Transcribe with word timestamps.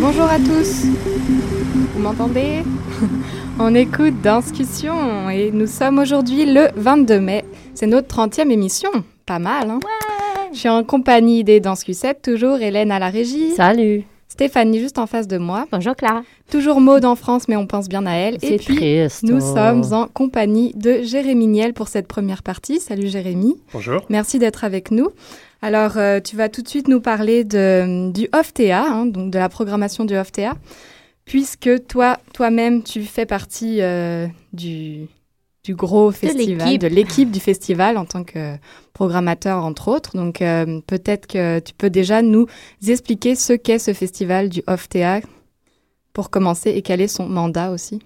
Bonjour 0.00 0.24
à 0.24 0.38
tous. 0.38 0.86
Vous 1.94 2.00
m'entendez? 2.00 2.62
On 3.58 3.74
écoute 3.74 4.20
Danscussion 4.22 5.28
et 5.30 5.50
nous 5.50 5.66
sommes 5.66 5.98
aujourd'hui 5.98 6.46
le 6.46 6.68
22 6.76 7.20
mai. 7.20 7.44
C'est 7.74 7.86
notre 7.86 8.08
30e 8.08 8.50
émission. 8.50 8.90
Pas 9.26 9.38
mal, 9.38 9.70
hein? 9.70 9.80
Je 10.52 10.58
suis 10.58 10.68
en 10.68 10.82
compagnie 10.84 11.44
des 11.44 11.60
Danscusettes, 11.60 12.22
toujours 12.22 12.60
Hélène 12.60 12.90
à 12.90 12.98
la 12.98 13.08
régie. 13.08 13.52
Salut. 13.52 14.04
Stéphanie 14.30 14.78
juste 14.78 14.98
en 14.98 15.06
face 15.06 15.26
de 15.26 15.38
moi. 15.38 15.66
Bonjour 15.72 15.96
Clara. 15.96 16.22
Toujours 16.50 16.80
Maude 16.80 17.04
en 17.04 17.16
France, 17.16 17.48
mais 17.48 17.56
on 17.56 17.66
pense 17.66 17.88
bien 17.88 18.06
à 18.06 18.12
elle. 18.14 18.38
C'est 18.40 18.54
Et 18.54 18.56
puis, 18.58 18.76
triste. 18.76 19.24
nous 19.24 19.36
oh. 19.44 19.54
sommes 19.54 19.92
en 19.92 20.06
compagnie 20.06 20.72
de 20.76 21.02
Jérémy 21.02 21.48
Niel 21.48 21.74
pour 21.74 21.88
cette 21.88 22.06
première 22.06 22.44
partie. 22.44 22.78
Salut 22.78 23.08
Jérémy. 23.08 23.56
Bonjour. 23.72 24.06
Merci 24.08 24.38
d'être 24.38 24.62
avec 24.62 24.92
nous. 24.92 25.08
Alors, 25.62 25.98
euh, 25.98 26.20
tu 26.20 26.36
vas 26.36 26.48
tout 26.48 26.62
de 26.62 26.68
suite 26.68 26.86
nous 26.86 27.00
parler 27.00 27.44
de, 27.44 28.10
du 28.12 28.28
OFTA, 28.32 28.82
hein, 28.82 29.06
donc 29.06 29.32
de 29.32 29.38
la 29.38 29.48
programmation 29.48 30.04
du 30.04 30.16
OFTA, 30.16 30.54
puisque 31.24 31.86
toi, 31.88 32.16
toi-même, 32.32 32.84
tu 32.84 33.02
fais 33.02 33.26
partie 33.26 33.82
euh, 33.82 34.26
du, 34.52 35.08
du 35.64 35.74
gros 35.74 36.10
festival, 36.10 36.66
l'équipe. 36.68 36.80
de 36.80 36.86
l'équipe 36.88 37.30
du 37.30 37.40
festival 37.40 37.98
en 37.98 38.04
tant 38.06 38.24
que 38.24 38.56
programmateur, 38.94 39.64
entre 39.64 39.88
autres. 39.88 40.16
Donc, 40.16 40.40
euh, 40.40 40.80
peut-être 40.86 41.26
que 41.26 41.58
tu 41.58 41.74
peux 41.74 41.90
déjà 41.90 42.22
nous 42.22 42.46
expliquer 42.86 43.34
ce 43.34 43.52
qu'est 43.52 43.78
ce 43.78 43.92
festival 43.92 44.48
du 44.48 44.62
OFTA 44.66 45.20
pour 46.12 46.30
commencer 46.30 46.70
et 46.70 46.82
quel 46.82 47.00
est 47.00 47.08
son 47.08 47.26
mandat 47.28 47.70
aussi. 47.72 48.00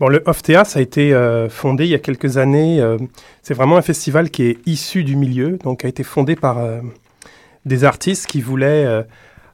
Bon, 0.00 0.08
le 0.08 0.22
OFTA, 0.26 0.64
ça 0.64 0.78
a 0.78 0.82
été 0.82 1.12
euh, 1.12 1.48
fondé 1.48 1.84
il 1.84 1.90
y 1.90 1.94
a 1.94 1.98
quelques 1.98 2.38
années. 2.38 2.80
euh, 2.80 2.98
c'est 3.42 3.54
vraiment 3.54 3.76
un 3.76 3.82
festival 3.82 4.30
qui 4.30 4.44
est 4.44 4.58
issu 4.66 5.04
du 5.04 5.16
milieu, 5.16 5.58
donc 5.58 5.84
a 5.84 5.88
été 5.88 6.02
fondé 6.02 6.34
par 6.36 6.58
euh, 6.58 6.80
des 7.64 7.84
artistes 7.84 8.26
qui 8.26 8.40
voulaient 8.40 8.84
euh, 8.86 9.02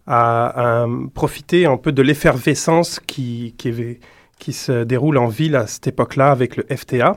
à- 0.07 0.83
à, 0.83 0.87
profiter 1.15 1.65
un 1.67 1.77
peu 1.77 1.93
de 1.93 2.03
l'effervescence 2.03 3.01
qui, 3.01 3.55
qui, 3.57 3.69
avait- 3.69 4.01
qui 4.43 4.53
se 4.53 4.83
déroule 4.83 5.19
en 5.19 5.29
ville 5.29 5.55
à 5.55 5.69
cette 5.69 5.87
époque-là 5.87 6.33
avec 6.33 6.57
le 6.57 6.65
FTA. 6.77 7.15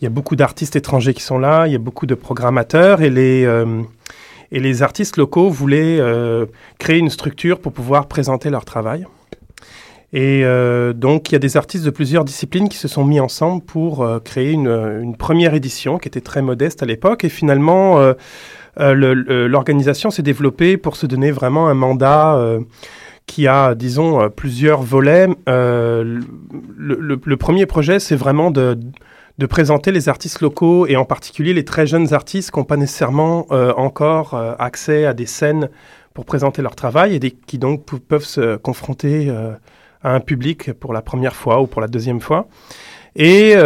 Il 0.00 0.04
y 0.04 0.06
a 0.06 0.10
beaucoup 0.10 0.36
d'artistes 0.36 0.74
étrangers 0.74 1.12
qui 1.12 1.22
sont 1.22 1.38
là, 1.38 1.66
il 1.66 1.72
y 1.72 1.76
a 1.76 1.78
beaucoup 1.78 2.06
de 2.06 2.14
programmateurs 2.14 3.02
et 3.02 3.10
les, 3.10 3.44
euh, 3.44 3.82
et 4.52 4.58
les 4.58 4.82
artistes 4.82 5.18
locaux 5.18 5.50
voulaient 5.50 5.98
euh, 6.00 6.46
créer 6.78 6.96
une 6.96 7.10
structure 7.10 7.60
pour 7.60 7.72
pouvoir 7.74 8.08
présenter 8.08 8.48
leur 8.48 8.64
travail. 8.64 9.06
Et 10.14 10.44
euh, 10.44 10.94
donc, 10.94 11.30
il 11.30 11.34
y 11.34 11.36
a 11.36 11.38
des 11.38 11.58
artistes 11.58 11.84
de 11.84 11.90
plusieurs 11.90 12.24
disciplines 12.24 12.70
qui 12.70 12.78
se 12.78 12.88
sont 12.88 13.04
mis 13.04 13.20
ensemble 13.20 13.62
pour 13.62 14.06
créer 14.24 14.52
une, 14.52 14.68
une 15.02 15.14
première 15.16 15.52
édition 15.52 15.98
qui 15.98 16.08
était 16.08 16.20
très 16.22 16.40
modeste 16.40 16.82
à 16.82 16.86
l'époque. 16.86 17.24
Et 17.24 17.28
finalement, 17.28 17.98
le- 18.78 19.14
le- 19.14 19.46
l'organisation 19.46 20.10
s'est 20.10 20.22
développée 20.22 20.76
pour 20.78 20.96
se 20.96 21.06
donner 21.06 21.30
vraiment 21.32 21.68
un 21.68 21.74
mandat 21.74 22.38
qui 23.26 23.46
a, 23.46 23.74
disons, 23.74 24.20
euh, 24.20 24.28
plusieurs 24.28 24.82
volets. 24.82 25.28
Euh, 25.48 26.20
le, 26.76 27.36
premier 27.36 27.66
projet, 27.66 27.98
c'est 27.98 28.16
vraiment 28.16 28.50
de, 28.50 28.78
présenter 29.48 29.90
les 29.90 30.08
artistes 30.08 30.40
locaux 30.40 30.86
et 30.86 30.96
en 30.96 31.04
particulier 31.04 31.52
les 31.52 31.64
très 31.64 31.86
jeunes 31.86 32.14
artistes 32.14 32.52
qui 32.52 32.58
n'ont 32.58 32.64
pas 32.64 32.76
nécessairement 32.76 33.46
euh, 33.50 33.72
encore 33.76 34.34
accès 34.58 35.04
à 35.04 35.14
des 35.14 35.26
scènes 35.26 35.68
pour 36.14 36.24
présenter 36.24 36.62
leur 36.62 36.76
travail 36.76 37.16
et 37.16 37.30
qui 37.30 37.58
donc 37.58 37.84
peuvent 37.84 38.24
se 38.24 38.56
confronter 38.56 39.30
à 40.02 40.14
un 40.14 40.20
public 40.20 40.72
pour 40.74 40.92
la 40.92 41.02
première 41.02 41.34
fois 41.34 41.60
ou 41.60 41.66
pour 41.66 41.80
la 41.80 41.88
deuxième 41.88 42.20
fois. 42.20 42.46
Et 43.16 43.56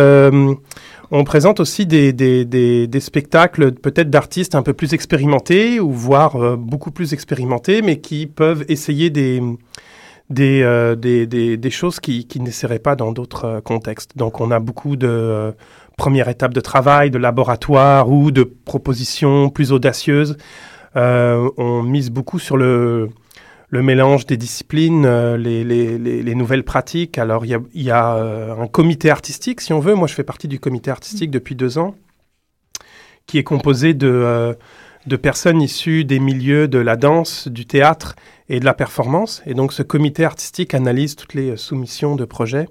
on 1.10 1.24
présente 1.24 1.60
aussi 1.60 1.86
des, 1.86 2.12
des, 2.12 2.44
des, 2.44 3.00
spectacles 3.00 3.72
peut-être 3.72 4.10
d'artistes 4.10 4.54
un 4.54 4.62
peu 4.62 4.72
plus 4.72 4.94
expérimentés 4.94 5.80
ou 5.80 5.92
voire 5.92 6.36
euh, 6.36 6.56
beaucoup 6.56 6.90
plus 6.90 7.12
expérimentés, 7.12 7.82
mais 7.82 8.00
qui 8.00 8.26
peuvent 8.26 8.64
essayer 8.68 9.10
des, 9.10 9.40
des, 10.30 10.62
euh, 10.62 10.96
des, 10.96 11.26
des, 11.26 11.56
des 11.56 11.70
choses 11.70 12.00
qui, 12.00 12.26
qui 12.26 12.40
n'essaieraient 12.40 12.78
pas 12.78 12.96
dans 12.96 13.12
d'autres 13.12 13.44
euh, 13.44 13.60
contextes. 13.60 14.16
Donc 14.16 14.40
on 14.40 14.50
a 14.50 14.58
beaucoup 14.58 14.96
de 14.96 15.54
premières 15.96 16.28
étapes 16.28 16.54
de 16.54 16.60
travail, 16.60 17.10
de 17.10 17.18
laboratoire 17.18 18.10
ou 18.10 18.30
de 18.30 18.42
propositions 18.42 19.48
plus 19.48 19.72
audacieuses. 19.72 20.36
On 20.94 21.82
mise 21.82 22.10
beaucoup 22.10 22.38
sur 22.38 22.56
le, 22.56 23.10
le 23.68 23.82
mélange 23.82 24.26
des 24.26 24.36
disciplines, 24.36 25.04
euh, 25.06 25.36
les, 25.36 25.64
les, 25.64 25.98
les, 25.98 26.22
les 26.22 26.34
nouvelles 26.34 26.64
pratiques. 26.64 27.18
Alors, 27.18 27.44
il 27.44 27.50
y 27.50 27.54
a, 27.54 27.60
il 27.74 27.82
y 27.82 27.90
a 27.90 28.14
euh, 28.14 28.54
un 28.60 28.68
comité 28.68 29.10
artistique, 29.10 29.60
si 29.60 29.72
on 29.72 29.80
veut. 29.80 29.94
Moi, 29.94 30.06
je 30.06 30.14
fais 30.14 30.24
partie 30.24 30.48
du 30.48 30.60
comité 30.60 30.90
artistique 30.90 31.30
depuis 31.30 31.56
deux 31.56 31.78
ans, 31.78 31.94
qui 33.26 33.38
est 33.38 33.44
composé 33.44 33.92
de, 33.92 34.08
euh, 34.08 34.54
de 35.06 35.16
personnes 35.16 35.60
issues 35.60 36.04
des 36.04 36.20
milieux 36.20 36.68
de 36.68 36.78
la 36.78 36.96
danse, 36.96 37.48
du 37.48 37.66
théâtre 37.66 38.14
et 38.48 38.60
de 38.60 38.64
la 38.64 38.74
performance. 38.74 39.42
Et 39.46 39.54
donc, 39.54 39.72
ce 39.72 39.82
comité 39.82 40.24
artistique 40.24 40.72
analyse 40.74 41.16
toutes 41.16 41.34
les 41.34 41.56
soumissions 41.56 42.14
de 42.14 42.24
projets 42.24 42.68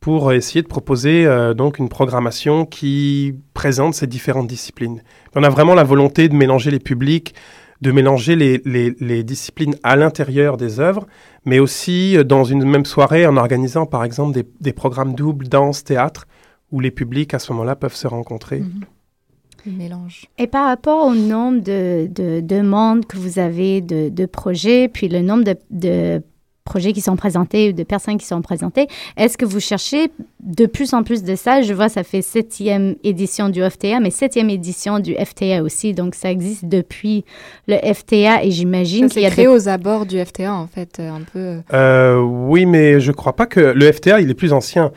pour 0.00 0.32
essayer 0.32 0.62
de 0.62 0.66
proposer 0.66 1.28
donc 1.56 1.78
une 1.78 1.88
programmation 1.88 2.66
qui 2.66 3.36
présente 3.54 3.94
ces 3.94 4.08
différentes 4.08 4.48
disciplines. 4.48 5.00
On 5.36 5.44
a 5.44 5.48
vraiment 5.48 5.76
la 5.76 5.84
volonté 5.84 6.28
de 6.28 6.34
mélanger 6.34 6.72
les 6.72 6.80
publics, 6.80 7.36
de 7.82 7.90
mélanger 7.90 8.36
les, 8.36 8.62
les, 8.64 8.94
les 9.00 9.24
disciplines 9.24 9.74
à 9.82 9.96
l'intérieur 9.96 10.56
des 10.56 10.80
œuvres, 10.80 11.06
mais 11.44 11.58
aussi 11.58 12.16
euh, 12.16 12.24
dans 12.24 12.44
une 12.44 12.64
même 12.64 12.86
soirée 12.86 13.26
en 13.26 13.36
organisant 13.36 13.86
par 13.86 14.04
exemple 14.04 14.32
des, 14.32 14.46
des 14.60 14.72
programmes 14.72 15.14
doubles 15.14 15.48
danse, 15.48 15.84
théâtre, 15.84 16.26
où 16.70 16.80
les 16.80 16.92
publics 16.92 17.34
à 17.34 17.38
ce 17.38 17.52
moment-là 17.52 17.76
peuvent 17.76 17.94
se 17.94 18.06
rencontrer. 18.06 18.62
Le 19.66 19.72
mélange. 19.72 20.26
Et 20.38 20.46
par 20.46 20.66
rapport 20.66 21.06
au 21.06 21.14
nombre 21.14 21.60
de, 21.60 22.08
de 22.08 22.40
demandes 22.40 23.04
que 23.04 23.16
vous 23.16 23.38
avez 23.38 23.80
de, 23.80 24.08
de 24.08 24.26
projets, 24.26 24.88
puis 24.88 25.08
le 25.08 25.20
nombre 25.20 25.44
de, 25.44 25.56
de 25.70 26.22
projets 26.64 26.92
qui 26.92 27.00
sont 27.00 27.16
présentés 27.16 27.70
ou 27.70 27.72
de 27.72 27.82
personnes 27.82 28.18
qui 28.18 28.26
sont 28.26 28.40
présentées, 28.42 28.86
est-ce 29.16 29.36
que 29.36 29.44
vous 29.44 29.60
cherchez 29.60 30.10
de 30.40 30.66
plus 30.66 30.94
en 30.94 31.02
plus 31.02 31.22
de 31.22 31.34
ça? 31.34 31.62
Je 31.62 31.72
vois, 31.74 31.88
ça 31.88 32.04
fait 32.04 32.22
septième 32.22 32.94
édition 33.04 33.48
du 33.48 33.62
FTA, 33.62 34.00
mais 34.00 34.10
septième 34.10 34.48
édition 34.50 34.98
du 35.00 35.14
FTA 35.14 35.62
aussi. 35.62 35.92
Donc, 35.92 36.14
ça 36.14 36.30
existe 36.30 36.64
depuis 36.66 37.24
le 37.68 37.76
FTA 37.76 38.44
et 38.44 38.50
j'imagine 38.50 39.08
qu'il 39.08 39.22
y 39.22 39.26
a 39.26 39.30
créé 39.30 39.46
de- 39.46 39.50
aux 39.50 39.68
abords 39.68 40.06
du 40.06 40.18
FTA, 40.24 40.54
en 40.54 40.66
fait, 40.66 40.98
euh, 41.00 41.10
un 41.10 41.22
peu. 41.32 41.60
Euh, 41.72 42.20
oui, 42.20 42.66
mais 42.66 43.00
je 43.00 43.12
crois 43.12 43.34
pas 43.34 43.46
que 43.46 43.60
le 43.60 43.92
FTA, 43.92 44.20
il 44.20 44.30
est 44.30 44.34
plus 44.34 44.52
ancien. 44.52 44.92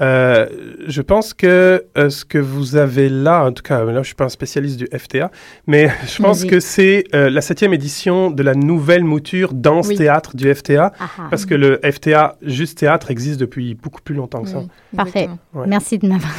Euh, 0.00 0.46
je 0.86 1.02
pense 1.02 1.34
que 1.34 1.84
euh, 1.96 2.10
ce 2.10 2.24
que 2.24 2.38
vous 2.38 2.76
avez 2.76 3.08
là, 3.08 3.44
en 3.44 3.52
tout 3.52 3.62
cas, 3.62 3.84
là, 3.84 4.02
je 4.02 4.06
suis 4.06 4.14
pas 4.14 4.24
un 4.24 4.30
spécialiste 4.30 4.78
du 4.78 4.88
FTA, 4.96 5.30
mais 5.66 5.90
je 6.06 6.22
pense 6.22 6.44
que 6.44 6.60
c'est 6.60 7.04
euh, 7.14 7.30
la 7.30 7.40
septième 7.40 7.74
édition 7.74 8.30
de 8.30 8.42
la 8.42 8.54
nouvelle 8.54 9.04
mouture 9.04 9.52
danse-théâtre 9.54 10.36
du 10.36 10.54
FTA, 10.54 10.92
Ah, 10.98 11.08
ah. 11.18 11.22
parce 11.30 11.46
que 11.46 11.54
le 11.54 11.80
FTA, 11.82 12.36
juste 12.42 12.78
théâtre, 12.78 13.10
existe 13.10 13.40
depuis 13.40 13.74
beaucoup 13.74 14.00
plus 14.02 14.14
longtemps 14.14 14.42
que 14.42 14.48
ça. 14.48 14.58
Oui, 14.58 14.68
Parfait. 14.96 15.28
Ouais. 15.54 15.66
Merci 15.66 15.98
de 15.98 16.08
m'avoir. 16.08 16.32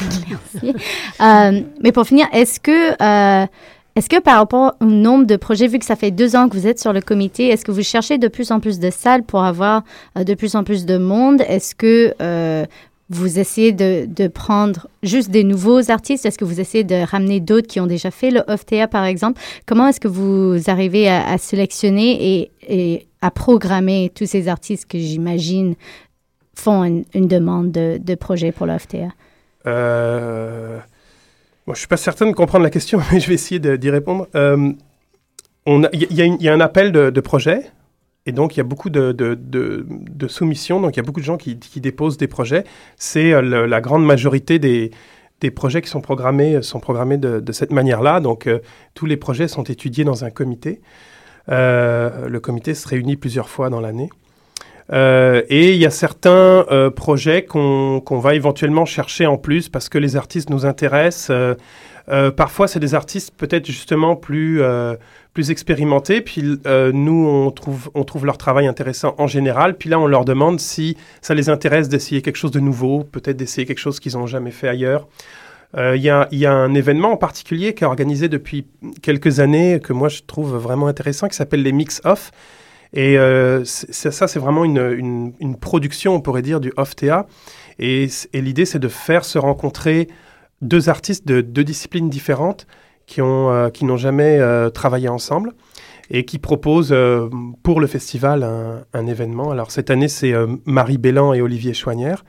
Euh, 1.20 1.60
mais 1.82 1.92
pour 1.92 2.06
finir, 2.06 2.26
est-ce 2.32 2.60
que, 2.60 2.92
est-ce 3.96 4.08
que 4.08 4.20
par 4.20 4.36
rapport 4.36 4.74
au 4.80 4.84
nombre 4.86 5.26
de 5.26 5.36
projets, 5.36 5.66
vu 5.66 5.78
que 5.78 5.84
ça 5.84 5.96
fait 5.96 6.10
deux 6.10 6.34
ans 6.36 6.48
que 6.48 6.56
vous 6.56 6.66
êtes 6.66 6.78
sur 6.78 6.92
le 6.92 7.00
comité, 7.00 7.48
est-ce 7.48 7.64
que 7.64 7.72
vous 7.72 7.82
cherchez 7.82 8.18
de 8.18 8.28
plus 8.28 8.50
en 8.50 8.60
plus 8.60 8.78
de 8.78 8.90
salles 8.90 9.22
pour 9.22 9.44
avoir 9.44 9.82
de 10.16 10.34
plus 10.34 10.54
en 10.54 10.64
plus 10.64 10.86
de 10.86 10.96
monde? 10.96 11.42
Est-ce 11.46 11.74
que 11.74 12.14
euh, 12.22 12.64
vous 13.10 13.40
essayez 13.40 13.72
de, 13.72 14.28
prendre 14.28 14.86
juste 15.02 15.30
des 15.30 15.44
nouveaux 15.44 15.90
artistes? 15.90 16.24
Est-ce 16.24 16.38
que 16.38 16.44
vous 16.44 16.60
essayez 16.60 16.84
de 16.84 17.04
ramener 17.04 17.40
d'autres 17.40 17.66
qui 17.66 17.80
ont 17.80 17.86
déjà 17.86 18.10
fait 18.12 18.30
le 18.30 18.42
OFTA, 18.46 18.86
par 18.86 19.04
exemple? 19.04 19.40
Comment 19.66 19.88
est-ce 19.88 20.00
que 20.00 20.08
vous 20.08 20.70
arrivez 20.70 21.08
à, 21.08 21.36
sélectionner 21.36 22.50
et, 22.68 23.06
à 23.20 23.30
programmer 23.30 24.12
tous 24.14 24.26
ces 24.26 24.48
artistes 24.48 24.86
que 24.86 24.98
j'imagine 24.98 25.74
font 26.54 26.84
une, 26.84 27.28
demande 27.28 27.72
de, 27.72 28.14
projet 28.14 28.52
pour 28.52 28.66
le 28.66 28.74
OFTA? 28.74 29.08
Euh... 29.66 30.78
Je 31.72 31.78
suis 31.78 31.86
pas 31.86 31.96
certain 31.96 32.26
de 32.26 32.32
comprendre 32.32 32.64
la 32.64 32.70
question, 32.70 33.00
mais 33.12 33.20
je 33.20 33.28
vais 33.28 33.34
essayer 33.34 33.60
d'y 33.60 33.90
répondre. 33.90 34.26
Euh, 34.34 34.72
Il 35.66 35.88
il 35.92 36.42
y 36.42 36.48
a 36.48 36.52
un 36.52 36.60
appel 36.60 36.90
de, 36.90 37.10
de 37.10 37.20
projet, 37.20 37.70
et 38.26 38.32
donc 38.32 38.54
il 38.54 38.58
y 38.58 38.60
a 38.60 38.64
beaucoup 38.64 38.90
de, 38.90 39.12
de- 39.12 39.34
de- 39.34 39.86
de 39.88 40.28
soumissions, 40.28 40.80
donc 40.80 40.96
il 40.96 40.98
y 40.98 41.00
a 41.00 41.02
beaucoup 41.02 41.20
de 41.20 41.24
gens 41.24 41.38
qui, 41.38 41.58
qui 41.58 41.80
déposent 41.80 42.18
des 42.18 42.28
projets. 42.28 42.64
C'est 42.96 43.32
euh, 43.32 43.66
la 43.66 43.80
grande 43.80 44.04
majorité 44.04 44.58
des, 44.58 44.90
des 45.40 45.50
projets 45.50 45.80
qui 45.80 45.88
sont 45.88 46.02
programmés 46.02 46.56
euh, 46.56 46.62
sont 46.62 46.80
programmés 46.80 47.16
de, 47.16 47.52
cette 47.52 47.72
manière-là. 47.72 48.20
Donc 48.20 48.46
euh, 48.46 48.58
tous 48.94 49.06
les 49.06 49.16
projets 49.16 49.48
sont 49.48 49.64
étudiés 49.64 50.04
dans 50.04 50.24
un 50.24 50.30
comité. 50.30 50.80
Le 51.48 52.38
comité 52.38 52.74
se 52.74 52.86
réunit 52.86 53.16
plusieurs 53.16 53.48
fois 53.48 53.70
dans 53.70 53.80
l'année. 53.80 54.08
Et 54.92 55.72
il 55.72 55.76
y 55.76 55.86
a 55.86 55.90
certains 55.90 56.64
projets 56.94 57.44
qu'on 57.44 58.00
qu'on 58.04 58.18
va 58.20 58.34
éventuellement 58.34 58.84
chercher 58.84 59.26
en 59.26 59.36
plus 59.36 59.68
parce 59.68 59.88
que 59.88 59.98
les 59.98 60.14
artistes 60.16 60.50
nous 60.50 60.64
intéressent. 60.64 61.56
Euh, 62.10 62.20
euh, 62.20 62.30
parfois, 62.30 62.68
c'est 62.68 62.80
des 62.80 62.94
artistes 62.94 63.32
peut-être 63.36 63.66
justement 63.66 64.16
plus, 64.16 64.62
euh, 64.62 64.96
plus 65.32 65.50
expérimentés. 65.50 66.20
Puis 66.20 66.58
euh, 66.66 66.92
nous, 66.92 67.26
on 67.26 67.50
trouve, 67.50 67.90
on 67.94 68.04
trouve 68.04 68.26
leur 68.26 68.38
travail 68.38 68.66
intéressant 68.66 69.14
en 69.18 69.26
général. 69.26 69.76
Puis 69.76 69.88
là, 69.88 69.98
on 69.98 70.06
leur 70.06 70.24
demande 70.24 70.60
si 70.60 70.96
ça 71.20 71.34
les 71.34 71.48
intéresse 71.48 71.88
d'essayer 71.88 72.22
quelque 72.22 72.36
chose 72.36 72.50
de 72.50 72.60
nouveau, 72.60 73.04
peut-être 73.04 73.36
d'essayer 73.36 73.66
quelque 73.66 73.78
chose 73.78 74.00
qu'ils 74.00 74.14
n'ont 74.14 74.26
jamais 74.26 74.50
fait 74.50 74.68
ailleurs. 74.68 75.08
Il 75.76 76.00
y, 76.02 76.36
y, 76.36 76.46
a 76.46 76.52
un 76.52 76.74
événement 76.74 77.12
en 77.12 77.16
particulier 77.16 77.74
qui 77.74 77.84
est 77.84 77.86
organisé 77.86 78.28
depuis 78.28 78.66
quelques 79.02 79.38
années 79.38 79.78
que 79.78 79.92
moi 79.92 80.08
je 80.08 80.22
trouve 80.26 80.56
vraiment 80.56 80.88
intéressant 80.88 81.28
qui 81.28 81.36
s'appelle 81.36 81.62
les 81.62 81.70
Mix-Off. 81.70 82.32
Et 82.92 83.16
ça, 83.64 84.26
c'est 84.26 84.40
vraiment 84.40 84.64
une, 84.64 84.78
une, 84.80 85.32
une, 85.38 85.56
production, 85.56 86.16
on 86.16 86.20
pourrait 86.20 86.42
dire, 86.42 86.58
du 86.58 86.72
Off-TA. 86.76 87.28
Et, 87.78 88.08
et 88.32 88.40
l'idée, 88.40 88.64
c'est 88.64 88.80
de 88.80 88.88
faire 88.88 89.24
se 89.24 89.38
rencontrer 89.38 90.08
deux 90.60 90.88
artistes 90.88 91.26
de 91.26 91.40
deux 91.40 91.64
disciplines 91.64 92.10
différentes 92.10 92.66
qui 93.06 93.22
ont 93.22 93.70
qui 93.70 93.84
n'ont 93.84 93.96
jamais 93.96 94.40
travaillé 94.72 95.08
ensemble 95.08 95.54
et 96.10 96.24
qui 96.24 96.38
propose 96.38 96.90
euh, 96.92 97.28
pour 97.62 97.80
le 97.80 97.86
festival 97.86 98.42
un, 98.92 99.06
événement. 99.06 99.50
Alors 99.50 99.70
cette 99.70 99.90
année, 99.90 100.08
c'est 100.08 100.32
euh, 100.32 100.46
Marie 100.64 100.98
Bellan 100.98 101.32
et 101.32 101.40
Olivier 101.40 101.72
Chouanière 101.72 102.24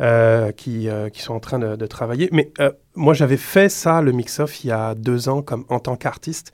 euh, 0.00 0.52
qui, 0.52 0.88
qui, 1.12 1.22
sont 1.22 1.34
en 1.34 1.40
train 1.40 1.58
de, 1.58 1.86
travailler. 1.86 2.28
Mais 2.32 2.52
moi, 2.94 3.14
j'avais 3.14 3.36
fait 3.36 3.68
ça, 3.68 4.00
le 4.00 4.12
mix-off, 4.12 4.64
il 4.64 4.68
y 4.68 4.72
a 4.72 4.94
deux 4.94 5.28
ans 5.28 5.42
comme, 5.42 5.64
en 5.68 5.80
tant 5.80 5.96
qu'artiste. 5.96 6.52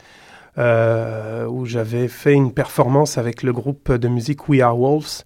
où 0.57 1.67
j'avais 1.67 2.09
fait 2.09 2.33
une 2.33 2.53
performance 2.53 3.19
avec 3.19 3.43
le 3.43 3.53
groupe 3.53 3.93
de 3.93 4.09
musique 4.09 4.49
We 4.49 4.63
Are 4.63 4.79
Wolves, 4.79 5.25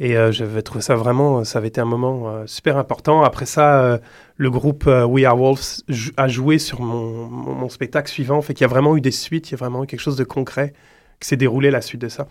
et 0.00 0.16
euh, 0.16 0.30
j'avais 0.30 0.62
trouvé 0.62 0.80
ça 0.80 0.94
vraiment, 0.94 1.42
ça 1.42 1.58
avait 1.58 1.68
été 1.68 1.80
un 1.80 1.84
moment 1.84 2.28
euh, 2.28 2.44
super 2.46 2.76
important. 2.76 3.22
Après 3.22 3.46
ça, 3.46 3.82
euh, 3.82 3.98
le 4.36 4.50
groupe 4.50 4.86
We 4.86 5.24
Are 5.24 5.36
Wolves 5.36 5.82
a 6.16 6.28
joué 6.28 6.58
sur 6.58 6.80
mon, 6.80 7.26
mon, 7.26 7.68
spectacle 7.68 8.08
suivant, 8.08 8.40
fait 8.40 8.54
qu'il 8.54 8.62
y 8.62 8.64
a 8.64 8.68
vraiment 8.68 8.96
eu 8.96 9.00
des 9.00 9.10
suites, 9.10 9.50
il 9.50 9.52
y 9.52 9.54
a 9.54 9.58
vraiment 9.58 9.82
eu 9.82 9.86
quelque 9.88 10.00
chose 10.00 10.16
de 10.16 10.24
concret 10.24 10.72
qui 11.20 11.28
s'est 11.28 11.36
déroulé 11.36 11.72
la 11.72 11.80
suite 11.80 12.00
de 12.00 12.08
ça. 12.08 12.28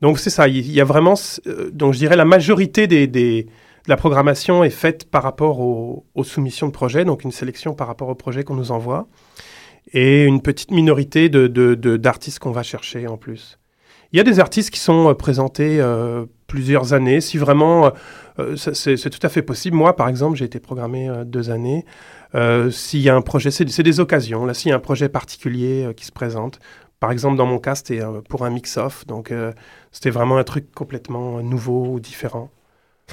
Donc 0.00 0.20
c'est 0.20 0.30
ça, 0.30 0.46
il 0.46 0.70
y 0.70 0.80
a 0.80 0.84
vraiment, 0.84 1.14
donc 1.72 1.94
je 1.94 1.98
dirais 1.98 2.16
la 2.16 2.24
majorité 2.24 2.86
des, 2.86 3.08
des, 3.08 3.44
de 3.44 3.88
la 3.88 3.96
programmation 3.96 4.62
est 4.62 4.70
faite 4.70 5.10
par 5.10 5.24
rapport 5.24 5.58
aux, 5.58 6.06
aux 6.14 6.24
soumissions 6.24 6.68
de 6.68 6.72
projets, 6.72 7.04
donc 7.04 7.24
une 7.24 7.32
sélection 7.32 7.74
par 7.74 7.88
rapport 7.88 8.08
aux 8.08 8.14
projets 8.14 8.44
qu'on 8.44 8.54
nous 8.54 8.70
envoie, 8.70 9.08
et 9.92 10.24
une 10.24 10.40
petite 10.40 10.70
minorité 10.70 11.28
de, 11.28 11.48
d'artistes 11.96 12.38
qu'on 12.38 12.52
va 12.52 12.62
chercher 12.62 13.08
en 13.08 13.16
plus. 13.16 13.58
Il 14.12 14.18
y 14.18 14.20
a 14.20 14.24
des 14.24 14.38
artistes 14.38 14.70
qui 14.70 14.78
sont 14.78 15.12
présentés 15.14 15.80
plusieurs 16.46 16.92
années. 16.92 17.20
Si 17.20 17.38
vraiment, 17.38 17.86
euh, 17.86 17.90
euh, 18.38 18.56
c'est 18.56 19.10
tout 19.10 19.24
à 19.24 19.28
fait 19.28 19.42
possible. 19.42 19.76
Moi, 19.76 19.94
par 19.96 20.08
exemple, 20.08 20.36
j'ai 20.36 20.44
été 20.44 20.60
programmé 20.60 21.08
euh, 21.08 21.24
deux 21.24 21.50
années. 21.50 21.84
s'il 22.70 23.00
y 23.00 23.08
a 23.08 23.14
un 23.14 23.22
projet, 23.22 23.50
c'est 23.50 23.82
des 23.82 24.00
occasions. 24.00 24.44
Là, 24.44 24.54
s'il 24.54 24.70
y 24.70 24.72
a 24.72 24.76
un 24.76 24.80
projet 24.80 25.08
particulier 25.08 25.92
qui 25.96 26.04
se 26.04 26.12
présente, 26.12 26.58
par 27.00 27.10
exemple, 27.10 27.36
dans 27.36 27.46
mon 27.46 27.58
cas, 27.58 27.74
c'était 27.74 28.00
pour 28.28 28.44
un 28.44 28.50
mix-off. 28.50 29.06
Donc, 29.06 29.32
c'était 29.92 30.10
vraiment 30.10 30.36
un 30.38 30.44
truc 30.44 30.72
complètement 30.74 31.42
nouveau 31.42 31.86
ou 31.86 32.00
différent. 32.00 32.50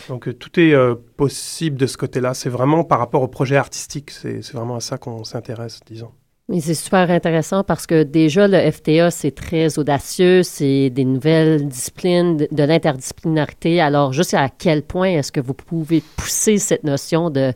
Donc, 0.10 0.38
tout 0.40 0.60
est 0.60 0.76
possible 1.16 1.78
de 1.78 1.88
ce 1.88 1.98
côté-là. 1.98 2.34
C'est 2.34 2.50
vraiment 2.50 2.84
par 2.84 3.00
rapport 3.00 3.22
au 3.22 3.28
projet 3.30 3.56
artistique. 3.56 4.12
C'est 4.12 4.52
vraiment 4.54 4.76
à 4.76 4.82
ça 4.82 4.98
qu'on 4.98 5.24
s'intéresse, 5.24 5.80
disons. 5.86 6.12
Mais 6.50 6.60
c'est 6.60 6.74
super 6.74 7.10
intéressant 7.10 7.64
parce 7.64 7.88
que 7.88 8.04
déjà, 8.04 8.50
le 8.50 8.70
FTA, 8.70 9.12
c'est 9.12 9.32
très 9.32 9.80
audacieux, 9.80 10.44
c'est 10.44 10.90
des 10.90 11.06
nouvelles 11.06 11.66
disciplines, 11.70 12.36
de, 12.36 12.64
l'interdisciplinarité. 12.64 13.80
Alors, 13.80 14.12
juste 14.12 14.34
à 14.34 14.50
quel 14.50 14.82
point 14.82 15.08
est-ce 15.08 15.32
que 15.32 15.40
vous 15.40 15.54
pouvez 15.54 16.04
pousser 16.18 16.58
cette 16.58 16.84
notion 16.84 17.30
de 17.30 17.54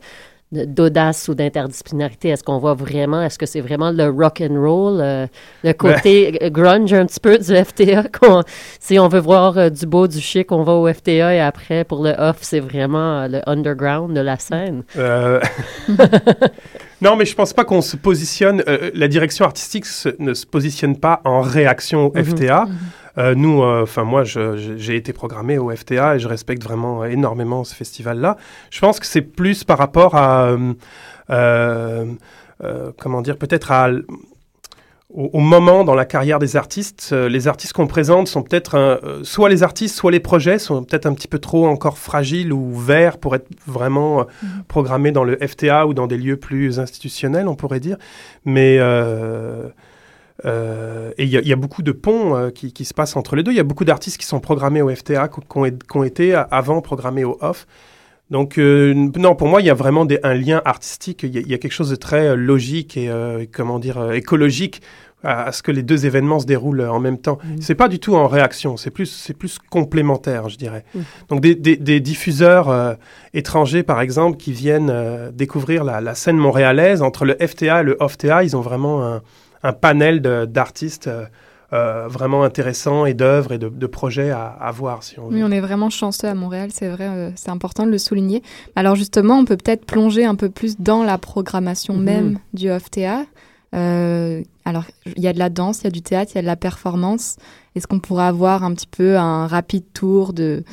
d'audace 0.54 1.28
ou 1.28 1.36
d'interdisciplinarité? 1.36 2.30
Est-ce 2.30 2.42
qu'on 2.46 2.60
voit 2.60 2.74
vraiment, 2.74 3.22
est-ce 3.22 3.38
que 3.38 3.46
c'est 3.46 3.60
vraiment 3.60 3.92
le 3.92 4.08
rock 4.08 4.42
and 4.42 4.58
roll, 4.58 5.02
euh, 5.02 5.28
le 5.66 5.74
côté 5.74 6.40
grunge 6.44 6.94
un 6.94 7.06
petit 7.06 7.20
peu 7.20 7.38
du 7.38 7.54
FTA 7.54 8.06
Si 8.80 8.98
on 8.98 9.10
veut 9.10 9.20
voir 9.20 9.58
euh, 9.58 9.70
du 9.70 9.86
beau, 9.86 10.08
du 10.08 10.22
chic, 10.22 10.54
on 10.54 10.64
va 10.64 10.72
au 10.72 10.88
FTA 10.94 11.36
et 11.36 11.42
après 11.42 11.84
pour 11.84 12.02
le 12.02 12.12
off, 12.12 12.38
c'est 12.40 12.62
vraiment 12.62 13.24
euh, 13.24 13.28
le 13.28 13.50
underground 13.50 14.16
de 14.16 14.22
la 14.22 14.38
scène. 14.40 14.84
Non, 17.02 17.16
mais 17.16 17.26
je 17.26 17.36
pense 17.36 17.54
pas 17.54 17.64
qu'on 17.64 17.82
se 17.82 17.96
positionne. 17.96 18.64
Euh, 18.68 18.90
la 18.94 19.08
direction 19.08 19.46
artistique 19.46 19.86
ne 20.20 20.34
se 20.34 20.46
positionne 20.46 20.98
pas 20.98 21.22
en 21.26 21.42
réaction 21.42 22.08
au 22.08 22.18
mhm. 22.18 22.24
FTA. 22.24 22.66
Mhm. 22.66 22.76
Euh, 23.20 23.36
nous, 23.36 23.64
euh, 23.64 23.84
enfin 23.84 24.04
moi, 24.04 24.24
j'ai 24.24 24.96
été 24.96 25.14
programmé 25.14 25.58
au 25.58 25.76
FTA 25.76 26.16
et 26.16 26.20
je 26.20 26.28
respecte 26.28 26.64
vraiment 26.64 27.04
énormément 27.06 27.64
ce 27.64 27.74
festival-là. 27.74 28.38
Je 28.70 28.80
pense 28.80 29.00
que 29.00 29.06
c'est 29.06 29.22
plus 29.22 29.64
par 29.64 29.78
rapport 29.78 30.16
à, 30.16 30.56
comment 31.28 33.22
dire, 33.22 33.38
peut-être 33.38 33.72
à 33.72 33.90
au, 35.14 35.40
moment 35.40 35.86
dans 35.86 35.96
la 35.96 36.06
carrière 36.06 36.38
des 36.38 36.58
artistes, 36.58 37.12
euh, 37.14 37.30
les 37.30 37.48
artistes 37.48 37.72
qu'on 37.72 37.88
présente 37.88 38.28
sont 38.28 38.44
peut-être 38.44 38.76
euh, 38.76 39.24
soit 39.24 39.48
les 39.48 39.64
artistes, 39.64 39.96
soit 39.96 40.12
les 40.12 40.20
projets 40.20 40.60
sont 40.60 40.84
peut-être 40.84 41.06
un 41.06 41.14
petit 41.14 41.30
peu 41.30 41.40
trop 41.40 41.66
encore 41.66 41.98
fragiles 41.98 42.52
ou 42.52 42.76
verts 42.76 43.18
pour 43.18 43.34
être 43.34 43.48
vraiment 43.66 44.22
euh, 44.22 44.24
mhm. 44.44 44.64
programmés 44.68 45.14
dans 45.14 45.24
le 45.24 45.38
FTA 45.38 45.88
ou 45.88 45.94
dans 45.94 46.08
des 46.08 46.18
lieux 46.18 46.36
plus 46.36 46.80
institutionnels, 46.80 47.48
on 47.48 47.56
pourrait 47.56 47.80
dire. 47.80 47.98
Mais 48.44 48.76
et 50.46 51.24
il 51.24 51.30
y, 51.30 51.54
a 51.54 51.56
beaucoup 51.56 51.82
de 51.82 51.92
ponts 51.92 52.52
qui, 52.54 52.72
qui, 52.72 52.86
se 52.86 52.94
passent 52.94 53.16
entre 53.16 53.36
les 53.36 53.42
deux. 53.42 53.52
Il 53.52 53.58
y 53.58 53.60
a 53.60 53.64
beaucoup 53.64 53.86
d'artistes 53.86 54.20
qui 54.20 54.26
sont 54.28 54.40
programmés 54.40 54.84
au 54.84 54.94
FTA, 54.94 55.30
qui 55.30 55.40
ont, 55.58 55.64
qui 55.64 55.98
ont 55.98 56.04
été 56.04 56.36
avant 56.52 56.82
programmés 56.82 57.24
au 57.24 57.40
OFF. 57.42 57.66
Donc 58.30 58.58
non, 58.58 59.36
pour 59.36 59.48
moi, 59.48 59.62
il 59.62 59.68
y 59.68 59.70
a 59.70 59.74
vraiment 59.74 60.06
des, 60.06 60.20
un 60.24 60.34
lien 60.34 60.62
artistique. 60.66 61.24
Il 61.24 61.48
y, 61.48 61.54
a, 61.54 61.58
quelque 61.58 61.72
chose 61.72 61.90
de 61.90 61.96
très 61.96 62.36
logique 62.36 62.98
et 62.98 63.10
comment 63.54 63.80
dire 63.80 64.12
écologique 64.12 64.82
à, 65.24 65.52
ce 65.52 65.64
que 65.64 65.72
les 65.72 65.84
deux 65.84 66.06
événements 66.06 66.40
se 66.40 66.46
déroulent 66.46 66.82
en 66.82 67.00
même 67.00 67.18
temps. 67.18 67.40
Ce 67.42 67.48
mmh. 67.48 67.62
C'est 67.62 67.76
pas 67.76 67.88
du 67.88 68.00
tout 68.00 68.16
en 68.16 68.28
réaction, 68.28 68.78
c'est 68.78 68.92
plus, 68.92 69.08
c'est 69.08 69.34
plus 69.34 69.58
complémentaire, 69.70 70.50
je 70.50 70.58
dirais. 70.58 70.86
Mmh. 70.94 71.00
Donc 71.30 71.42
des, 71.42 71.56
des, 71.56 72.00
diffuseurs 72.00 72.70
euh, 72.70 72.94
étrangers, 73.34 73.84
par 73.84 74.02
exemple, 74.02 74.38
qui 74.38 74.52
viennent 74.52 74.92
euh, 74.92 75.32
découvrir 75.32 75.84
la, 75.84 76.02
la, 76.02 76.16
scène 76.16 76.38
montréalaise, 76.38 77.02
entre 77.02 77.26
le 77.26 77.36
FTA 77.36 77.82
et 77.82 77.84
le 77.84 77.98
OFTA, 78.00 78.44
ils 78.44 78.56
ont 78.56 78.62
vraiment 78.62 79.06
un, 79.06 79.22
un 79.64 79.74
panel 79.74 80.22
d'artistes 80.22 81.10
euh, 81.74 82.08
vraiment 82.08 82.44
intéressants 82.44 83.06
et 83.06 83.14
d'œuvres 83.14 83.52
et 83.52 83.58
de, 83.58 83.70
de, 83.70 83.88
projets 83.88 84.32
à, 84.32 84.46
à 84.46 84.72
voir. 84.72 85.04
Si 85.04 85.20
on 85.20 85.28
oui, 85.28 85.44
on 85.44 85.52
est 85.52 85.60
vraiment 85.60 85.90
chanceux 85.90 86.28
à 86.28 86.34
Montréal, 86.34 86.70
c'est 86.72 86.90
vrai, 86.90 87.34
c'est 87.36 87.50
important 87.50 87.86
de 87.86 87.92
le 87.92 87.98
souligner. 87.98 88.42
Alors 88.76 88.96
justement, 88.96 89.38
on 89.38 89.46
peut 89.46 89.58
peut-être 89.58 89.86
plonger 89.86 90.26
un 90.26 90.36
peu 90.36 90.50
plus 90.50 90.80
dans 90.80 91.04
la 91.04 91.18
programmation 91.18 91.96
mmh. 91.96 92.04
même 92.04 92.40
du 92.54 92.72
OFTA. 92.72 93.26
Euh, 93.76 94.44
alors, 94.66 94.86
il 95.06 95.22
y 95.22 95.28
a 95.28 95.34
de 95.34 95.40
la 95.40 95.50
danse, 95.50 95.82
il 95.82 95.84
y 95.86 95.88
a 95.88 95.92
du 95.92 96.02
théâtre, 96.02 96.32
il 96.34 96.36
y 96.36 96.40
a 96.40 96.42
de 96.42 96.48
la 96.48 96.56
performance. 96.56 97.38
Est-ce 97.76 97.88
qu'on 97.88 98.00
pourrait 98.00 98.26
avoir 98.26 98.64
un 98.64 98.74
petit 98.74 98.88
peu 98.88 99.18
un 99.18 99.48
rapide 99.48 99.84
tour 99.94 100.34
de, 100.34 100.64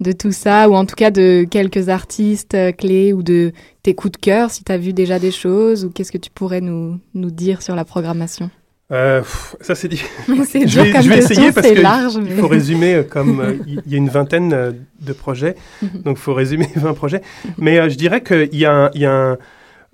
de 0.00 0.12
tout 0.12 0.32
ça, 0.32 0.68
ou 0.68 0.74
en 0.74 0.86
tout 0.86 0.94
cas 0.94 1.10
de 1.10 1.46
quelques 1.50 1.88
artistes 1.88 2.54
euh, 2.54 2.72
clés, 2.72 3.12
ou 3.12 3.22
de 3.22 3.52
tes 3.82 3.94
coups 3.94 4.12
de 4.12 4.18
cœur, 4.18 4.50
si 4.50 4.64
tu 4.64 4.72
as 4.72 4.78
vu 4.78 4.92
déjà 4.92 5.18
des 5.18 5.30
choses, 5.30 5.84
ou 5.84 5.90
qu'est-ce 5.90 6.12
que 6.12 6.18
tu 6.18 6.30
pourrais 6.30 6.60
nous, 6.60 6.98
nous 7.14 7.30
dire 7.30 7.62
sur 7.62 7.74
la 7.74 7.84
programmation? 7.84 8.50
Euh, 8.94 9.22
ça 9.60 9.74
c'est 9.74 9.88
dit. 9.88 10.02
je 10.28 10.32
vais, 10.32 11.02
je 11.02 11.08
vais 11.08 11.18
essayer 11.18 11.52
parce 11.52 11.66
qu'il 11.66 11.82
large, 11.82 12.14
il 12.24 12.36
faut 12.36 12.48
résumer 12.48 13.04
comme 13.08 13.58
il 13.66 13.82
y 13.86 13.94
a 13.94 13.98
une 13.98 14.08
vingtaine 14.08 14.74
de 15.00 15.12
projets, 15.12 15.56
donc 15.82 16.16
il 16.18 16.22
faut 16.22 16.34
résumer 16.34 16.68
20 16.76 16.94
projets. 16.94 17.20
Mais 17.58 17.90
je 17.90 17.96
dirais 17.96 18.22
qu'il 18.22 18.54
y 18.54 18.64
a 18.64 18.90
y 18.94 19.04
a 19.04 19.12
un 19.12 19.38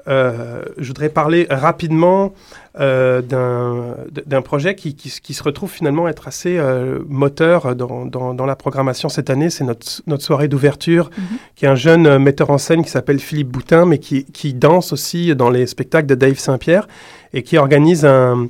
euh, 0.08 0.62
je 0.78 0.88
voudrais 0.88 1.08
parler 1.08 1.46
rapidement 1.50 2.32
euh, 2.78 3.20
d'un 3.22 4.42
projet 4.42 4.74
qui, 4.74 4.94
qui, 4.94 5.10
qui, 5.10 5.34
se 5.34 5.42
retrouve 5.42 5.70
finalement 5.70 6.08
être 6.08 6.28
assez 6.28 6.56
euh, 6.56 7.00
moteur 7.08 7.74
dans, 7.74 8.06
dans, 8.06 8.32
dans, 8.32 8.46
la 8.46 8.56
programmation 8.56 9.08
cette 9.08 9.28
année. 9.28 9.50
C'est 9.50 9.64
notre, 9.64 10.02
notre 10.06 10.22
soirée 10.22 10.48
d'ouverture, 10.48 11.10
mhm. 11.16 11.24
qui 11.56 11.64
est 11.64 11.68
un 11.68 11.74
jeune 11.74 12.06
euh, 12.06 12.18
metteur 12.18 12.50
en 12.50 12.58
scène 12.58 12.84
qui 12.84 12.90
s'appelle 12.90 13.18
Philippe 13.18 13.48
Boutin, 13.48 13.86
mais 13.86 13.98
qui, 13.98 14.24
qui 14.24 14.54
danse 14.54 14.92
aussi 14.92 15.34
dans 15.34 15.50
les 15.50 15.66
spectacles 15.66 16.06
de 16.06 16.14
Dave 16.14 16.38
Saint-Pierre 16.38 16.86
et 17.32 17.42
qui 17.42 17.58
organise 17.58 18.04
un, 18.04 18.48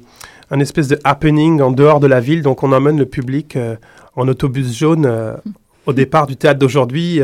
un 0.51 0.61
espèce 0.61 0.89
de 0.89 0.99
happening 1.05 1.61
en 1.61 1.71
dehors 1.71 2.01
de 2.01 2.07
la 2.07 2.21
ville. 2.21 2.43
Donc 2.43 2.63
on 2.63 2.73
emmène 2.73 2.99
le 2.99 3.07
public 3.07 3.57
euh, 3.57 3.77
en 4.17 4.29
autobus 4.29 4.77
jaune 4.77 5.07
mhm. 5.07 5.53
au 5.87 5.93
départ 5.93 6.27
du 6.27 6.37
théâtre 6.37 6.59
d'aujourd'hui 6.59 7.23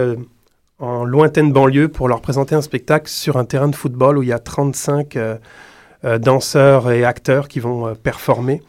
en 0.78 1.04
lointaine 1.04 1.52
banlieue 1.52 1.88
pour 1.88 2.09
leur 2.09 2.21
présenter 2.21 2.54
un 2.54 2.62
spectacle 2.62 3.09
sur 3.09 3.37
un 3.37 3.45
terrain 3.45 3.68
de 3.68 3.76
football 3.76 4.18
où 4.18 4.23
il 4.23 4.28
y 4.28 4.33
a 4.33 4.38
35 4.38 5.16
euh, 5.16 5.37
euh, 6.04 6.18
danseurs 6.18 6.90
et 6.90 7.04
acteurs 7.04 7.49
qui 7.49 7.61
vont 7.61 7.87
euh, 7.87 7.95
performer. 7.95 8.62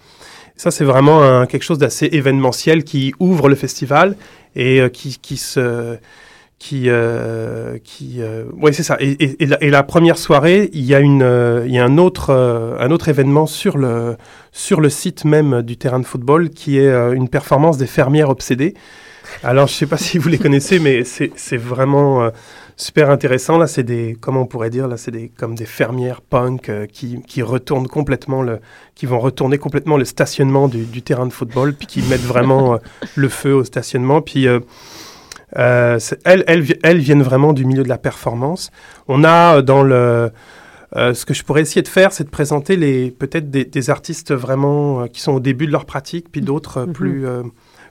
Ça, 0.56 0.72
c'est 0.72 0.86
vraiment 0.86 1.46
quelque 1.46 1.62
chose 1.62 1.78
d'assez 1.78 2.10
événementiel 2.12 2.84
qui 2.84 3.14
ouvre 3.20 3.48
le 3.48 3.54
festival 3.54 4.16
et 4.56 4.82
qui, 4.92 5.20
qui 5.20 5.38
se 5.38 5.98
qui 6.60 6.90
qui 7.84 8.20
ouais 8.58 8.74
c'est 8.74 8.84
ça 8.84 8.98
et, 9.00 9.46
la, 9.46 9.84
première 9.84 10.18
soirée 10.18 10.70
il 10.74 10.86
y 10.86 10.96
a 10.96 11.00
une 11.00 11.64
il 11.66 11.72
y 11.72 11.78
a 11.78 11.86
un 11.86 11.98
autre 12.00 12.32
un 12.80 12.90
autre 12.90 13.10
événement 13.10 13.46
sur 13.46 13.78
le 13.78 14.18
sur 14.52 14.82
le 14.82 14.90
site 14.90 15.24
même 15.24 15.62
du 15.62 15.78
terrain 15.78 16.00
de 16.00 16.06
football 16.06 16.50
qui 16.50 16.80
est 16.80 16.92
une 17.14 17.30
performance 17.30 17.78
des 17.78 17.86
fermières 17.86 18.30
obsédées 18.30 18.74
alors, 19.44 19.68
je 19.68 19.74
sais 19.74 19.86
pas 19.86 19.98
si 19.98 20.18
vous 20.18 20.30
les 20.30 20.38
connaissez, 20.38 20.80
mais 20.80 21.04
c'est 21.04 21.58
vraiment 21.58 22.24
euh, 22.24 22.30
super 22.76 23.10
intéressant. 23.10 23.58
Là, 23.58 23.68
c'est 23.68 23.84
des, 23.84 24.18
comment 24.20 24.42
on 24.42 24.46
pourrait 24.46 24.70
dire, 24.70 24.88
là, 24.88 24.98
c'est 24.98 25.12
des, 25.12 25.30
comme 25.30 25.56
des 25.56 25.66
fermières 25.66 26.22
punk 26.22 26.70
euh, 26.70 26.86
qui, 26.86 27.22
qui 27.24 27.42
retournent 27.42 27.88
complètement 27.88 28.42
le, 28.42 28.60
qui 28.96 29.06
vont 29.06 29.20
retourner 29.20 29.58
complètement 29.58 29.98
le 29.98 30.06
stationnement 30.06 30.68
du, 30.68 30.86
du 30.86 31.02
terrain 31.02 31.26
de 31.26 31.34
football, 31.34 31.74
puis 31.74 31.88
qui 31.88 32.02
mettent 32.04 32.22
vraiment 32.22 32.76
euh, 32.76 32.78
le 33.16 33.30
feu 33.30 33.54
au 33.54 33.64
stationnement. 33.64 34.22
Puis, 34.22 34.48
elles, 35.54 36.00
elles, 36.26 36.66
elles, 36.84 36.98
viennent 37.00 37.24
vraiment 37.24 37.54
du 37.54 37.66
milieu 37.66 37.84
de 37.84 37.90
la 37.90 37.98
performance. 37.98 38.72
On 39.08 39.24
a 39.24 39.62
dans 39.62 39.84
le 39.84 40.32
Euh, 40.96 41.14
ce 41.14 41.26
que 41.26 41.34
je 41.34 41.44
pourrais 41.44 41.62
essayer 41.64 41.82
de 41.82 41.88
faire, 41.90 42.14
c'est 42.14 42.24
de 42.24 42.30
présenter 42.30 42.78
les 42.78 43.12
peut-être 43.12 43.52
des, 43.52 43.66
des 43.66 43.90
artistes 43.90 44.34
vraiment 44.34 45.02
euh, 45.02 45.08
qui 45.08 45.20
sont 45.20 45.34
au 45.34 45.42
début 45.42 45.68
de 45.68 45.72
leur 45.74 45.84
pratique, 45.84 46.32
puis 46.32 46.40
d'autres 46.40 46.78
euh, 46.78 46.86
Mhm. 46.86 46.94
plus 46.94 47.28
euh, 47.28 47.44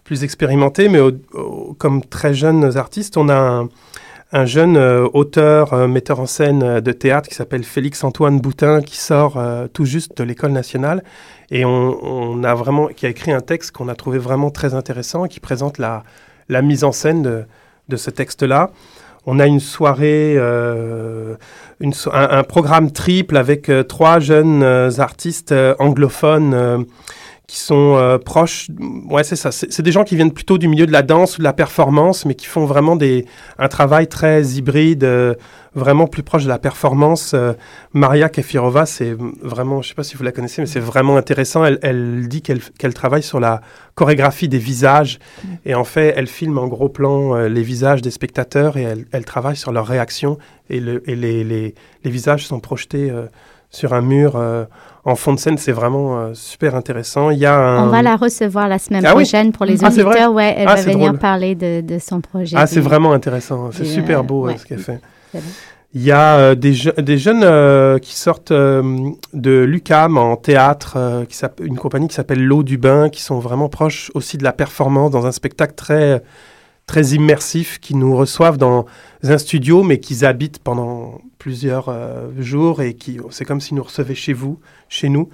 plus 0.03 0.25
expérimentés, 0.25 0.89
mais 0.89 1.01
au- 1.01 1.13
au- 1.35 1.75
comme 1.79 2.03
très 2.03 2.33
jeunes 2.33 2.79
artistes, 2.79 3.19
on 3.19 3.29
a 3.29 3.35
un, 3.37 3.69
un 4.33 4.47
jeune 4.47 4.79
euh, 4.79 5.07
auteur, 5.13 5.75
euh, 5.75 5.87
metteur 5.89 6.21
en 6.21 6.27
scène 6.27 6.63
euh, 6.63 6.81
de 6.81 6.91
théâtre 6.93 7.29
qui 7.29 7.35
s'appelle 7.35 7.65
Félix-Antoine 7.65 8.41
Boutin, 8.41 8.81
qui 8.81 8.97
sort 8.97 9.37
euh, 9.37 9.69
tout 9.71 9.85
juste 9.85 10.17
de 10.17 10.25
l'école 10.25 10.53
nationale, 10.53 11.05
et 11.51 11.67
on, 11.67 11.99
on 12.03 12.45
a 12.45 12.55
vraiment, 12.55 12.87
qui 12.87 13.05
a 13.05 13.11
écrit 13.11 13.31
un 13.33 13.43
texte 13.43 13.73
qu'on 13.73 13.89
a 13.89 13.95
trouvé 13.95 14.17
vraiment 14.19 14.51
très 14.51 14.73
intéressant, 14.73 15.27
qui 15.27 15.39
présente 15.41 15.77
la, 15.77 16.03
la 16.49 16.63
mise 16.63 16.85
en 16.85 16.93
scène 16.93 17.47
de, 17.89 17.97
ce 17.97 18.11
texte-là. 18.11 18.71
On 19.27 19.41
a 19.41 19.47
une 19.47 19.61
soirée, 19.61 20.35
euh, 20.37 21.35
un, 22.13 22.43
programme 22.45 22.93
triple 22.93 23.37
avec 23.37 23.69
euh, 23.69 23.83
trois 23.83 24.21
jeunes 24.21 24.63
euh, 24.63 24.91
artistes 24.99 25.53
euh, 25.53 25.75
anglophones 25.79 26.87
qui 27.47 27.61
sont 27.61 27.97
euh, 27.97 28.19
proches. 28.19 28.69
Ouais, 29.09 29.23
c'est 29.23 29.37
ça. 29.37 29.53
C'est 29.53 29.83
des 29.83 29.93
gens 29.93 30.05
qui 30.05 30.17
viennent 30.17 30.33
plutôt 30.33 30.59
du 30.59 30.67
milieu 30.67 30.87
de 30.87 30.93
la 30.93 31.03
danse 31.03 31.37
ou 31.37 31.39
de 31.39 31.45
la 31.45 31.53
performance, 31.53 32.25
mais 32.25 32.35
qui 32.35 32.47
font 32.47 32.65
vraiment 32.65 32.97
des, 32.97 33.25
un 33.59 33.69
travail 33.69 34.09
très 34.09 34.43
hybride, 34.45 35.05
euh, 35.05 35.35
vraiment 35.75 36.09
plus 36.09 36.25
proche 36.25 36.43
de 36.43 36.49
la 36.49 36.59
performance. 36.59 37.35
Euh, 37.35 37.53
Maria 37.93 38.29
Kefirova, 38.29 38.85
c'est 38.85 39.15
vraiment, 39.43 39.81
je 39.81 39.91
sais 39.91 39.95
pas 39.95 40.03
si 40.03 40.17
vous 40.17 40.25
la 40.25 40.33
connaissez, 40.33 40.61
mais 40.61 40.67
c'est 40.67 40.81
vraiment 40.81 41.17
intéressant. 41.17 41.65
Elle, 41.65 41.79
elle 41.83 42.27
dit 42.27 42.43
qu'elle 42.43 42.61
qu'elle 42.61 42.95
travaille 42.95 43.23
sur 43.23 43.39
la 43.39 43.61
chorégraphie 43.95 44.49
des 44.49 44.59
visages. 44.59 45.21
Et 45.65 45.75
en 45.75 45.85
fait, 45.85 46.15
elle 46.17 46.27
filme 46.27 46.59
en 46.59 46.67
gros 46.67 46.89
plan 46.89 47.37
euh, 47.37 47.49
les 47.49 47.63
visages 47.63 48.03
des 48.03 48.11
spectateurs 48.11 48.77
et 48.77 48.83
elle, 48.83 49.05
elle 49.13 49.25
travaille 49.25 49.57
sur 49.57 49.71
leurs 49.71 49.87
réactions. 49.87 50.37
Et, 50.69 50.81
le, 50.81 51.09
et 51.09 51.15
les, 51.15 51.45
les, 51.45 51.75
les 52.03 52.11
visages 52.11 52.45
sont 52.45 52.59
projetés 52.59 53.09
euh, 53.09 53.27
sur 53.77 53.93
un 53.95 54.01
mur 54.01 54.33
euh, 54.37 54.65
en 55.05 55.15
fond 55.17 55.33
de 55.35 55.39
scène. 55.39 55.59
C'est 55.59 55.73
vraiment 55.73 56.19
euh, 56.19 56.31
super 56.35 56.75
intéressant. 56.75 57.31
Il 57.31 57.39
y 57.39 57.47
a 57.47 57.55
un... 57.57 57.85
On 57.87 57.89
va 57.91 58.03
la 58.03 58.17
recevoir 58.17 58.69
la 58.69 58.79
semaine 58.79 59.05
Ah 59.07 59.11
oui? 59.15 59.23
prochaine 59.23 59.53
pour 59.53 59.67
les 59.67 59.85
Ah, 59.85 59.89
auditeurs. 59.89 60.33
Ouais, 60.33 60.55
elle 60.57 60.69
Ah, 60.69 60.75
va 60.77 60.83
venir 60.83 61.09
drôle. 61.09 61.19
parler 61.19 61.55
de, 61.55 61.81
de 61.83 61.99
son 61.99 62.21
projet. 62.21 62.57
Ah, 62.59 62.67
c'est 62.67 62.81
vraiment 62.81 63.13
intéressant. 63.13 63.71
C'est 63.73 63.85
super 63.85 64.21
euh, 64.21 64.23
beau 64.23 64.47
ouais. 64.47 64.57
ce 64.59 64.65
qu'elle 64.67 64.79
fait. 64.81 65.01
Il 65.95 66.03
y 66.03 66.11
a 66.13 66.37
euh, 66.37 66.55
des, 66.55 66.75
je- 66.75 66.91
des 67.01 67.17
jeunes 67.19 68.01
qui 68.01 68.15
sortent 68.17 68.53
de 68.53 69.61
l'UCAM 69.65 70.19
en 70.19 70.37
théâtre, 70.37 71.25
qui 71.29 71.39
une 71.63 71.77
compagnie 71.79 72.09
qui 72.09 72.15
s'appelle 72.15 72.43
L'eau 72.45 72.63
du 72.63 72.77
bain, 72.79 73.09
qui 73.09 73.23
sont 73.23 73.39
vraiment 73.39 73.69
proches 73.69 74.11
aussi 74.15 74.37
de 74.39 74.45
la 74.45 74.53
performance 74.53 75.11
dans 75.11 75.25
un 75.27 75.33
spectacle 75.33 75.75
très, 75.75 76.23
très 76.87 77.03
immersif, 77.15 77.79
qui 77.81 77.95
nous 77.95 78.15
reçoivent 78.17 78.59
dans 78.59 78.85
un 79.23 79.39
studio, 79.39 79.83
mais 79.83 79.99
qu'ils 79.99 80.25
habitent 80.27 80.59
pendant 80.59 81.19
plusieurs 81.47 81.89
euh, 81.89 82.27
jours 82.41 82.83
et 82.83 82.95
qui, 82.95 83.21
c'est 83.31 83.45
comme 83.45 83.61
s'ils 83.61 83.77
nous 83.77 83.85
recevaient 83.85 84.17
chez 84.17 84.33
vous, 84.33 84.59
chez 84.89 85.09
nous. 85.09 85.29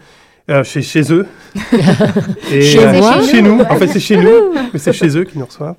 euh, 0.51 0.63
chez, 0.63 0.83
chez 0.83 1.11
eux. 1.11 1.27
Et, 2.53 2.61
Chez 2.61 2.85
euh, 2.85 2.93
moi? 2.99 3.23
Chez 3.23 3.41
nous. 3.41 3.61
En 3.63 3.77
fait, 3.77 3.87
c'est 3.87 3.99
chez 3.99 4.19
nous, 4.19 4.53
mais 4.75 4.79
c'est 4.79 4.93
chez 4.93 5.17
eux 5.17 5.25
qui 5.25 5.39
nous 5.39 5.47
reçoivent. 5.47 5.77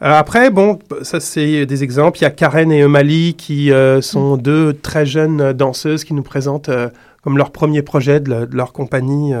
Après, 0.00 0.50
bon, 0.50 0.78
ça 1.02 1.18
c'est 1.18 1.66
des 1.66 1.82
exemples. 1.82 2.18
Il 2.18 2.22
y 2.22 2.26
a 2.26 2.30
Karen 2.30 2.70
et 2.70 2.78
Emali 2.78 3.34
qui 3.34 3.72
sont 4.02 4.36
deux 4.36 4.72
très 4.72 5.04
jeunes 5.04 5.52
danseuses 5.52 6.04
qui 6.04 6.14
nous 6.14 6.22
présentent 6.22 6.70
comme 7.22 7.36
leur 7.36 7.50
premier 7.50 7.82
projet 7.82 8.20
de 8.20 8.48
leur 8.52 8.72
compagnie. 8.72 9.32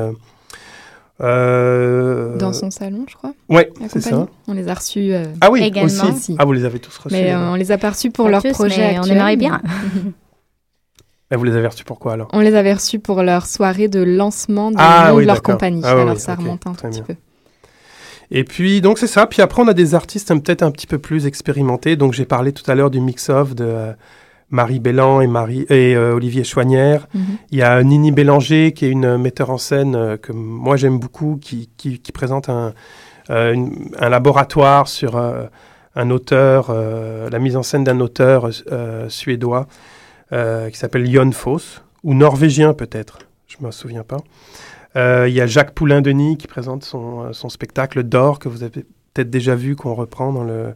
Euh, 1.20 2.36
Dans 2.36 2.52
son 2.52 2.70
salon, 2.70 3.04
je 3.08 3.14
crois. 3.16 3.32
Ouais, 3.48 3.70
c'est 3.88 4.00
ça. 4.00 4.26
On 4.48 4.52
les 4.52 4.68
a 4.68 4.74
reçus. 4.74 5.12
euh, 5.14 5.24
Ah 5.40 5.50
oui, 5.50 5.62
Également. 5.62 6.04
aussi. 6.10 6.36
Ah, 6.38 6.44
vous 6.44 6.52
les 6.52 6.64
avez 6.64 6.78
tous 6.78 6.96
reçus. 6.98 7.14
mais 7.16 7.32
euh, 7.32 7.50
on 7.50 7.54
les 7.54 7.72
a 7.72 7.78
pas 7.78 7.90
reçus 7.90 8.10
pour 8.10 8.26
Pas 8.26 8.30
leur 8.32 8.42
tous, 8.42 8.52
projet 8.52 8.92
mais 8.92 8.98
on 9.00 9.04
aimerait 9.04 9.36
bien. 9.36 9.60
Ah, 11.28 11.36
vous 11.36 11.42
les 11.42 11.56
avez 11.56 11.66
reçus 11.66 11.82
pourquoi 11.82 12.12
alors? 12.12 12.28
On 12.32 12.38
les 12.38 12.54
avait 12.54 12.72
reçus 12.72 13.00
pour 13.00 13.20
leur 13.24 13.46
soirée 13.46 13.88
de 13.88 14.00
lancement 14.00 14.70
de, 14.70 14.76
Ah 14.78 15.12
oui, 15.12 15.22
de 15.22 15.26
leur 15.26 15.42
compagnie. 15.42 15.80
Ah 15.84 15.90
Alors 15.90 16.14
oui, 16.14 16.20
ça 16.20 16.36
remonte 16.36 16.64
un 16.68 16.72
tout 16.74 16.86
petit 16.86 17.02
bien. 17.02 17.02
peu. 17.02 17.14
Et 18.30 18.44
puis, 18.44 18.80
donc 18.80 18.98
c'est 18.98 19.08
ça. 19.08 19.26
Puis 19.26 19.42
après, 19.42 19.60
on 19.60 19.66
a 19.66 19.74
des 19.74 19.96
artistes 19.96 20.30
hein, 20.30 20.38
peut-être 20.38 20.62
un 20.62 20.70
petit 20.70 20.86
peu 20.86 20.98
plus 20.98 21.26
expérimentés. 21.26 21.96
Donc 21.96 22.12
j'ai 22.12 22.26
parlé 22.26 22.52
tout 22.52 22.68
à 22.70 22.76
l'heure 22.76 22.90
du 22.92 23.00
mix-off 23.00 23.56
de 23.56 23.64
euh, 23.64 23.92
Marie 24.50 24.78
Bellan 24.80 25.20
et, 25.20 25.26
Marie, 25.26 25.66
et 25.70 25.96
euh, 25.96 26.14
Olivier 26.14 26.44
Chouanière. 26.44 27.08
Mhm. 27.14 27.22
Il 27.50 27.58
y 27.58 27.62
a 27.62 27.82
Nini 27.82 28.12
Bélanger, 28.12 28.72
qui 28.72 28.84
est 28.86 28.90
une 28.90 29.16
metteur 29.18 29.50
en 29.50 29.58
scène 29.58 29.94
euh, 29.96 30.16
que 30.16 30.32
moi 30.32 30.76
j'aime 30.76 30.98
beaucoup, 30.98 31.38
qui, 31.40 31.68
qui, 31.76 31.98
qui 31.98 32.12
présente 32.12 32.48
un, 32.48 32.72
euh, 33.30 33.52
une- 33.52 33.90
un 33.98 34.08
laboratoire 34.08 34.86
sur 34.88 35.16
un 35.18 36.10
auteur, 36.10 36.72
la 36.72 37.38
mise 37.38 37.56
en 37.56 37.62
scène 37.62 37.82
d'un 37.82 38.00
auteur 38.00 38.50
suédois 39.08 39.66
qui 40.30 40.76
s'appelle 40.78 41.10
Jon 41.10 41.32
Foss, 41.32 41.82
ou 42.04 42.12
norvégien 42.14 42.74
peut-être, 42.74 43.18
je 43.46 43.56
ne 43.60 43.66
me 43.66 43.70
souviens 43.72 44.04
pas. 44.04 44.18
Il 45.26 45.32
y 45.32 45.40
a 45.40 45.46
Jacques 45.46 45.72
Poulain-Denis 45.72 46.36
qui 46.36 46.46
présente 46.46 46.84
son, 46.84 47.32
son 47.32 47.48
spectacle 47.48 48.02
d'or 48.02 48.38
que 48.38 48.48
vous 48.48 48.62
avez 48.62 48.84
peut-être 49.14 49.30
déjà 49.30 49.54
vu, 49.54 49.74
qu'on 49.74 49.94
reprend 49.94 50.32
dans 50.32 50.44
le, 50.44 50.74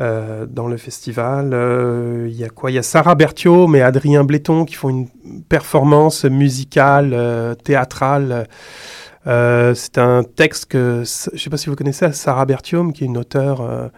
euh, 0.00 0.46
dans 0.46 0.68
le 0.68 0.76
festival. 0.76 1.50
Euh, 1.52 2.26
Il 2.28 2.34
y 2.36 2.44
a 2.44 2.48
quoi? 2.48 2.70
Il 2.70 2.74
y 2.74 2.78
a 2.78 2.82
Sarah 2.82 3.14
Berthiaume 3.14 3.76
et 3.76 3.82
Adrien 3.82 4.24
Bléton 4.24 4.64
qui 4.64 4.74
font 4.74 4.88
une 4.88 5.08
performance 5.48 6.24
musicale, 6.24 7.12
euh, 7.14 7.54
théâtrale. 7.54 8.46
Euh, 9.26 9.74
c'est 9.74 9.98
un 9.98 10.24
texte 10.24 10.66
que, 10.66 11.02
je 11.04 11.30
ne 11.34 11.38
sais 11.38 11.50
pas 11.50 11.56
si 11.56 11.68
vous 11.68 11.76
connaissez 11.76 12.10
Sarah 12.12 12.44
Berthiaume, 12.46 12.92
qui 12.92 13.04
est 13.04 13.06
une 13.06 13.18
auteure 13.18 13.60
euh, 13.60 13.88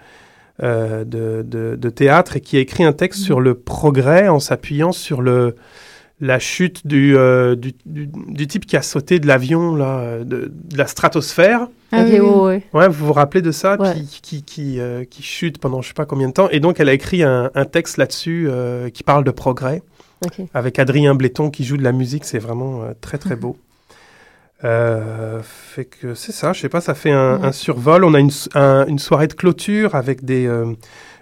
euh, 0.63 1.05
de, 1.05 1.43
de- 1.47 1.77
de 1.77 1.91
théâtre 1.91 2.37
et 2.37 2.41
qui 2.41 2.57
a 2.57 2.61
écrit 2.61 2.85
un 2.85 2.93
texte 2.93 3.21
sur 3.21 3.41
le 3.41 3.55
progrès 3.55 4.29
en 4.29 4.39
s'appuyant 4.41 4.93
sur 4.93 5.23
le, 5.23 5.57
la 6.27 6.39
chute 6.39 6.87
du, 6.87 7.17
euh, 7.17 7.55
du, 7.55 7.73
du- 7.87 8.07
du 8.09 8.47
type 8.47 8.67
qui 8.67 8.77
a 8.77 8.83
sauté 8.83 9.19
de 9.21 9.27
l'avion, 9.27 9.75
là, 9.77 9.99
euh, 9.99 10.25
de, 10.25 10.51
de 10.53 10.77
la 10.79 10.87
stratosphère. 10.87 11.69
Ah 11.93 12.03
ok, 12.03 12.09
oui, 12.13 12.19
oui. 12.21 12.63
ouais, 12.73 12.89
vous 12.89 13.07
vous 13.07 13.13
rappelez 13.13 13.43
de 13.43 13.53
ça, 13.53 13.77
Ouais. 13.81 13.95
qui, 13.95 14.21
qui, 14.23 14.43
qui, 14.43 14.81
euh, 14.81 15.05
qui 15.05 15.23
chute 15.23 15.59
pendant 15.59 15.83
je 15.83 15.89
sais 15.89 15.95
pas 15.95 16.07
combien 16.07 16.29
de 16.29 16.33
temps. 16.33 16.49
Et 16.51 16.61
donc, 16.61 16.81
elle 16.81 16.89
a 16.89 16.93
écrit 16.95 17.23
un, 17.23 17.51
un 17.55 17.65
texte 17.65 17.97
là-dessus 17.99 18.47
euh, 18.49 18.89
qui 18.91 19.03
parle 19.03 19.25
de 19.25 19.31
progrès, 19.31 19.83
avec 20.55 20.79
Adrien 20.79 21.15
Bléton 21.15 21.51
qui 21.51 21.65
joue 21.65 21.77
de 21.77 21.83
la 21.85 21.93
musique. 21.93 22.25
C'est 22.25 22.39
vraiment 22.39 22.83
euh, 22.83 22.93
très, 23.01 23.19
très 23.19 23.37
beau. 23.37 23.57
Euh, 24.63 25.41
fait 25.43 25.85
que 25.85 26.15
c'est 26.15 26.33
ça, 26.33 26.55
je 26.55 26.61
sais 26.61 26.71
pas, 26.71 26.81
ça 26.81 26.95
fait 26.95 27.11
un, 27.11 27.39
Ouais. 27.39 27.47
un 27.49 27.53
survol. 27.53 28.03
On 28.05 28.15
a 28.15 28.21
une, 28.21 28.31
un- 28.55 28.87
une 28.87 28.99
soirée 28.99 29.27
de 29.27 29.35
clôture 29.35 29.95
avec 29.95 30.25
des 30.25 30.47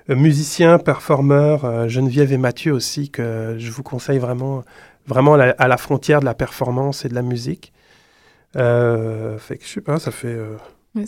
musiciens, 0.09 0.79
performeurs, 0.79 1.65
euh, 1.65 1.89
Geneviève 1.89 2.33
et 2.33 2.37
Mathieu 2.39 2.73
aussi, 2.73 3.11
que 3.11 3.57
je 3.59 3.71
vous 3.73 3.83
conseille 3.83 4.19
vraiment, 4.19 4.63
vraiment 5.07 5.35
à 5.35 5.37
la, 5.39 5.51
à 5.59 5.69
la 5.69 5.77
frontière 5.77 6.21
de 6.21 6.25
la 6.25 6.35
performance 6.35 7.05
et 7.05 7.09
de 7.09 7.15
la 7.15 7.23
musique. 7.23 7.73
Euh, 8.57 9.39
fait 9.39 9.57
que 9.59 9.65
je 9.65 9.71
sais 9.71 9.81
pas, 9.81 9.99
ça 9.99 10.11
fait. 10.11 10.29
euh, 10.29 10.57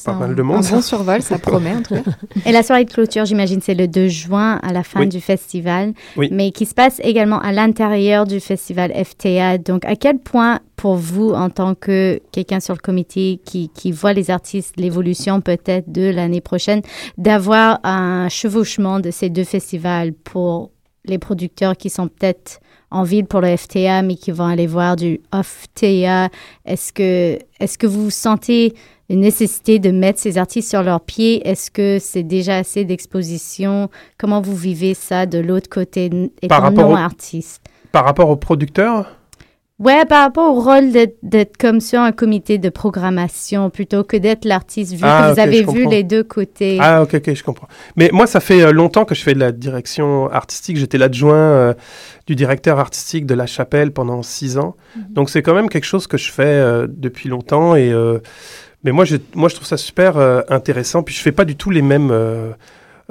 Pas 0.05 0.13
un, 0.13 0.15
mal 0.19 0.35
de 0.35 0.41
monde, 0.43 0.65
Un 0.65 0.71
bon 0.77 0.81
survol, 0.81 1.21
ça 1.21 1.39
promet 1.51 1.75
en 1.75 1.83
tout 1.83 1.95
cas. 1.95 2.11
Et 2.47 2.53
la 2.53 2.63
soirée 2.63 2.87
de 2.87 2.91
clôture, 2.91 3.27
j'imagine, 3.27 3.61
c'est 3.61 3.75
le 3.75 3.87
2 3.87 4.09
juin 4.09 4.59
à 4.63 4.73
la 4.73 4.83
fin 4.83 5.01
Oui. 5.01 5.09
du 5.09 5.21
festival, 5.21 5.93
Oui. 6.17 6.29
mais 6.33 6.53
qui 6.53 6.65
se 6.65 6.73
passe 6.75 7.01
également 7.05 7.39
à 7.41 7.53
l'intérieur 7.53 8.25
du 8.27 8.41
festival 8.41 8.93
FTA. 8.95 9.59
Donc, 9.59 9.85
à 9.85 9.95
quel 9.95 10.19
point, 10.21 10.61
pour 10.77 10.95
vous, 10.97 11.33
en 11.35 11.51
tant 11.51 11.75
que 11.75 12.19
quelqu'un 12.33 12.61
sur 12.61 12.73
le 12.75 12.81
comité 12.81 13.41
qui, 13.45 13.69
qui 13.75 13.93
voit 13.93 14.15
les 14.15 14.31
artistes, 14.31 14.75
l'évolution 14.79 15.43
peut-être 15.43 15.93
de 15.93 16.09
l'année 16.09 16.41
prochaine, 16.41 16.81
d'avoir 17.19 17.79
un 17.85 18.31
chevauchement 18.31 19.01
de 19.01 19.11
ces 19.11 19.29
deux 19.29 19.45
festivals 19.45 20.15
pour 20.15 20.71
les 21.05 21.19
producteurs 21.19 21.77
qui 21.77 21.91
sont 21.91 22.09
peut-être 22.09 22.61
en 22.95 23.03
ville 23.03 23.27
pour 23.27 23.41
le 23.41 23.57
FTA, 23.57 24.03
mais 24.03 24.15
qui 24.15 24.31
vont 24.31 24.47
aller 24.47 24.67
voir 24.67 24.97
du 24.97 25.21
off-TA, 25.33 26.29
est-ce 26.65 26.93
que, 26.93 27.39
est-ce 27.61 27.77
que 27.79 27.87
vous 27.87 28.11
sentez 28.11 28.75
une 29.11 29.21
nécessité 29.21 29.79
de 29.79 29.91
mettre 29.91 30.19
ces 30.21 30.39
artistes 30.39 30.71
sur 30.71 30.83
leurs 30.83 31.01
pieds? 31.01 31.47
Est-ce 31.47 31.71
que 31.71 31.99
c'est 32.01 32.23
déjà 32.23 32.57
assez 32.59 32.85
d'exposition? 32.85 33.91
Comment 34.19 34.41
vous 34.41 34.57
vivez 34.57 34.95
ça 34.95 35.27
de 35.27 35.39
l'autre 35.39 35.69
côté, 35.69 36.11
étant 36.41 36.61
rapport 36.61 36.87
au- 36.87 36.91
non-artiste? 36.93 37.63
Par 37.93 38.05
rapport 38.05 38.29
aux 38.31 38.37
producteurs, 38.37 39.17
Ouais, 39.81 40.05
par 40.05 40.23
rapport 40.23 40.57
au 40.57 40.61
rôle 40.61 40.93
d'être, 40.93 41.57
comme 41.57 41.81
sur 41.81 41.99
un 41.99 42.13
comité 42.13 42.59
de 42.59 42.69
programmation 42.69 43.71
plutôt 43.71 44.05
que 44.05 44.17
d'être 44.17 44.45
l'artiste, 44.45 44.93
vu 44.93 45.01
Ah, 45.03 45.23
que 45.23 45.27
vous 45.27 45.33
ok, 45.33 45.39
avez 45.49 45.63
vu 45.65 45.89
les 45.89 46.05
deux 46.05 46.23
côtés. 46.23 46.79
Ah, 46.81 47.03
ok, 47.03 47.15
ok, 47.15 47.35
je 47.35 47.43
comprends. 47.43 47.67
Mais 47.97 48.09
moi, 48.13 48.29
ça 48.29 48.39
fait 48.39 48.63
euh, 48.63 48.71
longtemps 48.71 49.05
que 49.05 49.17
je 49.17 49.23
fais 49.25 49.35
de 49.35 49.41
la 49.41 49.51
direction 49.51 50.31
artistique. 50.31 50.77
J'étais 50.77 50.97
l'adjoint 50.97 51.35
euh, 51.35 51.75
du 52.29 52.37
directeur 52.37 52.79
artistique 52.79 53.27
de 53.27 53.35
La 53.35 53.47
Chapelle 53.47 53.91
pendant 53.91 54.23
six 54.23 54.59
ans. 54.59 54.77
Donc, 55.11 55.29
c'est 55.29 55.43
quand 55.43 55.55
même 55.55 55.69
quelque 55.69 55.87
chose 55.87 56.07
que 56.07 56.19
je 56.19 56.31
fais 56.31 56.45
euh, 56.45 56.87
depuis 56.89 57.29
longtemps. 57.29 57.75
Et, 57.75 57.91
euh, 57.93 58.21
mais 58.85 58.93
moi, 58.93 59.05
je, 59.05 59.17
moi, 59.35 59.49
je 59.49 59.57
trouve 59.57 59.67
ça 59.67 59.77
super 59.77 60.17
intéressant. 60.51 61.03
Puis, 61.03 61.17
je 61.17 61.21
fais 61.21 61.33
pas 61.33 61.45
du 61.45 61.57
tout 61.57 61.71
les 61.71 61.83
mêmes. 61.83 62.13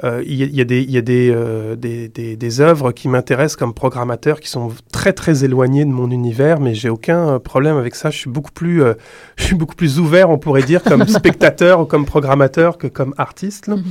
Euh, 0.02 0.18
euh, 0.18 0.22
Il 0.26 0.34
y, 0.34 0.42
a- 0.42 0.46
il 0.46 0.54
y 0.56 0.60
a, 0.60 0.64
des, 0.64 0.82
y 0.82 0.98
a 0.98 1.02
des, 1.02 1.30
euh, 1.30 1.76
des, 1.76 2.08
des, 2.08 2.36
des 2.36 2.60
œuvres 2.60 2.90
qui 2.92 3.08
m'intéressent 3.08 3.56
comme 3.56 3.74
programmateur 3.74 4.40
qui 4.40 4.48
sont 4.48 4.70
très, 4.92 5.12
très 5.12 5.44
éloignées 5.44 5.84
de 5.84 5.90
mon 5.90 6.10
univers. 6.10 6.58
Mais 6.60 6.74
j'ai 6.74 6.88
aucun 6.88 7.28
euh, 7.34 7.38
problème 7.38 7.76
avec 7.76 7.94
ça. 7.94 8.10
Je 8.10 8.18
suis 8.18 8.30
beaucoup 8.30 8.50
plus, 8.50 8.82
euh, 8.82 8.94
je 9.36 9.44
suis 9.44 9.54
beaucoup 9.54 9.76
plus 9.76 10.00
ouvert, 10.00 10.30
on 10.30 10.38
pourrait 10.38 10.62
dire, 10.62 10.82
comme 10.82 11.06
spectateur 11.20 11.80
ou 11.80 11.84
comme 11.84 12.06
programmateur 12.06 12.78
que 12.78 12.86
comme 12.88 13.14
artiste. 13.18 13.66
là. 13.68 13.76
Mhm. 13.76 13.84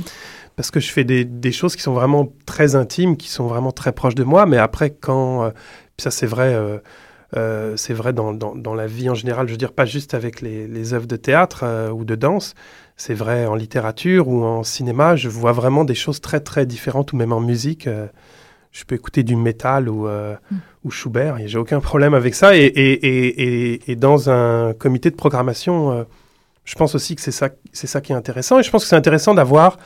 Parce 0.56 0.70
que 0.70 0.78
je 0.78 0.92
fais 0.92 1.04
des, 1.04 1.24
des 1.24 1.50
choses 1.52 1.74
qui 1.74 1.82
sont 1.82 1.94
vraiment 1.94 2.28
très 2.46 2.76
intimes, 2.76 3.16
qui 3.16 3.28
sont 3.28 3.46
vraiment 3.46 3.72
très 3.72 3.92
proches 3.92 4.14
de 4.14 4.22
moi. 4.24 4.46
Mais 4.46 4.58
après, 4.58 4.90
quand. 4.90 5.50
ça, 5.98 6.12
c'est 6.12 6.26
vrai. 6.26 6.56
c'est 7.74 7.92
vrai 7.92 8.12
dans, 8.12 8.32
dans, 8.32 8.54
dans, 8.54 8.74
la 8.74 8.86
vie 8.86 9.10
en 9.10 9.14
général, 9.16 9.48
je 9.48 9.52
veux 9.52 9.58
dire, 9.58 9.72
pas 9.72 9.84
juste 9.84 10.14
avec 10.14 10.40
les, 10.40 10.68
les 10.68 10.94
œuvres 10.94 11.08
de 11.08 11.16
théâtre 11.16 11.64
ou 11.92 12.04
de 12.04 12.14
danse, 12.14 12.54
c'est 12.96 13.14
vrai 13.14 13.46
en 13.46 13.54
littérature 13.54 14.28
ou 14.28 14.44
en 14.44 14.62
cinéma, 14.62 15.16
je 15.16 15.28
vois 15.28 15.52
vraiment 15.52 15.84
des 15.84 15.94
choses 15.94 16.20
très 16.20 16.40
très 16.40 16.66
différentes, 16.66 17.12
ou 17.12 17.16
même 17.16 17.32
en 17.32 17.40
musique. 17.40 17.88
je 18.72 18.84
peux 18.84 18.94
écouter 18.94 19.22
du 19.22 19.36
métal 19.36 19.88
ou, 19.88 20.06
mm. 20.06 20.56
ou 20.84 20.90
Schubert, 20.90 21.38
j'ai 21.46 21.58
aucun 21.58 21.80
problème 21.80 22.14
avec 22.14 22.34
ça. 22.34 22.56
Et, 22.56 22.60
et, 22.60 23.72
et, 23.72 23.90
et, 23.90 23.96
dans 23.96 24.30
un 24.30 24.74
comité 24.74 25.10
de 25.10 25.16
programmation, 25.16 26.06
je 26.64 26.74
pense 26.76 26.94
aussi 26.94 27.14
que 27.14 27.22
c'est 27.22 27.32
ça, 27.32 27.50
c'est 27.72 27.86
ça 27.86 28.00
qui 28.00 28.12
est 28.12 28.16
intéressant. 28.16 28.58
Et 28.58 28.62
je 28.62 28.70
pense 28.70 28.84
que 28.84 28.88
c'est 28.88 28.96
intéressant 28.96 29.34
d'avoir, 29.34 29.78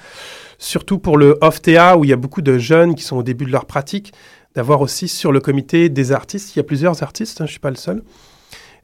surtout 0.58 0.98
pour 0.98 1.18
le 1.18 1.36
off-TA, 1.40 1.96
où 1.96 2.04
il 2.04 2.10
y 2.10 2.12
a 2.12 2.16
beaucoup 2.16 2.42
de 2.42 2.56
jeunes 2.58 2.94
qui 2.94 3.02
sont 3.02 3.16
au 3.16 3.22
début 3.22 3.44
de 3.44 3.50
leur 3.52 3.66
pratique, 3.66 4.12
d'avoir 4.54 4.80
aussi 4.80 5.08
sur 5.08 5.32
le 5.32 5.40
comité 5.40 5.88
des 5.88 6.12
artistes. 6.12 6.54
Il 6.54 6.58
y 6.58 6.60
a 6.60 6.64
plusieurs 6.64 7.02
artistes, 7.02 7.40
hein, 7.40 7.44
je 7.46 7.50
ne 7.50 7.52
suis 7.52 7.60
pas 7.60 7.70
le 7.70 7.76
seul. 7.76 8.02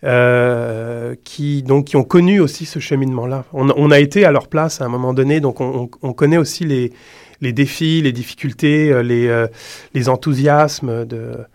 Euh, 0.04 1.14
qui, 1.24 1.62
donc, 1.62 1.86
qui 1.86 1.96
ont 1.96 2.04
connu 2.04 2.38
aussi 2.38 2.66
ce 2.66 2.78
cheminement-là. 2.78 3.46
On, 3.54 3.90
a 3.90 4.00
été 4.00 4.26
à 4.26 4.32
leur 4.32 4.48
place 4.48 4.82
à 4.82 4.84
un 4.84 4.88
moment 4.88 5.14
donné, 5.14 5.40
donc 5.40 5.62
on, 5.62 5.86
connaît 6.12 6.36
aussi 6.36 6.66
les, 6.66 7.52
défis, 7.52 8.02
les 8.02 8.12
difficultés, 8.12 8.92
euh, 8.92 9.02
les, 9.02 9.28
euh, 9.28 9.46
les 9.94 10.10
enthousiasmes 10.10 11.06
de, 11.06 11.46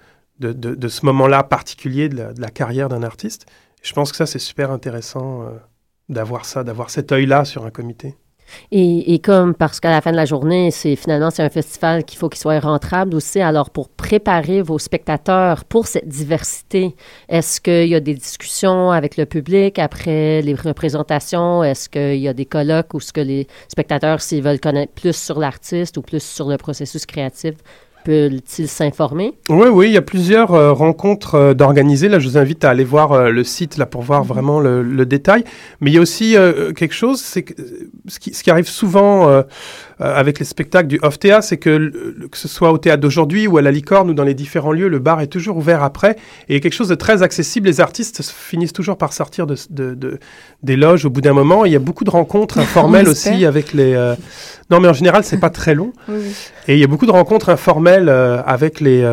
ce 0.88 1.06
moment-là 1.06 1.44
particulier 1.44 2.10
de 2.10 2.18
la, 2.18 2.34
de 2.34 2.41
la 2.41 2.50
carrière 2.50 2.89
d'un 2.89 3.03
artiste. 3.03 3.46
Je 3.84 3.94
pense 3.94 4.10
que 4.10 4.18
ça, 4.18 4.25
c'est 4.25 4.39
super 4.39 4.72
intéressant 4.72 5.46
d'avoir 6.08 6.46
ça, 6.46 6.63
d'avoir 6.63 6.89
cet 6.89 7.12
œil-là 7.12 7.46
sur 7.46 7.68
un 7.68 7.72
comité. 7.72 8.15
Et, 8.72 9.20
comme 9.20 9.53
parce 9.53 9.79
qu'à 9.79 9.91
la 9.91 10.01
fin 10.01 10.12
de 10.12 10.15
la 10.15 10.25
journée, 10.25 10.72
c'est 10.72 10.96
finalement 10.96 11.29
c'est 11.29 11.44
un 11.44 11.50
festival 11.50 12.03
qu'il 12.03 12.18
faut 12.18 12.29
qu'il 12.29 12.39
soit 12.39 12.60
rentable 12.60 13.15
aussi. 13.15 13.39
Alors 13.41 13.70
pour 13.70 13.89
préparer 13.89 14.62
vos 14.62 14.79
spectateurs 14.79 15.65
pour 15.65 15.88
cette 15.88 16.08
diversité, 16.08 16.96
est-ce 17.27 17.62
qu'il 17.62 17.88
y 17.88 17.96
a 17.96 18.00
des 18.00 18.14
discussions 18.14 18.92
avec 18.92 19.18
le 19.18 19.25
public 19.25 19.79
après 19.79 20.42
les 20.42 20.55
représentations? 20.55 21.64
Est-ce 21.64 21.90
qu'il 21.90 22.20
y 22.20 22.27
a 22.27 22.33
des 22.33 22.46
colloques 22.46 22.94
où 22.94 23.00
ce 23.00 23.14
que 23.14 23.22
les 23.22 23.48
spectateurs, 23.68 24.22
s'ils 24.22 24.44
veulent 24.44 24.59
connaître 24.59 24.94
plus 24.94 25.16
sur 25.16 25.40
l'artiste 25.40 25.98
ou 25.98 26.01
plus 26.01 26.24
sur 26.24 26.50
le 26.50 26.57
processus 26.57 27.05
créatif, 27.05 27.55
peut-il 28.03 28.68
s'informer? 28.68 29.33
Oui, 29.50 29.68
oui, 29.68 29.88
il 29.88 29.94
y 29.94 29.98
a 29.98 30.01
plusieurs 30.01 30.53
euh, 30.53 30.74
rencontres 30.74 31.35
euh, 31.35 31.53
d'organiser. 31.53 32.09
Là, 32.09 32.20
je 32.20 32.27
vous 32.27 32.38
invite 32.38 32.64
à 32.64 32.70
aller 32.70 32.83
voir 32.83 33.12
euh, 33.12 33.29
le 33.29 33.44
site 33.44 33.77
là 33.77 33.85
pour 33.85 34.01
voir 34.01 34.22
mhm. 34.22 34.27
vraiment 34.27 34.59
le, 34.59 35.05
détail. 35.05 35.44
Mais 35.81 35.92
il 35.92 35.94
y 35.96 35.98
a 35.98 36.01
aussi 36.01 36.35
quelque 36.75 36.94
chose, 36.94 37.20
c'est 37.20 37.42
que 37.42 37.53
ce 38.07 38.20
qui, 38.20 38.33
ce 38.33 38.44
qui 38.44 38.51
arrive 38.51 38.68
souvent 38.68 39.29
euh, 39.29 39.44
avec 40.00 40.40
les 40.40 40.46
spectacles 40.46 40.88
du 40.88 41.00
off-théâtre, 41.01 41.44
c'est 41.44 41.57
que 41.57 42.27
que 42.31 42.38
ce 42.38 42.48
soit 42.48 42.72
au 42.72 42.77
théâtre 42.77 43.01
d'aujourd'hui 43.01 43.48
ou 43.48 43.57
à 43.57 43.62
la 43.62 43.72
licorne 43.72 44.09
ou 44.09 44.14
dans 44.14 44.24
les 44.24 44.33
différents 44.33 44.72
lieux, 44.72 44.88
le 44.88 45.00
bar 45.00 45.20
est 45.22 45.27
toujours 45.27 45.57
ouvert 45.57 45.83
après 45.83 46.12
et 46.12 46.16
il 46.50 46.53
y 46.53 46.57
a 46.57 46.59
quelque 46.59 46.74
chose 46.74 46.88
de 46.88 46.96
très 46.96 47.22
accessible. 47.22 47.68
Les 47.68 47.81
artistes 47.81 48.22
finissent 48.24 48.74
toujours 48.74 48.98
par 48.98 49.12
sortir 49.14 49.46
de, 49.46 49.55
de, 49.70 50.20
des 50.64 50.75
loges 50.75 51.05
au 51.05 51.09
bout 51.09 51.22
d'un 51.22 51.33
moment. 51.33 51.66
il 51.66 51.74
y 51.74 51.75
a 51.75 51.79
beaucoup 51.79 52.03
de 52.03 52.09
rencontres 52.09 52.57
informelles 52.59 53.09
aussi 53.09 53.46
avec 53.46 53.74
les. 53.74 53.94
Euh, 53.94 54.16
non, 54.70 54.79
mais 54.79 54.88
en 54.88 54.94
général, 54.94 55.24
c'est 55.24 55.40
pas 55.40 55.50
très 55.50 55.75
long. 55.75 55.92
Et 56.68 56.75
il 56.75 56.79
y 56.79 56.83
a 56.83 56.88
beaucoup 56.88 57.05
de 57.05 57.12
rencontres 57.12 57.50
informelles 57.50 58.09
euh, 58.09 58.42
avec 58.46 58.79
les 58.79 59.03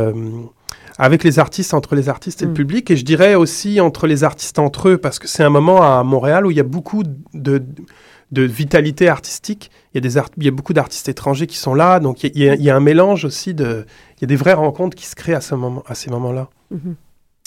avec 0.98 1.24
les 1.24 1.38
artistes, 1.38 1.74
entre 1.74 1.94
les 1.94 2.08
artistes 2.08 2.42
et 2.42 2.46
le 2.46 2.52
mm. 2.52 2.54
public, 2.54 2.90
et 2.90 2.96
je 2.96 3.04
dirais 3.04 3.34
aussi 3.34 3.80
entre 3.80 4.06
les 4.06 4.24
artistes 4.24 4.58
entre 4.58 4.88
eux, 4.90 4.98
parce 4.98 5.18
que 5.18 5.28
c'est 5.28 5.42
un 5.42 5.50
moment 5.50 5.82
à 5.82 6.02
Montréal 6.04 6.46
où 6.46 6.50
il 6.50 6.56
y 6.56 6.60
a 6.60 6.64
beaucoup 6.64 7.02
de, 7.34 7.62
de 8.32 8.42
vitalité 8.42 9.08
artistique. 9.08 9.70
Il 9.94 10.04
y 10.04 10.48
a, 10.48 10.50
beaucoup 10.50 10.72
d'artistes 10.72 11.08
étrangers 11.08 11.46
qui 11.46 11.56
sont 11.56 11.74
là, 11.74 12.00
donc 12.00 12.22
il 12.24 12.36
y, 12.36 12.70
a, 12.70 12.76
un 12.76 12.80
mélange 12.80 13.24
aussi 13.24 13.54
de... 13.54 13.86
Il 14.18 14.22
y 14.22 14.24
a 14.24 14.26
des 14.26 14.36
vraies 14.36 14.54
rencontres 14.54 14.96
qui 14.96 15.06
se 15.06 15.14
créent 15.14 15.34
à, 15.34 15.40
ce 15.40 15.54
moment, 15.54 15.82
ces 15.94 16.10
moments-là. 16.10 16.48
Mm-hmm. 16.74 16.94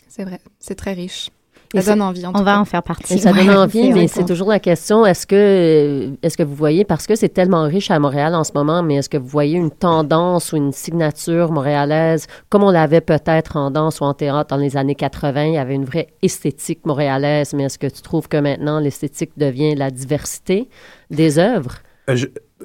C'est 0.07 0.23
vrai, 0.23 0.39
c'est 0.59 0.75
très 0.75 0.93
riche. 0.93 1.29
Ça 1.75 1.91
donne 1.91 2.01
envie. 2.01 2.23
on 2.25 2.41
va 2.41 2.59
en 2.59 2.65
faire 2.65 2.81
partie. 2.81 3.19
ça 3.19 3.31
donne 3.31 3.49
envie, 3.55 3.91
mais 3.91 4.07
c'est 4.07 4.25
toujours 4.25 4.49
la 4.49 4.59
question 4.59 5.05
est-ce 5.05 5.27
que, 5.27 6.15
est-ce 6.23 6.35
que 6.35 6.43
vous 6.43 6.55
voyez, 6.55 6.83
parce 6.83 7.05
que 7.05 7.15
c'est 7.15 7.29
tellement 7.29 7.63
riche 7.63 7.91
à 7.91 7.99
Montréal 7.99 8.33
en 8.33 8.43
ce 8.43 8.51
moment, 8.55 8.81
mais 8.81 8.95
est-ce 8.95 9.09
que 9.09 9.17
vous 9.17 9.27
voyez 9.27 9.57
une 9.57 9.69
tendance 9.69 10.51
ou 10.51 10.57
une 10.57 10.71
signature 10.71 11.51
montréalaise, 11.51 12.25
comme 12.49 12.63
on 12.63 12.71
l'avait 12.71 13.01
peut-être 13.01 13.55
en 13.55 13.69
danse 13.69 13.99
ou 13.99 14.05
en 14.05 14.15
théâtre 14.15 14.49
dans 14.49 14.61
les 14.61 14.77
années 14.77 14.95
80, 14.95 15.43
il 15.45 15.53
y 15.53 15.57
avait 15.57 15.75
une 15.75 15.85
vraie 15.85 16.07
esthétique 16.23 16.85
montréalaise, 16.85 17.53
mais 17.53 17.63
est-ce 17.63 17.77
que 17.77 17.87
tu 17.87 18.01
trouves 18.01 18.27
que 18.27 18.37
maintenant 18.37 18.79
l'esthétique 18.79 19.31
devient 19.37 19.75
la 19.75 19.91
diversité 19.91 20.69
des 21.11 21.37
œuvres? 21.37 21.75
Euh, 22.09 22.17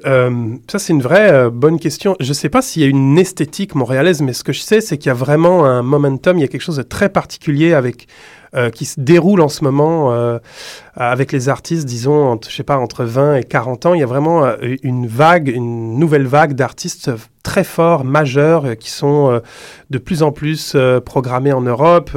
euh, 0.05 0.55
ça, 0.69 0.79
c'est 0.79 0.93
une 0.93 1.01
vraie 1.01 1.31
euh, 1.31 1.49
bonne 1.49 1.79
question. 1.79 2.15
Je 2.19 2.29
ne 2.29 2.33
sais 2.33 2.49
pas 2.49 2.61
s'il 2.61 2.81
y 2.81 2.85
a 2.85 2.89
une 2.89 3.17
esthétique 3.17 3.75
montréalaise, 3.75 4.21
mais 4.21 4.33
ce 4.33 4.43
que 4.43 4.51
je 4.51 4.61
sais, 4.61 4.81
c'est 4.81 4.97
qu'il 4.97 5.07
y 5.07 5.11
a 5.11 5.15
vraiment 5.15 5.65
un 5.65 5.83
momentum, 5.83 6.37
il 6.37 6.41
y 6.41 6.43
a 6.43 6.47
quelque 6.47 6.61
chose 6.61 6.77
de 6.77 6.83
très 6.83 7.09
particulier 7.09 7.73
avec 7.73 8.07
euh, 8.55 8.69
qui 8.69 8.85
se 8.85 8.99
déroule 8.99 9.41
en 9.41 9.49
ce 9.49 9.63
moment 9.63 10.13
euh, 10.13 10.39
avec 10.95 11.31
les 11.31 11.49
artistes, 11.49 11.85
disons, 11.85 12.29
entre, 12.29 12.49
je 12.49 12.55
sais 12.55 12.63
pas, 12.63 12.77
entre 12.77 13.03
20 13.03 13.35
et 13.35 13.43
40 13.43 13.85
ans. 13.87 13.93
Il 13.93 13.99
y 13.99 14.03
a 14.03 14.07
vraiment 14.07 14.45
euh, 14.45 14.55
une 14.81 15.07
vague, 15.07 15.49
une 15.49 15.99
nouvelle 15.99 16.25
vague 16.25 16.53
d'artistes 16.53 17.11
très 17.43 17.63
forts, 17.63 18.05
majeurs, 18.05 18.77
qui 18.77 18.89
sont 18.89 19.39
de 19.91 19.97
plus 19.99 20.23
en 20.23 20.31
plus 20.31 20.75
programmés 21.05 21.53
en 21.53 21.61
Europe. 21.61 22.11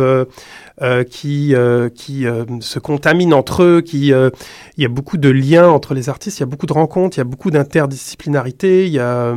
Euh, 0.80 1.02
qui, 1.02 1.56
euh, 1.56 1.88
qui 1.88 2.24
se 2.60 2.78
contaminent 2.78 3.36
entre 3.36 3.64
eux, 3.64 3.80
qui, 3.80 4.10
il 4.10 4.32
y 4.76 4.84
a 4.84 4.88
beaucoup 4.88 5.16
de 5.16 5.28
liens 5.28 5.68
entre 5.68 5.92
les 5.92 6.08
artistes, 6.08 6.38
il 6.38 6.42
y 6.42 6.44
a 6.44 6.46
beaucoup 6.46 6.66
de 6.66 6.72
rencontres, 6.72 7.16
il 7.16 7.20
y 7.20 7.22
a 7.22 7.24
beaucoup 7.24 7.50
d'interdisciplinarité, 7.50 8.86
il 8.86 8.92
y 8.92 9.00
a 9.00 9.34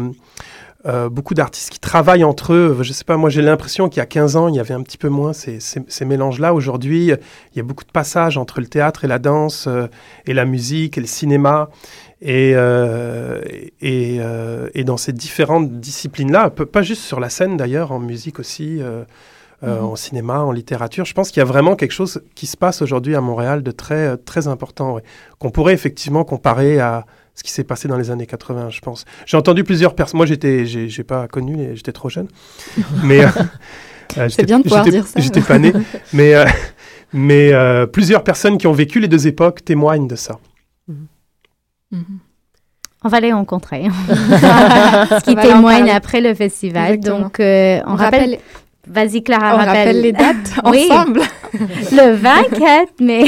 euh, 0.87 1.09
beaucoup 1.09 1.35
d'artistes 1.35 1.69
qui 1.69 1.79
travaillent 1.79 2.23
entre 2.23 2.53
eux. 2.53 2.77
Je 2.81 2.91
sais 2.91 3.03
pas, 3.03 3.15
moi 3.15 3.29
j'ai 3.29 3.43
l'impression 3.43 3.87
qu'il 3.87 3.99
y 3.99 4.03
a 4.03 4.07
15 4.07 4.35
ans, 4.35 4.47
il 4.47 4.55
y 4.55 4.59
avait 4.59 4.73
un 4.73 4.81
petit 4.81 4.97
peu 4.97 5.09
moins 5.09 5.31
ces, 5.31 5.59
ces, 5.59 6.05
mélanges-là. 6.05 6.55
Aujourd'hui, 6.55 7.09
il 7.09 7.57
y 7.57 7.59
a 7.59 7.63
beaucoup 7.63 7.83
de 7.83 7.91
passages 7.91 8.35
entre 8.35 8.61
le 8.61 8.65
théâtre 8.65 9.05
et 9.05 9.07
la 9.07 9.19
danse, 9.19 9.67
euh, 9.67 9.85
et 10.25 10.33
la 10.33 10.45
musique, 10.45 10.97
et 10.97 11.01
le 11.01 11.05
cinéma. 11.07 11.69
Et, 12.23 12.53
euh, 12.55 13.41
et, 13.79 14.19
et, 14.73 14.83
dans 14.83 14.97
ces 14.97 15.13
différentes 15.13 15.79
disciplines-là, 15.79 16.49
pas 16.49 16.81
juste 16.81 17.03
sur 17.03 17.19
la 17.19 17.29
scène 17.29 17.57
d'ailleurs, 17.57 17.91
en 17.91 17.99
musique 17.99 18.39
aussi, 18.39 18.79
mm-hmm. 19.63 19.79
en 19.79 19.95
cinéma, 19.95 20.39
en 20.41 20.51
littérature, 20.51 21.05
je 21.05 21.13
pense 21.13 21.29
qu'il 21.29 21.41
y 21.41 21.43
a 21.43 21.45
vraiment 21.45 21.75
quelque 21.75 21.93
chose 21.93 22.23
qui 22.35 22.45
se 22.45 22.57
passe 22.57 22.83
aujourd'hui 22.83 23.15
à 23.15 23.21
Montréal 23.21 23.63
de 23.63 23.71
très, 23.71 24.17
très 24.17 24.47
important, 24.47 24.97
qu'on 25.39 25.49
pourrait 25.49 25.73
effectivement 25.73 26.23
comparer 26.23 26.79
à, 26.79 27.05
ce 27.41 27.43
qui 27.43 27.51
s'est 27.51 27.63
passé 27.63 27.87
dans 27.87 27.97
les 27.97 28.11
années 28.11 28.27
80, 28.27 28.69
je 28.69 28.81
pense. 28.81 29.03
J'ai 29.25 29.35
entendu 29.35 29.63
plusieurs 29.63 29.95
personnes. 29.95 30.17
Moi, 30.17 30.27
j'étais, 30.27 30.67
j'ai 30.67 31.03
pas 31.03 31.27
connu, 31.27 31.71
j'étais 31.73 31.91
trop 31.91 32.07
jeune. 32.07 32.27
Mais 33.03 33.25
euh, 33.25 33.29
euh, 34.19 34.29
c'est 34.29 34.45
bien 34.45 34.59
de 34.59 34.63
pouvoir 34.63 34.83
dire 34.83 35.07
ça. 35.07 35.19
J'étais 35.19 35.41
pas 35.41 35.57
né, 35.57 35.73
mais 36.13 36.35
euh, 36.35 36.45
mais 37.13 37.51
plusieurs 37.87 38.23
personnes 38.23 38.59
qui 38.59 38.67
ont 38.67 38.73
vécu 38.73 38.99
les 38.99 39.07
deux 39.07 39.25
époques 39.25 39.65
témoignent 39.65 40.07
de 40.07 40.15
ça. 40.15 40.37
Mm-hmm. 40.87 42.03
On 43.03 43.09
va 43.09 43.19
les 43.19 43.33
rencontrer. 43.33 43.87
ce 44.09 45.23
qui 45.23 45.35
témoigne 45.35 45.89
après 45.89 46.21
le 46.21 46.35
festival. 46.35 46.99
Donc, 46.99 47.37
on, 47.39 47.95
rappelle 47.95 48.37
Vas-y, 48.87 49.23
Clara, 49.23 49.55
On 49.55 49.57
rappelle, 49.57 50.01
les 50.01 50.11
dates 50.11 50.53
ensemble. 50.63 51.21
le 51.53 52.13
24 52.15 52.99
mai. 53.01 53.25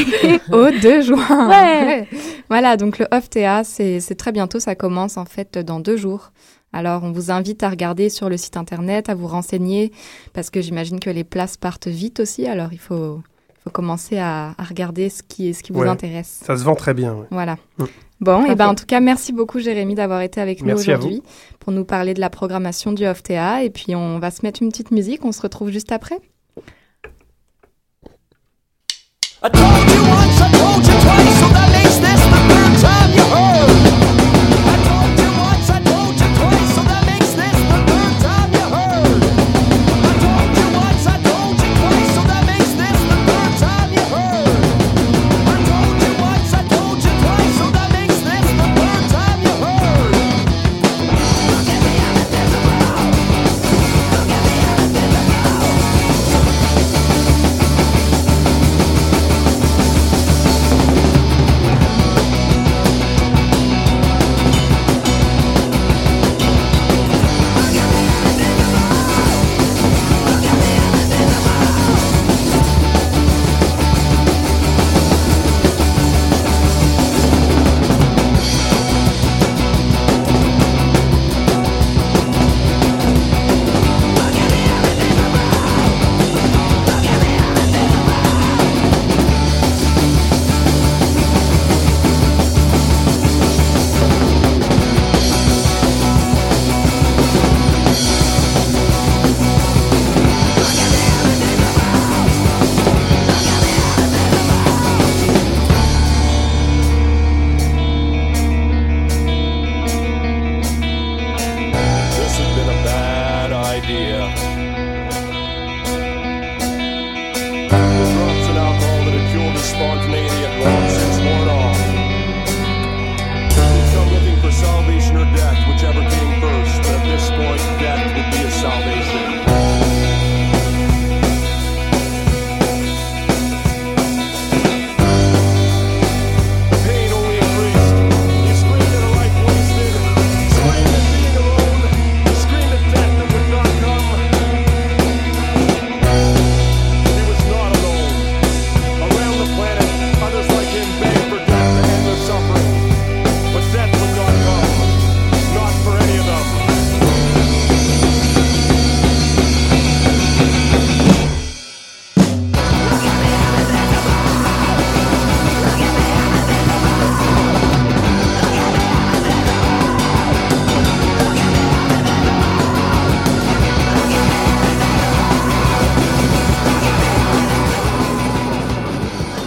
Au 0.52 0.72
2 0.72 1.02
juin. 1.02 1.50
Ouais. 1.50 2.08
Voilà, 2.50 2.78
donc 2.78 2.98
le 3.00 3.08
Off 3.12 3.30
TA, 3.30 3.64
c'est 3.64 4.16
très 4.18 4.32
bientôt. 4.32 4.60
Ça 4.60 4.76
commence 4.76 5.18
en 5.18 5.26
fait 5.26 5.58
dans 5.58 5.80
deux 5.80 5.98
jours. 5.98 6.32
Alors, 6.74 7.04
on 7.04 7.12
vous 7.12 7.30
invite 7.30 7.62
à 7.62 7.70
regarder 7.70 8.10
sur 8.10 8.30
le 8.30 8.38
site 8.38 8.58
internet, 8.58 9.08
à 9.08 9.14
vous 9.14 9.28
renseigner, 9.28 9.92
parce 10.34 10.50
que 10.50 10.60
j'imagine 10.60 11.00
que 11.00 11.12
les 11.12 11.24
places 11.24 11.56
partent 11.56 11.88
vite 11.88 12.20
aussi. 12.20 12.48
Alors, 12.48 12.74
il 12.74 12.80
faut, 12.80 13.22
faut 13.64 13.70
commencer 13.70 14.18
à, 14.18 14.56
regarder 14.58 15.10
ce 15.10 15.22
qui, 15.22 15.54
ce 15.54 15.62
qui 15.62 15.72
vous 15.72 15.84
intéresse. 15.84 16.42
Ça 16.44 16.58
se 16.58 16.64
vend 16.64 16.74
très 16.76 16.96
bien. 16.96 17.28
Voilà. 17.30 17.58
Mm. 17.78 17.84
Bon, 18.24 18.46
et 18.46 18.52
eh 18.52 18.56
ben 18.56 18.70
en 18.70 18.76
tout 18.76 18.86
cas, 18.86 19.02
merci 19.02 19.34
beaucoup 19.34 19.60
Jérémy 19.60 19.96
d'avoir 19.96 20.22
été 20.22 20.40
avec 20.40 20.64
nous 20.64 20.74
aujourd'hui 20.76 21.22
pour 21.60 21.74
nous 21.74 21.84
parler 21.84 22.14
de 22.14 22.22
la 22.22 22.30
programmation 22.30 22.94
du 22.94 23.06
OFTA. 23.06 23.64
Et 23.64 23.70
puis 23.70 23.96
on 23.96 24.18
va 24.20 24.32
se 24.32 24.40
mettre 24.44 24.64
une 24.64 24.70
petite 24.70 24.92
musique, 24.92 25.26
on 25.26 25.34
se 25.34 25.42
retrouve 25.42 25.72
juste 25.72 25.92
après. 25.92 26.20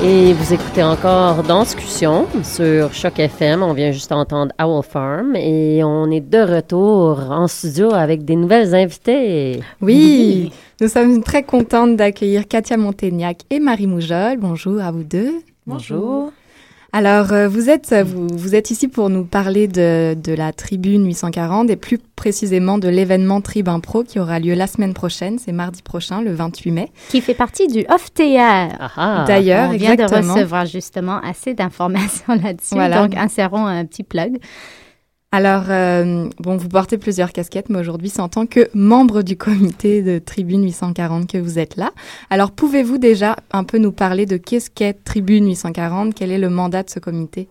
Et 0.08 0.32
vous 0.34 0.54
écoutez 0.54 0.84
encore 0.84 1.42
Danscussion 1.42 2.28
sur 2.44 2.94
Choc 2.94 3.18
FM. 3.18 3.64
On 3.64 3.72
vient 3.72 3.90
juste 3.90 4.10
d'entendre 4.10 4.52
Owl 4.56 4.84
Farm 4.84 5.34
et 5.34 5.82
on 5.82 6.08
est 6.12 6.20
de 6.20 6.38
retour 6.38 7.28
en 7.28 7.48
studio 7.48 7.92
avec 7.92 8.24
des 8.24 8.36
nouvelles 8.36 8.72
invités. 8.72 9.64
Oui, 9.80 10.52
nous 10.80 10.86
sommes 10.86 11.24
très 11.24 11.42
contentes 11.42 11.96
d'accueillir 11.96 12.46
Katia 12.46 12.76
Montaignac 12.76 13.38
et 13.50 13.58
Marie 13.58 13.88
Moujol. 13.88 14.36
Bonjour 14.38 14.80
à 14.80 14.92
vous 14.92 15.02
deux. 15.02 15.40
Bonjour. 15.66 16.30
Alors, 16.96 17.34
euh, 17.34 17.46
vous 17.46 17.68
êtes, 17.68 17.92
euh, 17.92 18.02
vous, 18.02 18.26
vous 18.32 18.54
êtes 18.54 18.70
ici 18.70 18.88
pour 18.88 19.10
nous 19.10 19.26
parler 19.26 19.68
de, 19.68 20.14
de 20.14 20.32
la 20.32 20.54
Tribune 20.54 21.04
840 21.04 21.68
et 21.68 21.76
plus 21.76 21.98
précisément 21.98 22.78
de 22.78 22.88
l'événement 22.88 23.42
Tribun 23.42 23.80
Pro 23.80 24.02
qui 24.02 24.18
aura 24.18 24.38
lieu 24.38 24.54
la 24.54 24.66
semaine 24.66 24.94
prochaine, 24.94 25.38
c'est 25.38 25.52
mardi 25.52 25.82
prochain, 25.82 26.22
le 26.22 26.32
28 26.32 26.70
mai. 26.70 26.90
Qui 27.10 27.20
fait 27.20 27.34
partie 27.34 27.68
du 27.68 27.84
Off. 27.90 28.08
Ah 28.38 28.68
ah. 28.96 29.24
D'ailleurs, 29.28 29.68
On 29.68 29.76
vient 29.76 29.92
exactement. 29.92 30.22
de 30.22 30.38
recevoir 30.38 30.64
justement 30.64 31.20
assez 31.20 31.52
d'informations 31.52 32.34
là-dessus. 32.42 32.76
Voilà. 32.76 33.02
Donc, 33.02 33.14
insérons 33.14 33.66
un 33.66 33.84
petit 33.84 34.02
plug. 34.02 34.38
Alors, 35.36 35.64
euh, 35.68 36.30
vous 36.38 36.68
portez 36.70 36.96
plusieurs 36.96 37.30
casquettes, 37.30 37.68
mais 37.68 37.78
aujourd'hui, 37.78 38.08
c'est 38.08 38.22
en 38.22 38.28
tant 38.30 38.46
que 38.46 38.70
membre 38.72 39.20
du 39.20 39.36
comité 39.36 40.00
de 40.00 40.18
Tribune 40.18 40.64
840 40.64 41.30
que 41.30 41.36
vous 41.36 41.58
êtes 41.58 41.76
là. 41.76 41.90
Alors, 42.30 42.52
pouvez-vous 42.52 42.96
déjà 42.96 43.36
un 43.52 43.62
peu 43.62 43.76
nous 43.76 43.92
parler 43.92 44.24
de 44.24 44.38
qu'est-ce 44.38 44.70
qu'est 44.70 44.94
Tribune 44.94 45.46
840 45.46 46.14
Quel 46.14 46.30
est 46.32 46.38
le 46.38 46.48
mandat 46.48 46.84
de 46.84 46.88
ce 46.88 47.00
comité? 47.00 47.50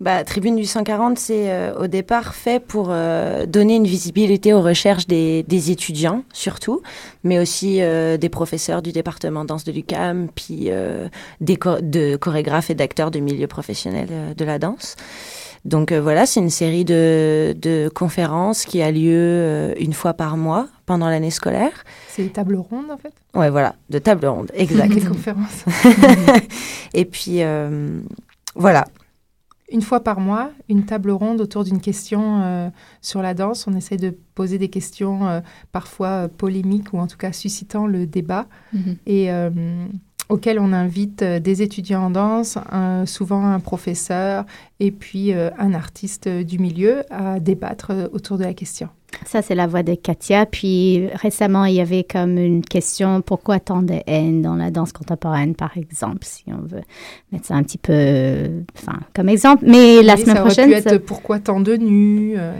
Bah, 0.00 0.24
Tribune 0.24 0.56
840, 0.56 1.18
c'est 1.18 1.50
euh, 1.50 1.74
au 1.78 1.88
départ 1.88 2.34
fait 2.34 2.58
pour 2.58 2.86
euh, 2.88 3.44
donner 3.44 3.76
une 3.76 3.86
visibilité 3.86 4.54
aux 4.54 4.62
recherches 4.62 5.06
des, 5.06 5.44
étudiants, 5.70 6.24
surtout, 6.32 6.80
mais 7.22 7.38
aussi 7.38 7.80
des 8.18 8.28
professeurs 8.30 8.80
du 8.80 8.92
département 8.92 9.44
danse 9.44 9.64
de 9.64 9.72
l'UCAM, 9.72 10.28
puis 10.34 10.70
des 11.42 11.58
de 11.82 12.16
chorégraphes 12.16 12.70
et 12.70 12.74
d'acteurs 12.74 13.10
de 13.10 13.18
milieux 13.18 13.46
professionnels 13.46 14.08
euh, 14.10 14.32
de 14.32 14.44
la 14.46 14.58
danse. 14.58 14.96
Donc 15.64 15.92
euh, 15.92 16.00
voilà, 16.00 16.26
c'est 16.26 16.40
une 16.40 16.50
série 16.50 16.84
de, 16.84 17.54
de 17.60 17.88
conférences 17.88 18.64
qui 18.64 18.82
a 18.82 18.90
lieu 18.90 19.12
euh, 19.14 19.74
une 19.78 19.92
fois 19.92 20.14
par 20.14 20.36
mois 20.36 20.68
pendant 20.86 21.08
l'année 21.08 21.30
scolaire. 21.30 21.84
C'est 22.08 22.22
les 22.22 22.30
tables 22.30 22.56
rondes 22.56 22.90
en 22.90 22.98
fait? 22.98 23.12
Ouais, 23.34 23.48
voilà, 23.48 23.76
de 23.88 23.98
table 23.98 24.26
ronde, 24.26 24.50
exact. 24.54 24.88
Les 24.94 25.00
conférences. 25.02 25.64
et 26.94 27.04
puis 27.04 27.42
euh, 27.42 28.00
voilà, 28.56 28.84
Une 29.70 29.82
fois 29.82 30.00
par 30.00 30.20
mois, 30.20 30.50
une 30.68 30.84
table 30.84 31.10
ronde 31.12 31.40
autour 31.40 31.64
d'une 31.64 31.80
question 31.80 32.42
euh, 32.42 32.68
sur 33.00 33.22
la 33.22 33.32
danse. 33.32 33.66
On 33.66 33.74
essaie 33.74 33.96
de 33.96 34.14
poser 34.34 34.58
des 34.58 34.68
questions 34.68 35.28
euh, 35.28 35.40
parfois 35.70 36.28
polémiques 36.28 36.92
ou 36.92 36.98
en 36.98 37.06
tout 37.06 37.16
cas 37.16 37.32
suscitant 37.32 37.86
le 37.86 38.06
débat 38.06 38.46
et 39.06 39.30
auxquelles 40.32 40.58
on 40.58 40.72
invite 40.72 41.22
euh, 41.22 41.40
des 41.40 41.60
étudiants 41.60 42.04
en 42.04 42.10
danse, 42.10 42.56
souvent 43.04 43.44
un 43.44 43.60
professeur 43.60 44.46
et 44.80 44.90
puis 44.90 45.34
euh, 45.34 45.50
un 45.58 45.74
artiste 45.74 46.26
euh, 46.26 46.42
du 46.42 46.58
milieu 46.58 47.04
à 47.10 47.38
débattre 47.38 47.92
autour 48.12 48.38
de 48.38 48.44
la 48.44 48.54
question. 48.54 48.88
Ça, 49.26 49.40
c'est 49.42 49.54
la 49.54 49.66
voix 49.66 49.82
de 49.82 49.94
Katia. 49.94 50.46
Puis 50.46 51.06
récemment, 51.14 51.64
il 51.64 51.74
y 51.74 51.80
avait 51.80 52.04
comme 52.04 52.38
une 52.38 52.64
question 52.64 53.20
pourquoi 53.22 53.60
tant 53.60 53.82
de 53.82 53.94
haine 54.06 54.42
dans 54.42 54.54
la 54.56 54.70
danse 54.70 54.92
contemporaine, 54.92 55.54
par 55.54 55.76
exemple, 55.76 56.18
si 56.22 56.44
on 56.48 56.60
veut 56.66 56.82
mettre 57.30 57.46
ça 57.46 57.54
un 57.54 57.62
petit 57.62 57.78
peu 57.78 57.92
enfin, 58.76 58.98
comme 59.14 59.28
exemple. 59.28 59.64
Mais 59.66 60.02
la 60.02 60.14
Oui, 60.14 60.20
semaine 60.22 60.36
ça 60.36 60.42
aurait 60.42 60.50
prochaine. 60.50 60.68
pu 60.70 60.74
être 60.76 60.90
ça- 60.90 60.98
pourquoi 60.98 61.38
tant 61.38 61.60
de 61.60 61.76
nus 61.76 62.34
euh, 62.36 62.52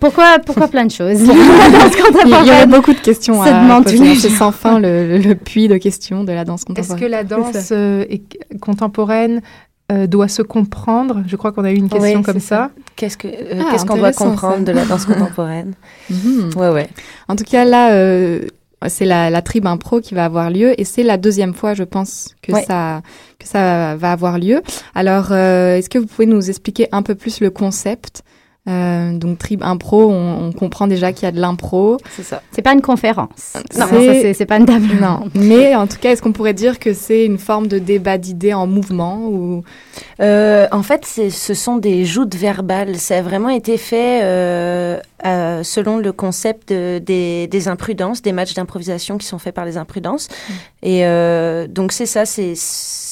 Pourquoi, 0.00 0.38
pourquoi 0.44 0.68
plein 0.68 0.86
de 0.86 0.90
choses? 0.90 1.22
La 1.26 1.34
danse 1.70 1.92
Il 2.24 2.30
y 2.30 2.34
aurait 2.50 2.66
beaucoup 2.66 2.92
de 2.94 2.98
questions 3.00 3.42
Ça 3.42 3.56
à 3.58 3.62
demande 3.62 3.84
poser. 3.84 4.14
C'est 4.16 4.30
sans 4.30 4.50
fin 4.52 4.78
le, 4.80 5.18
le 5.18 5.34
puits 5.34 5.68
de 5.68 5.76
questions 5.76 6.24
de 6.24 6.32
la 6.32 6.44
danse 6.44 6.62
Est-ce 6.62 6.66
contemporaine. 6.66 7.00
que 7.00 7.06
la 7.06 7.24
danse 7.24 7.68
euh, 7.72 8.04
est- 8.08 8.58
contemporaine 8.60 9.40
euh, 9.90 10.06
doit 10.06 10.28
se 10.28 10.42
comprendre? 10.42 11.22
Je 11.26 11.36
crois 11.36 11.52
qu'on 11.52 11.64
a 11.64 11.72
eu 11.72 11.76
une 11.76 11.88
question 11.88 12.18
Oui, 12.18 12.24
comme 12.24 12.40
ça. 12.40 12.70
Qu'est-ce 12.96 13.16
que 13.16 13.28
euh, 13.28 13.60
Ah, 13.60 13.68
qu'est-ce 13.72 13.84
qu'on 13.84 13.96
doit 13.96 14.12
comprendre 14.12 14.58
ça. 14.58 14.62
de 14.64 14.72
la 14.72 14.84
danse 14.84 15.04
contemporaine 15.06 15.74
Mhm. 16.10 16.50
Ouais, 16.56 16.68
ouais. 16.70 16.88
En 17.28 17.36
tout 17.36 17.44
cas, 17.44 17.64
là, 17.64 17.92
euh, 17.92 18.46
c'est 18.88 19.04
la, 19.04 19.30
la 19.30 19.42
Tribe 19.42 19.66
Impro 19.66 20.00
qui 20.00 20.14
va 20.14 20.24
avoir 20.24 20.50
lieu 20.50 20.78
et 20.80 20.84
c'est 20.84 21.02
la 21.04 21.16
deuxième 21.16 21.54
fois, 21.54 21.74
je 21.74 21.84
pense, 21.84 22.34
que, 22.42 22.52
Ouais. 22.52 22.64
ça, 22.64 23.02
que 23.38 23.46
ça 23.46 23.94
va 23.96 24.12
avoir 24.12 24.38
lieu. 24.38 24.60
Alors, 24.94 25.28
euh, 25.30 25.76
est-ce 25.76 25.88
que 25.88 25.98
vous 25.98 26.06
pouvez 26.06 26.26
nous 26.26 26.50
expliquer 26.50 26.88
un 26.92 27.02
peu 27.02 27.14
plus 27.14 27.40
le 27.40 27.50
concept? 27.50 28.22
Euh, 28.68 29.18
donc, 29.18 29.38
Tribe 29.38 29.62
Impro, 29.64 30.08
on, 30.12 30.46
on 30.46 30.52
comprend 30.52 30.86
déjà 30.86 31.12
qu'il 31.12 31.24
y 31.24 31.26
a 31.26 31.32
de 31.32 31.40
l'impro. 31.40 31.96
C'est 32.14 32.22
ça. 32.22 32.42
C'est 32.52 32.62
pas 32.62 32.72
une 32.72 32.80
conférence. 32.80 33.54
Non, 33.76 33.86
C'est- 33.90 34.06
ça, 34.06 34.12
c'est- 34.20 34.34
c'est 34.34 34.46
pas 34.46 34.58
une 34.58 34.66
table 34.66 34.86
Non, 35.00 35.24
mais 35.34 35.74
en 35.74 35.88
tout 35.88 35.96
cas, 36.00 36.10
est-ce 36.12 36.22
qu'on 36.22 36.30
pourrait 36.32 36.54
dire 36.54 36.78
que 36.78 36.94
c'est 36.94 37.24
une 37.26 37.38
forme 37.38 37.66
de 37.66 37.80
débat 37.80 38.18
d'idées 38.18 38.54
en 38.54 38.68
mouvement 38.68 39.18
ou? 39.26 39.64
Euh, 40.20 40.68
en 40.70 40.84
fait, 40.84 41.04
c'est- 41.04 41.30
ce 41.30 41.54
sont 41.54 41.76
des 41.78 42.04
joutes 42.04 42.36
verbales. 42.36 42.96
Ça 42.98 43.18
a 43.18 43.22
vraiment 43.22 43.48
été 43.48 43.76
fait 43.78 44.20
euh, 44.22 45.00
euh, 45.26 45.62
selon 45.64 45.98
le 45.98 46.12
concept 46.12 46.68
de- 46.72 47.00
des, 47.00 47.48
des 47.48 47.66
imprudences, 47.66 48.22
des 48.22 48.32
matchs 48.32 48.54
d'improvisation 48.54 49.18
qui 49.18 49.26
sont 49.26 49.38
faits 49.40 49.54
par 49.56 49.64
les 49.64 49.76
imprudences. 49.76 50.28
Et 50.84 51.04
euh, 51.04 51.66
donc, 51.66 51.90
c'est 51.90 52.06
ça, 52.06 52.24
c'est, 52.26 52.52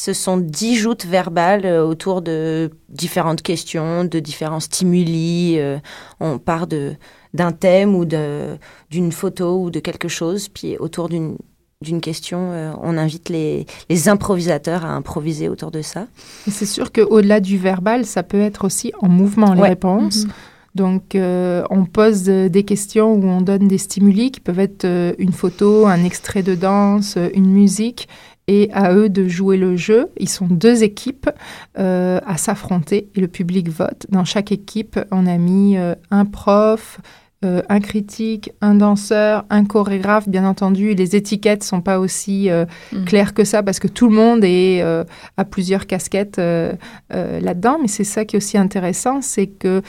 ce 0.05 0.15
sont 0.15 0.39
dix 0.39 0.77
joutes 0.77 1.05
verbales 1.05 1.67
euh, 1.67 1.85
autour 1.85 2.23
de 2.23 2.71
différentes 2.89 3.43
questions, 3.43 4.05
de 4.05 4.19
différents 4.19 4.61
stimuli. 4.61 5.57
Euh, 5.59 5.79
on 6.21 6.39
part 6.39 6.67
de, 6.67 6.95
d'un 7.35 7.53
thème 7.53 7.95
ou 7.95 8.07
de, 8.07 8.57
d'une 8.91 9.13
photo 9.13 9.61
ou 9.63 9.71
de 9.71 9.79
quelque 9.81 10.09
chose, 10.09 10.49
puis 10.49 10.77
autour 10.79 11.09
d'une 11.11 11.37
d'une 11.83 12.03
question, 12.03 12.53
euh, 12.53 12.73
on 12.83 12.99
invite 12.99 13.31
les, 13.31 13.65
les 13.89 14.09
improvisateurs 14.11 14.85
à 14.85 14.91
improviser 14.95 15.49
autour 15.49 15.71
de 15.71 15.81
ça. 15.81 16.07
C'est 16.47 16.67
sûr 16.67 16.93
qu'au-delà 16.93 17.41
du 17.41 17.57
verbal, 17.57 18.05
ça 18.05 18.23
peut 18.23 18.41
être 18.43 18.67
aussi 18.67 18.93
en 19.01 19.09
mouvement, 19.09 19.55
les 19.55 19.63
Ouais. 19.63 19.69
réponses. 19.71 20.27
Donc, 20.75 21.15
euh, 21.15 21.65
on 21.71 21.87
pose 21.87 22.25
des 22.25 22.65
questions 22.65 23.15
où 23.15 23.25
on 23.25 23.41
donne 23.41 23.67
des 23.67 23.79
stimuli 23.79 24.31
qui 24.31 24.41
peuvent 24.41 24.61
être 24.61 24.85
euh, 24.85 25.15
une 25.19 25.33
photo, 25.33 25.87
un 25.87 26.05
extrait 26.05 26.43
de 26.43 26.55
danse, 26.55 27.17
une 27.35 27.51
musique, 27.51 28.09
et 28.53 28.69
à 28.73 28.93
eux 28.93 29.09
de 29.09 29.29
jouer 29.29 29.57
le 29.57 29.77
jeu. 29.77 30.09
Ils 30.19 30.29
sont 30.29 30.49
deux 30.49 30.83
équipes 30.83 31.31
euh, 31.79 32.19
à 32.27 32.37
s'affronter 32.37 33.09
et 33.15 33.21
le 33.21 33.29
public 33.29 33.69
vote. 33.69 34.07
Dans 34.09 34.25
chaque 34.25 34.51
équipe, 34.51 34.99
on 35.13 35.25
a 35.27 35.39
mis 35.39 35.77
euh, 35.79 35.95
un 36.11 36.25
prof, 36.25 36.99
euh, 37.45 37.63
un 37.69 37.81
critique, 37.81 38.51
un 38.61 38.75
danseur, 38.75 39.45
un 39.51 39.65
chorégraphe, 39.65 40.29
bien 40.29 40.45
entendu. 40.45 40.95
Les 40.95 41.15
étiquettes 41.15 41.63
sont 41.63 41.81
pas 41.81 41.99
aussi 42.01 42.51
euh, 42.51 42.65
Mhm. 42.93 43.05
claires 43.05 43.35
que 43.35 43.45
ça 43.45 43.63
parce 43.63 43.79
que 43.79 43.89
tout 43.89 44.09
le 44.11 44.17
monde 44.17 44.43
est 44.45 44.83
euh, 44.83 45.05
a 45.37 45.45
plusieurs 45.45 45.87
casquettes 45.87 46.39
là-dedans. 46.39 47.79
Mais 47.81 47.89
c'est 47.89 48.05
ça 48.05 48.25
qui 48.25 48.35
est 48.35 48.39
aussi 48.39 48.59
intéressant, 48.59 49.23
c'est 49.23 49.47
que 49.47 49.81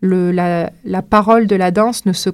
le, 0.00 0.30
la, 0.32 0.70
la 0.84 1.02
parole 1.02 1.46
de 1.46 1.56
la 1.56 1.70
danse 1.70 2.04
ne 2.06 2.12
se 2.12 2.30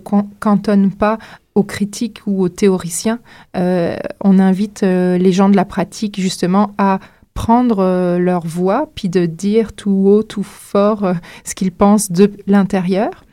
cantonne 0.46 0.90
pas 0.90 1.18
aux 1.54 1.62
critiques 1.62 2.20
ou 2.26 2.42
aux 2.42 2.48
théoriciens. 2.48 3.20
Euh, 3.56 3.96
on 4.20 4.38
invite 4.38 4.82
euh, 4.82 5.18
les 5.18 5.32
gens 5.32 5.48
de 5.48 5.56
la 5.56 5.64
pratique 5.64 6.20
justement 6.20 6.72
à 6.78 6.98
prendre 7.34 7.80
euh, 7.80 8.18
leur 8.18 8.46
voix, 8.46 8.90
puis 8.94 9.08
de 9.08 9.26
dire 9.26 9.72
tout 9.72 10.04
haut, 10.06 10.22
tout 10.22 10.42
fort 10.42 11.12
ce 11.44 11.54
qu'ils 11.54 11.72
pensent 11.72 12.10
de 12.10 12.32
l'intérieur. 12.46 13.24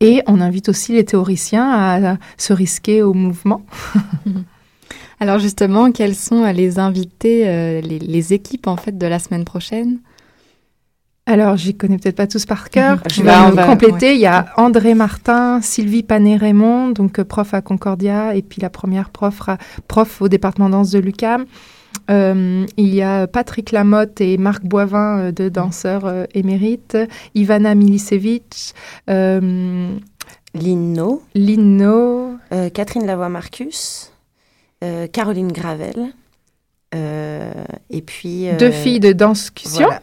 Et 0.00 0.22
on 0.26 0.40
invite 0.40 0.68
aussi 0.68 0.92
les 0.92 1.04
théoriciens 1.04 1.70
à 1.70 2.16
se 2.38 2.52
risquer 2.52 3.02
au 3.02 3.12
mouvement. 3.12 3.62
Alors 5.20 5.38
justement, 5.38 5.92
quels 5.92 6.14
sont 6.14 6.44
les 6.46 6.78
invités, 6.78 7.82
les 7.82 8.32
équipes 8.32 8.66
en 8.66 8.78
fait 8.78 8.96
de 8.96 9.06
la 9.06 9.18
semaine 9.18 9.44
prochaine? 9.44 9.98
Alors, 11.30 11.56
j'y 11.56 11.76
connais 11.76 11.96
peut-être 11.96 12.16
pas 12.16 12.26
tous 12.26 12.44
par 12.44 12.70
cœur. 12.70 12.96
Mhm. 12.96 13.02
Je 13.12 13.22
Bah, 13.22 13.44
vais 13.44 13.50
me 13.52 13.56
va- 13.56 13.66
compléter. 13.66 14.06
ouais. 14.08 14.14
Il 14.16 14.20
y 14.20 14.26
a 14.26 14.46
André 14.56 14.94
Martin, 14.94 15.60
Sylvie 15.62 16.02
Panet-Raymond, 16.02 16.88
donc 16.88 17.20
euh, 17.20 17.24
prof 17.24 17.54
à 17.54 17.60
Concordia, 17.60 18.34
et 18.34 18.42
puis 18.42 18.60
la 18.60 18.68
première 18.68 19.10
prof, 19.10 19.48
à- 19.48 19.56
prof 19.86 20.20
au 20.22 20.28
département 20.28 20.68
danse 20.68 20.90
de 20.90 20.98
l'UCAM. 20.98 21.44
Euh, 22.10 22.66
il 22.76 22.92
y 22.92 23.02
a 23.02 23.28
Patrick 23.28 23.70
Lamotte 23.70 24.20
et 24.20 24.38
Marc 24.38 24.64
Boivin, 24.64 25.18
euh, 25.20 25.32
deux 25.32 25.50
danseurs 25.50 26.04
euh, 26.06 26.24
émérites. 26.34 26.98
Ivana 27.36 27.76
Milicevic, 27.76 28.74
Lino, 30.54 31.22
Lino, 31.34 32.32
Catherine 32.74 33.06
Lavoie-Marcus, 33.06 34.10
Caroline 35.12 35.52
Gravel, 35.52 36.12
euh, 36.94 37.52
et 37.90 38.02
puis... 38.02 38.48
euh, 38.48 38.56
deux 38.58 38.70
filles 38.72 38.98
de 39.00 39.12
danscussion. 39.12 39.86
voilà. 39.86 40.00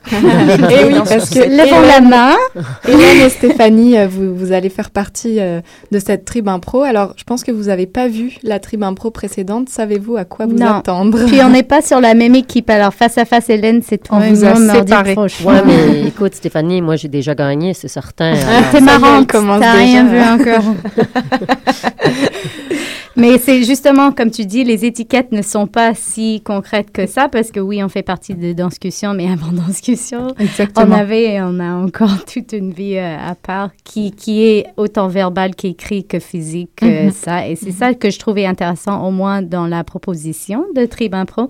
Eh 0.69 0.85
oui, 0.85 0.93
parce 1.07 1.25
ce 1.29 1.33
que. 1.35 1.39
Levons 1.39 1.81
la 1.81 1.99
main. 2.01 2.35
Hélène 2.87 3.25
et 3.25 3.29
Stéphanie, 3.29 3.97
euh, 3.97 4.07
vous, 4.07 4.33
vous 4.35 4.51
allez 4.53 4.69
faire 4.69 4.89
partie 4.89 5.39
euh, 5.39 5.59
de 5.91 5.99
cette 5.99 6.23
tribe 6.25 6.47
impro. 6.47 6.83
Alors, 6.83 7.13
je 7.17 7.23
pense 7.25 7.43
que 7.43 7.51
vous 7.51 7.63
n'avez 7.65 7.87
pas 7.87 8.07
vu 8.07 8.37
la 8.43 8.59
tribe 8.59 8.83
impro 8.83 9.11
précédente. 9.11 9.67
Savez-vous 9.69 10.15
à 10.17 10.23
quoi 10.25 10.45
vous 10.45 10.53
Non. 10.55 10.75
attendre? 10.75 11.25
Puis 11.27 11.41
on 11.43 11.49
n'est 11.49 11.63
pas 11.63 11.81
sur 11.81 11.99
la 11.99 12.13
même 12.13 12.35
équipe. 12.35 12.69
Alors 12.69 12.93
face 12.93 13.17
à 13.17 13.25
face, 13.25 13.49
Hélène, 13.49 13.81
c'est 13.85 14.01
On 14.09 14.19
toi 14.19 14.27
vous 14.29 14.45
a 14.45 15.03
prochain. 15.13 15.43
Ouais, 15.45 15.61
mais 15.65 16.01
écoute, 16.07 16.35
Stéphanie, 16.35 16.81
moi, 16.81 16.95
j'ai 16.95 17.09
déjà 17.09 17.35
gagné, 17.35 17.73
c'est 17.73 17.87
certain. 17.89 18.33
alors- 18.33 18.71
T'es 18.71 18.77
Ça 18.79 18.79
y 18.79 18.81
est, 18.83 18.99
marrante, 18.99 19.19
elle 19.21 19.27
commence 19.27 19.59
t'as 19.61 19.73
rien 19.73 20.05
vu 20.05 20.19
encore. 20.21 20.73
Mais 23.17 23.37
c'est 23.39 23.63
justement, 23.63 24.11
comme 24.11 24.29
tu 24.31 24.45
dis, 24.45 24.63
les 24.63 24.85
étiquettes 24.85 25.31
ne 25.31 25.41
sont 25.41 25.65
pas 25.67 25.93
si 25.95 26.41
concrètes 26.45 26.91
que 26.91 27.07
ça, 27.07 27.27
parce 27.29 27.51
que 27.51 27.59
oui, 27.59 27.83
on 27.83 27.89
fait 27.89 28.03
partie 28.03 28.35
de 28.35 28.53
Danscussion, 28.53 29.13
mais 29.13 29.27
avant 29.29 29.51
Danscussion, 29.51 30.27
on 30.77 30.91
avait, 30.91 31.41
on 31.41 31.59
a 31.59 31.73
encore 31.73 32.23
toute 32.31 32.53
une 32.53 32.71
vie 32.71 32.97
euh, 32.97 33.17
à 33.19 33.33
part 33.35 33.71
qui, 33.83 34.11
qui 34.11 34.43
est 34.45 34.67
autant 34.77 35.07
verbale 35.07 35.55
qu'écrit 35.55 36.05
que 36.05 36.19
physique, 36.19 36.83
euh, 36.83 37.05
Mhm. 37.05 37.11
ça. 37.11 37.47
Et 37.47 37.55
c'est 37.55 37.71
ça 37.71 37.93
que 37.93 38.09
je 38.09 38.19
trouvais 38.19 38.45
intéressant, 38.45 39.05
au 39.07 39.11
moins 39.11 39.41
dans 39.41 39.67
la 39.67 39.83
proposition 39.83 40.63
de 40.75 40.85
Tribe 40.85 41.15
Impro. 41.15 41.47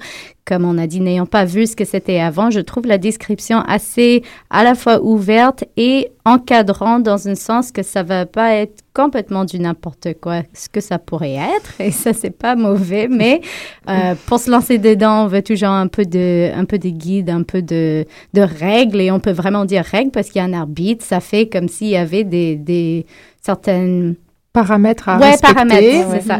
Comme 0.48 0.64
on 0.64 0.78
a 0.78 0.88
dit, 0.88 1.02
n'ayant 1.02 1.26
pas 1.26 1.44
vu 1.44 1.68
ce 1.68 1.76
que 1.76 1.84
c'était 1.84 2.20
avant, 2.20 2.50
je 2.52 2.62
trouve 2.62 2.86
la 2.86 2.98
description 2.98 3.60
assez 3.68 4.24
à 4.50 4.64
la 4.64 4.76
fois 4.76 5.04
ouverte 5.04 5.66
et 5.76 6.08
encadrant 6.24 7.00
dans 7.00 7.28
un 7.28 7.36
sens 7.36 7.74
que 7.74 7.84
ça 7.84 8.02
va 8.02 8.26
pas 8.26 8.54
être 8.54 8.82
complètement 8.94 9.44
du 9.44 9.60
n'importe 9.60 10.14
quoi, 10.22 10.44
ce 10.54 10.70
que 10.70 10.80
ça 10.80 11.00
pourrait 11.00 11.34
être. 11.34 11.82
Et 11.82 11.92
ça, 11.92 12.14
c'est 12.14 12.32
pas 12.32 12.56
mauvais, 12.56 13.10
mais 13.10 13.42
euh, 13.90 14.16
pour 14.26 14.40
se 14.40 14.50
lancer 14.50 14.78
dedans, 14.78 15.26
on 15.26 15.28
veut 15.28 15.42
toujours 15.42 15.70
un 15.70 15.88
peu 15.88 16.06
de, 16.06 16.50
un 16.56 16.64
peu 16.64 16.80
de 16.80 16.90
guide, 16.90 17.30
un 17.30 17.44
peu 17.44 17.62
de, 17.62 18.06
de 18.34 18.42
règles. 18.42 19.02
Et 19.02 19.12
on 19.12 19.20
peut 19.20 19.32
vraiment 19.32 19.66
dire 19.66 19.84
règles 19.84 20.12
parce 20.12 20.30
qu'il 20.30 20.40
y 20.42 20.42
a 20.42 20.48
un 20.48 20.54
arbitre. 20.54 21.04
Ça 21.04 21.20
fait 21.20 21.50
comme 21.50 21.68
s'il 21.68 21.90
y 21.90 21.98
avait 21.98 22.24
des, 22.24 22.56
des 22.56 23.06
certaines... 23.42 24.16
Paramètres 24.54 25.10
à 25.10 25.20
ouais, 25.20 25.32
respecter. 25.32 25.54
paramètres, 25.54 26.08
c'est 26.14 26.22
ça. 26.22 26.40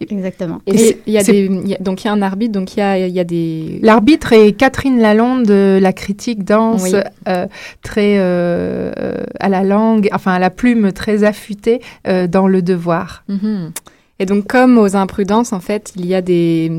Exactement. 0.00 0.60
Et 0.66 0.96
il 1.06 1.12
y 1.12 1.18
a 1.18 1.22
des, 1.22 1.44
il 1.46 1.68
y 1.68 1.74
a- 1.74 1.78
donc 1.78 2.02
il 2.02 2.08
y 2.08 2.10
a 2.10 2.12
un 2.12 2.20
arbitre, 2.22 2.52
donc 2.52 2.76
il 2.76 2.80
y 2.80 2.82
a, 2.82 2.98
y 2.98 3.20
a 3.20 3.24
des. 3.24 3.78
L'arbitre 3.82 4.32
est 4.32 4.52
Catherine 4.52 4.98
Lalonde 5.00 5.44
de 5.46 5.78
la 5.80 5.92
critique 5.92 6.44
danse, 6.44 6.82
Oui. 6.82 6.92
euh, 7.28 7.46
très 7.82 8.16
euh, 8.18 8.92
euh, 8.98 9.24
à 9.38 9.48
la 9.48 9.62
langue, 9.62 10.08
enfin 10.12 10.32
à 10.34 10.38
la 10.38 10.50
plume 10.50 10.92
très 10.92 11.22
affûtée 11.24 11.80
euh, 12.08 12.26
dans 12.26 12.48
le 12.48 12.60
devoir. 12.60 13.24
Mhm. 13.28 13.70
Et 14.18 14.26
donc, 14.26 14.46
comme 14.46 14.78
aux 14.78 14.94
imprudences, 14.96 15.52
en 15.52 15.60
fait, 15.60 15.92
il 15.96 16.06
y 16.06 16.14
a 16.14 16.20
des. 16.22 16.70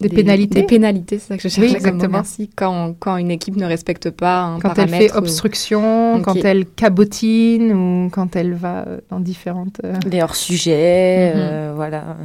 Des 0.00 0.08
pénalités. 0.08 0.60
Des 0.60 0.66
pénalités, 0.66 1.18
c'est 1.18 1.28
ça 1.28 1.36
que 1.36 1.42
je 1.42 1.48
Oui, 1.48 1.52
cherchais 1.54 1.70
mot, 1.70 1.76
exactement. 1.76 2.12
merci. 2.18 2.50
Quand, 2.54 2.94
quand 2.98 3.16
une 3.16 3.30
équipe 3.30 3.56
ne 3.56 3.66
respecte 3.66 4.10
pas 4.10 4.42
un 4.42 4.58
Quand 4.60 4.68
elle 4.70 4.74
paramètre. 4.88 5.12
fait 5.12 5.14
ou- 5.14 5.18
obstruction, 5.18 6.14
Ok. 6.16 6.22
quand 6.22 6.34
elle 6.44 6.66
cabotine 6.66 7.72
ou 7.72 8.08
quand 8.10 8.36
elle 8.36 8.54
va 8.54 8.84
dans 9.10 9.20
différentes. 9.20 9.80
euh, 9.84 9.94
Les 10.10 10.22
hors-sujets, 10.22 11.32
Mhm. 11.34 11.40
euh, 11.40 11.72
voilà. 11.74 12.16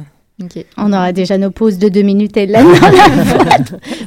On 0.78 0.90
aura 0.94 1.12
déjà 1.12 1.36
nos 1.36 1.50
pauses 1.50 1.76
de 1.76 1.90
deux 1.90 2.00
minutes 2.00 2.34
dans 2.36 2.50
la 2.50 2.60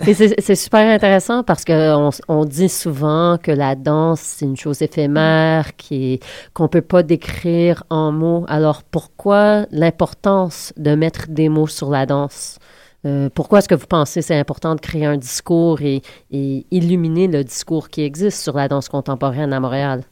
Et 0.08 0.16
c'est 0.16 0.34
c'est 0.42 0.56
super 0.56 0.80
intéressant 0.92 1.44
parce 1.44 1.64
qu'on 1.64 2.10
on 2.28 2.46
dit 2.46 2.70
souvent 2.70 3.38
que 3.38 3.52
la 3.52 3.76
danse, 3.76 4.20
c'est 4.22 4.46
une 4.46 4.58
chose 4.58 4.82
éphémère 4.82 5.76
qui 5.78 6.20
qu'on 6.56 6.68
peut 6.70 6.82
pas 6.82 7.04
décrire 7.04 7.84
en 7.92 8.12
mots. 8.12 8.46
Alors, 8.48 8.82
pourquoi 8.82 9.68
l'importance 9.72 10.74
de 10.76 10.96
mettre 10.96 11.28
des 11.30 11.50
mots 11.50 11.68
sur 11.68 11.92
la 11.92 12.08
danse? 12.08 12.58
Euh, 13.06 13.30
pourquoi 13.34 13.60
est-ce 13.60 13.68
que 13.68 13.76
vous 13.76 13.88
pensez 13.88 14.22
que 14.22 14.26
c'est 14.26 14.40
important 14.40 14.76
de 14.76 14.80
créer 14.80 15.06
un 15.06 15.18
discours 15.18 15.82
et, 15.82 16.02
illuminer 16.32 17.28
le 17.28 17.44
discours 17.44 17.90
qui 17.90 18.02
existe 18.02 18.42
sur 18.42 18.56
la 18.56 18.68
danse 18.68 18.90
contemporaine 18.90 19.54
à 19.54 19.60
Montréal? 19.60 20.04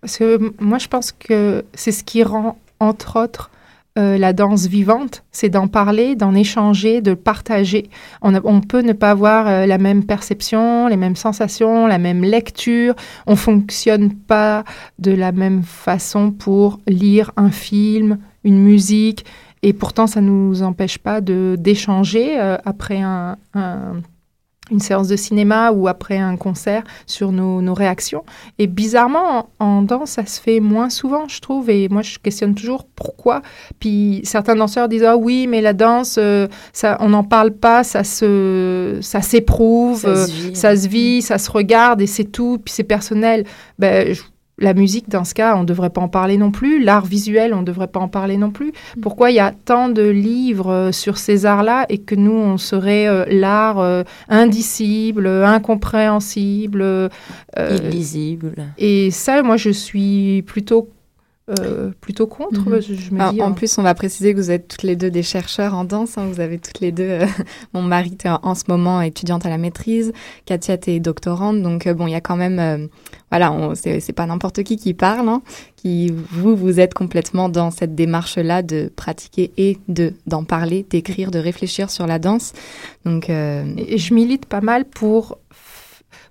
Parce 0.00 0.18
que 0.18 0.52
moi, 0.60 0.78
je 0.78 0.88
pense 0.88 1.12
que 1.12 1.64
c'est 1.74 1.92
ce 1.92 2.04
qui 2.04 2.22
rend, 2.22 2.58
entre 2.78 3.22
autres, 3.22 3.50
euh, 3.98 4.18
la 4.18 4.34
danse 4.34 4.66
vivante, 4.66 5.24
c'est 5.32 5.48
d'en 5.48 5.68
parler, 5.68 6.16
d'en 6.16 6.34
échanger, 6.34 7.00
de 7.00 7.14
partager. 7.14 7.88
On 8.20 8.60
peut 8.60 8.82
ne 8.82 8.92
pas 8.92 9.10
avoir 9.10 9.48
euh, 9.48 9.64
la 9.64 9.78
même 9.78 10.04
perception, 10.04 10.86
les 10.88 10.98
mêmes 10.98 11.16
sensations, 11.16 11.86
la 11.86 11.96
même 11.96 12.22
lecture. 12.22 12.94
On 13.26 13.36
fonctionne 13.36 14.12
pas 14.12 14.64
de 14.98 15.12
la 15.12 15.32
même 15.32 15.62
façon 15.62 16.30
pour 16.30 16.78
lire 16.86 17.32
un 17.38 17.50
film, 17.50 18.18
une 18.44 18.58
musique. 18.58 19.24
Et 19.62 19.72
pourtant, 19.72 20.06
ça 20.06 20.20
nous 20.20 20.62
empêche 20.62 20.98
pas 20.98 21.20
de 21.20 21.56
d'échanger 21.58 22.38
euh, 22.40 22.56
après 22.64 23.00
un- 23.00 23.36
un- 23.54 24.00
une 24.72 24.80
séance 24.80 25.06
de 25.06 25.14
cinéma 25.14 25.70
ou 25.70 25.86
après 25.86 26.18
un 26.18 26.36
concert 26.36 26.82
sur 27.06 27.30
nos, 27.30 27.62
nos 27.62 27.72
réactions. 27.72 28.24
Et 28.58 28.66
bizarrement, 28.66 29.46
en, 29.60 29.64
en 29.64 29.82
danse, 29.82 30.10
ça 30.10 30.26
se 30.26 30.40
fait 30.40 30.58
moins 30.58 30.90
souvent, 30.90 31.28
je 31.28 31.40
trouve. 31.40 31.70
Et 31.70 31.88
moi, 31.88 32.02
je 32.02 32.18
questionne 32.18 32.56
toujours 32.56 32.84
pourquoi. 32.96 33.42
Puis 33.78 34.22
certains 34.24 34.56
danseurs 34.56 34.88
disent 34.88 35.04
ah 35.04 35.16
oui, 35.16 35.46
mais 35.46 35.60
la 35.60 35.72
danse, 35.72 36.16
euh, 36.18 36.48
ça, 36.72 36.96
on 36.98 37.10
n'en 37.10 37.22
parle 37.22 37.52
pas, 37.52 37.84
ça 37.84 38.02
se, 38.02 38.98
ça 39.02 39.20
s'éprouve, 39.22 40.00
Ça 40.00 40.08
euh, 40.08 40.26
se 40.26 40.32
vit. 40.32 40.56
ça 40.56 40.76
se 40.76 40.88
vit, 40.88 41.22
ça 41.22 41.38
se 41.38 41.48
regarde 41.50 42.00
et 42.02 42.08
c'est 42.08 42.24
tout. 42.24 42.58
Puis 42.64 42.74
c'est 42.74 42.82
personnel. 42.84 43.44
Ben, 43.78 44.12
je- 44.14 44.22
la 44.58 44.72
musique, 44.72 45.10
dans 45.10 45.24
ce 45.24 45.34
cas, 45.34 45.54
on 45.56 45.60
ne 45.60 45.66
devrait 45.66 45.90
pas 45.90 46.00
en 46.00 46.08
parler 46.08 46.38
non 46.38 46.50
plus. 46.50 46.82
L'art 46.82 47.04
visuel, 47.04 47.52
on 47.52 47.60
ne 47.60 47.64
devrait 47.64 47.88
pas 47.88 48.00
en 48.00 48.08
parler 48.08 48.38
non 48.38 48.50
plus. 48.50 48.72
Pourquoi 49.02 49.30
il 49.30 49.34
y 49.34 49.40
a 49.40 49.52
tant 49.52 49.90
de 49.90 50.02
livres 50.02 50.72
euh, 50.72 50.92
sur 50.92 51.18
ces 51.18 51.44
arts-là 51.44 51.84
et 51.90 51.98
que 51.98 52.14
nous, 52.14 52.32
on 52.32 52.56
serait 52.56 53.06
euh, 53.06 53.26
l'art 53.28 53.78
euh, 53.80 54.02
indicible, 54.28 55.26
incompréhensible 55.26 56.82
euh, 56.82 57.10
Illisible. 57.58 58.54
Et 58.78 59.10
ça, 59.10 59.42
moi, 59.42 59.56
je 59.58 59.70
suis 59.70 60.42
plutôt, 60.46 60.88
euh, 61.48 61.90
plutôt 62.00 62.26
contre. 62.26 62.60
Mhm. 62.68 62.80
Je, 62.82 62.94
je 62.94 63.10
me 63.14 63.20
Alors, 63.20 63.32
dis, 63.32 63.42
en 63.42 63.50
euh, 63.50 63.54
plus, 63.54 63.78
on 63.78 63.82
va 63.82 63.94
préciser 63.94 64.32
que 64.34 64.38
vous 64.38 64.50
êtes 64.50 64.66
toutes 64.68 64.82
les 64.82 64.96
deux 64.96 65.10
des 65.10 65.22
chercheurs 65.22 65.74
en 65.74 65.84
danse. 65.84 66.18
hein. 66.18 66.26
Vous 66.32 66.40
avez 66.40 66.58
toutes 66.58 66.80
les 66.80 66.90
deux. 66.92 67.04
euh, 67.04 67.26
mon 67.72 67.82
mari 67.82 68.16
est 68.24 68.28
en, 68.28 68.54
ce 68.54 68.64
moment 68.68 69.00
étudiante 69.00 69.46
à 69.46 69.48
la 69.48 69.58
maîtrise. 69.58 70.12
Katia, 70.44 70.76
t'es 70.76 70.98
doctorante. 71.00 71.62
Donc, 71.62 71.86
euh, 71.86 71.94
bon, 71.94 72.06
il 72.06 72.12
y 72.12 72.14
a 72.16 72.20
quand 72.20 72.36
même. 72.36 72.58
euh, 72.58 72.86
voilà, 73.30 73.72
c'est 73.74 74.12
pas 74.12 74.26
n'importe 74.26 74.62
qui 74.62 74.76
qui 74.76 74.94
parle. 74.94 75.28
hein, 75.28 75.42
qui, 75.76 76.12
vous, 76.30 76.56
vous 76.56 76.80
êtes 76.80 76.94
complètement 76.94 77.48
dans 77.48 77.70
cette 77.70 77.94
démarche-là 77.94 78.62
de 78.62 78.90
pratiquer 78.94 79.52
et 79.56 79.78
de 79.88 80.14
d'en 80.26 80.42
parler, 80.44 80.84
d'écrire, 80.88 81.30
de 81.30 81.38
réfléchir 81.38 81.90
sur 81.90 82.06
la 82.06 82.18
danse. 82.18 82.52
Donc, 83.04 83.30
euh, 83.30 83.64
Et 83.76 83.98
je 83.98 84.14
milite 84.14 84.46
pas 84.46 84.60
mal 84.60 84.84
pour, 84.84 85.38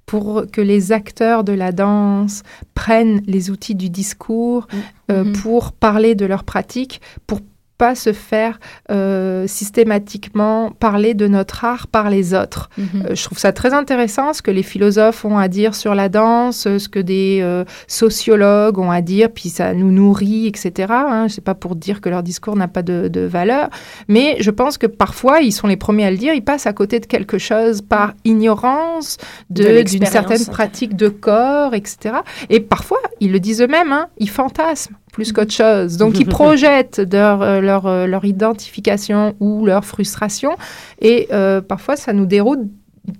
pour 0.05 0.45
que 0.51 0.61
les 0.61 0.91
acteurs 0.91 1.43
de 1.43 1.53
la 1.53 1.71
danse 1.71 2.43
prennent 2.73 3.21
les 3.25 3.49
outils 3.49 3.75
du 3.75 3.89
discours 3.89 4.67
euh, 5.11 5.23
Mhm. 5.23 5.33
pour 5.33 5.71
parler 5.71 6.15
de 6.15 6.25
leur 6.25 6.43
pratique, 6.43 7.01
pour 7.27 7.39
pas 7.77 7.95
se 7.95 8.13
faire 8.13 8.59
euh, 8.89 9.47
systématiquement 9.47 10.71
parler 10.71 11.13
de 11.13 11.27
notre 11.27 11.65
art 11.65 11.87
par 11.87 12.09
les 12.09 12.33
autres. 12.33 12.69
mhm. 12.77 13.05
Euh, 13.05 13.15
je 13.15 13.23
trouve 13.23 13.37
ça 13.37 13.51
très 13.51 13.73
intéressant 13.73 14.33
ce 14.33 14.41
que 14.41 14.51
les 14.51 14.63
philosophes 14.63 15.25
ont 15.25 15.37
à 15.37 15.47
dire 15.47 15.75
sur 15.75 15.95
la 15.95 16.09
danse, 16.09 16.67
euh, 16.67 16.79
ce 16.79 16.87
que 16.87 16.99
des 16.99 17.39
euh, 17.41 17.65
sociologues 17.87 18.79
ont 18.79 18.91
à 18.91 19.01
dire, 19.01 19.29
puis 19.29 19.49
ça 19.49 19.73
nous 19.73 19.91
nourrit, 19.91 20.47
etc. 20.47 20.91
Hein. 20.91 21.27
C'est 21.29 21.43
pas 21.43 21.55
pour 21.55 21.75
dire 21.75 22.01
que 22.01 22.09
leur 22.09 22.23
discours 22.23 22.55
n'a 22.55 22.67
pas 22.67 22.81
de, 22.81 23.07
de 23.07 23.21
valeur, 23.21 23.69
mais 24.07 24.37
je 24.39 24.51
pense 24.51 24.77
que 24.77 24.87
parfois 24.87 25.41
ils 25.41 25.51
sont 25.51 25.67
les 25.67 25.77
premiers 25.77 26.05
à 26.05 26.11
le 26.11 26.17
dire. 26.17 26.33
Ils 26.33 26.43
passent 26.43 26.67
à 26.67 26.73
côté 26.73 26.99
de 26.99 27.05
quelque 27.05 27.37
chose 27.37 27.81
par 27.81 28.13
ignorance 28.23 29.17
De 29.49 29.83
d'une 29.83 30.05
certaine 30.05 30.45
pratique 30.45 30.95
de 30.95 31.09
corps, 31.09 31.73
etc. 31.73 32.17
Et 32.49 32.59
parfois 32.59 32.99
ils 33.19 33.31
le 33.31 33.39
disent 33.39 33.61
eux-mêmes, 33.61 33.91
hein, 33.91 34.07
ils 34.17 34.29
fantasment 34.29 34.95
plus 35.15 35.31
qu'autre 35.31 35.53
chose. 35.53 35.95
Donc 35.95 36.19
ils 36.19 36.25
projettent 36.41 37.01
leur, 37.11 37.41
euh, 37.41 37.61
leur, 37.61 37.85
euh, 37.85 38.05
leur 38.05 38.25
identification 38.25 39.33
ou 39.39 39.65
leur 39.65 39.85
frustration. 39.85 40.57
Et 40.99 41.29
euh, 41.31 41.61
parfois 41.61 41.95
ça 41.95 42.11
nous 42.11 42.25
déroute 42.25 42.59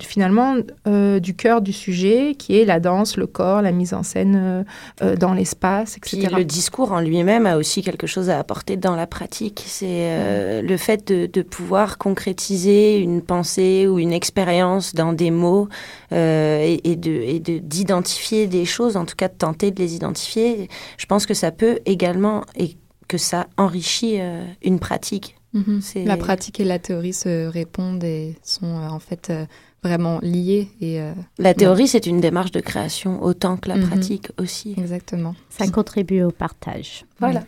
finalement 0.02 0.56
euh, 0.86 1.20
du 1.20 1.34
cœur 1.34 1.60
du 1.60 1.72
sujet, 1.72 2.34
qui 2.38 2.58
est 2.58 2.64
la 2.64 2.80
danse, 2.80 3.16
le 3.16 3.26
corps, 3.26 3.62
la 3.62 3.72
mise 3.72 3.94
en 3.94 4.02
scène 4.02 4.34
euh, 4.36 4.64
euh, 5.02 5.16
dans 5.16 5.32
l'espace, 5.34 5.96
Puis 6.00 6.18
etc. 6.18 6.34
le 6.36 6.44
discours 6.44 6.92
en 6.92 7.00
lui-même 7.00 7.46
a 7.46 7.56
aussi 7.56 7.82
quelque 7.82 8.06
chose 8.06 8.30
à 8.30 8.38
apporter 8.38 8.76
dans 8.76 8.96
la 8.96 9.06
pratique. 9.06 9.62
C'est 9.66 9.86
euh, 10.10 10.62
le 10.62 10.76
fait 10.76 11.06
de, 11.08 11.26
de 11.26 11.42
pouvoir 11.42 11.98
concrétiser 11.98 12.98
une 12.98 13.22
pensée 13.22 13.86
ou 13.88 13.98
une 13.98 14.12
expérience 14.12 14.94
dans 14.94 15.12
des 15.12 15.30
mots 15.30 15.68
euh, 16.12 16.60
et, 16.62 16.80
et 16.90 16.96
de 16.96 17.10
et 17.12 17.40
de 17.40 17.58
d'identifier 17.58 18.46
des 18.46 18.64
choses, 18.64 18.96
en 18.96 19.04
tout 19.04 19.16
cas 19.16 19.28
de 19.28 19.34
tenter 19.34 19.70
de 19.70 19.80
les 19.80 19.94
identifier. 19.94 20.68
Je 20.98 21.06
pense 21.06 21.26
que 21.26 21.34
ça 21.34 21.50
peut 21.50 21.78
également 21.86 22.42
et 22.56 22.76
que 23.08 23.18
ça 23.18 23.46
enrichit 23.56 24.20
euh, 24.20 24.44
une 24.62 24.78
pratique. 24.80 25.36
Mhm. 25.52 25.80
C'est- 25.80 26.04
La 26.04 26.16
pratique 26.16 26.58
et 26.60 26.64
la 26.64 26.78
théorie 26.78 27.12
se 27.12 27.46
répondent 27.46 28.02
et 28.04 28.36
sont 28.42 28.78
euh, 28.78 28.88
en 28.88 28.98
fait 28.98 29.28
euh, 29.30 29.46
vraiment 29.86 30.18
liées. 30.22 30.68
Et, 30.80 31.00
euh, 31.00 31.12
La 31.38 31.54
théorie, 31.54 31.88
c'est 31.88 32.06
une 32.06 32.20
démarche 32.20 32.50
de 32.52 32.60
création 32.60 33.22
autant 33.22 33.56
que 33.56 33.68
la 33.68 33.76
Mhm. 33.76 33.88
pratique 33.88 34.28
aussi. 34.40 34.74
exactement. 34.78 35.34
Ça 35.48 35.66
contribue 35.68 36.22
au 36.22 36.30
partage. 36.30 37.04
Voilà. 37.20 37.42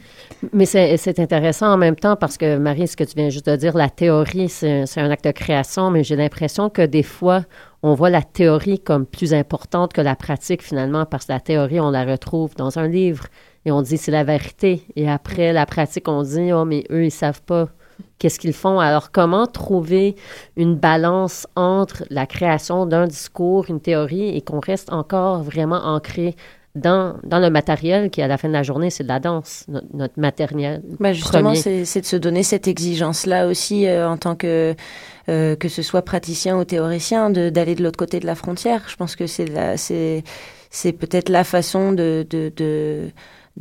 Mais 0.52 0.64
c'est 0.66 1.18
intéressant 1.18 1.68
en 1.72 1.76
même 1.76 1.96
temps 1.96 2.16
parce 2.16 2.38
que, 2.38 2.56
Marie, 2.56 2.88
ce 2.88 2.96
que 2.96 3.04
tu 3.04 3.14
viens 3.16 3.28
juste 3.28 3.48
de 3.50 3.56
dire, 3.56 3.76
la 3.76 3.90
théorie, 3.90 4.48
c'est 4.48 4.86
c'est 4.86 5.00
un 5.00 5.10
acte 5.10 5.24
de 5.26 5.30
création, 5.32 5.90
mais 5.90 6.02
j'ai 6.04 6.16
l'impression 6.16 6.70
que 6.70 6.84
des 6.86 7.02
fois, 7.02 7.44
on 7.82 7.94
voit 7.94 8.10
la 8.10 8.22
théorie 8.22 8.78
comme 8.80 9.04
plus 9.06 9.34
importante 9.34 9.92
que 9.92 10.00
la 10.00 10.16
pratique 10.16 10.62
finalement, 10.62 11.04
parce 11.06 11.26
que 11.26 11.32
la 11.32 11.40
théorie, 11.40 11.80
on 11.80 11.90
la 11.90 12.04
retrouve 12.04 12.54
dans 12.56 12.78
un 12.78 12.88
livre 12.88 13.26
et 13.66 13.70
on 13.70 13.82
dit 13.82 13.98
c'est 13.98 14.10
la 14.12 14.24
vérité. 14.24 14.82
Et 14.96 15.08
après, 15.10 15.52
la 15.52 15.66
pratique, 15.66 16.08
on 16.08 16.22
dit, 16.22 16.52
oh, 16.52 16.64
mais 16.64 16.84
eux, 16.90 17.04
ils 17.04 17.10
savent 17.10 17.42
pas 17.42 17.68
qu'est-ce 18.18 18.38
qu'ils 18.38 18.52
font? 18.52 18.80
Alors, 18.80 19.10
comment 19.10 19.46
trouver 19.46 20.16
une 20.56 20.74
balance 20.74 21.46
entre 21.56 22.04
la 22.10 22.26
création 22.26 22.86
d'un 22.86 23.06
discours, 23.06 23.66
une 23.68 23.80
théorie, 23.80 24.36
et 24.36 24.42
qu'on 24.42 24.60
reste 24.60 24.92
encore 24.92 25.42
vraiment 25.42 25.84
ancré 25.84 26.34
dans, 26.74 27.16
dans 27.24 27.40
le 27.40 27.50
matériel 27.50 28.10
qui, 28.10 28.22
à 28.22 28.28
la 28.28 28.38
fin 28.38 28.48
de 28.48 28.52
la 28.52 28.62
journée, 28.62 28.90
c'est 28.90 29.02
de 29.02 29.08
la 29.08 29.18
danse, 29.20 29.64
notre, 29.68 29.86
notre 29.94 30.20
matériel. 30.20 30.82
Bah 31.00 31.12
justement, 31.12 31.54
c'est 31.54 32.00
de 32.00 32.06
se 32.06 32.16
donner 32.16 32.42
cette 32.42 32.68
exigence-là 32.68 33.46
aussi 33.46 33.86
euh, 33.86 34.08
en 34.08 34.16
tant 34.16 34.36
que 34.36 34.74
euh, 35.28 35.56
que 35.56 35.68
ce 35.68 35.82
soit 35.82 36.02
praticien 36.02 36.56
ou 36.58 36.64
théoricien, 36.64 37.30
d'aller 37.30 37.74
de 37.74 37.82
l'autre 37.82 37.98
côté 37.98 38.20
de 38.20 38.26
la 38.26 38.34
frontière. 38.34 38.84
Je 38.88 38.96
pense 38.96 39.16
que 39.16 39.26
c'est 39.26 40.92
peut-être 40.92 41.28
la 41.28 41.44
façon 41.44 41.92
de 41.92 42.26
de, 42.28 42.52
de 42.56 43.10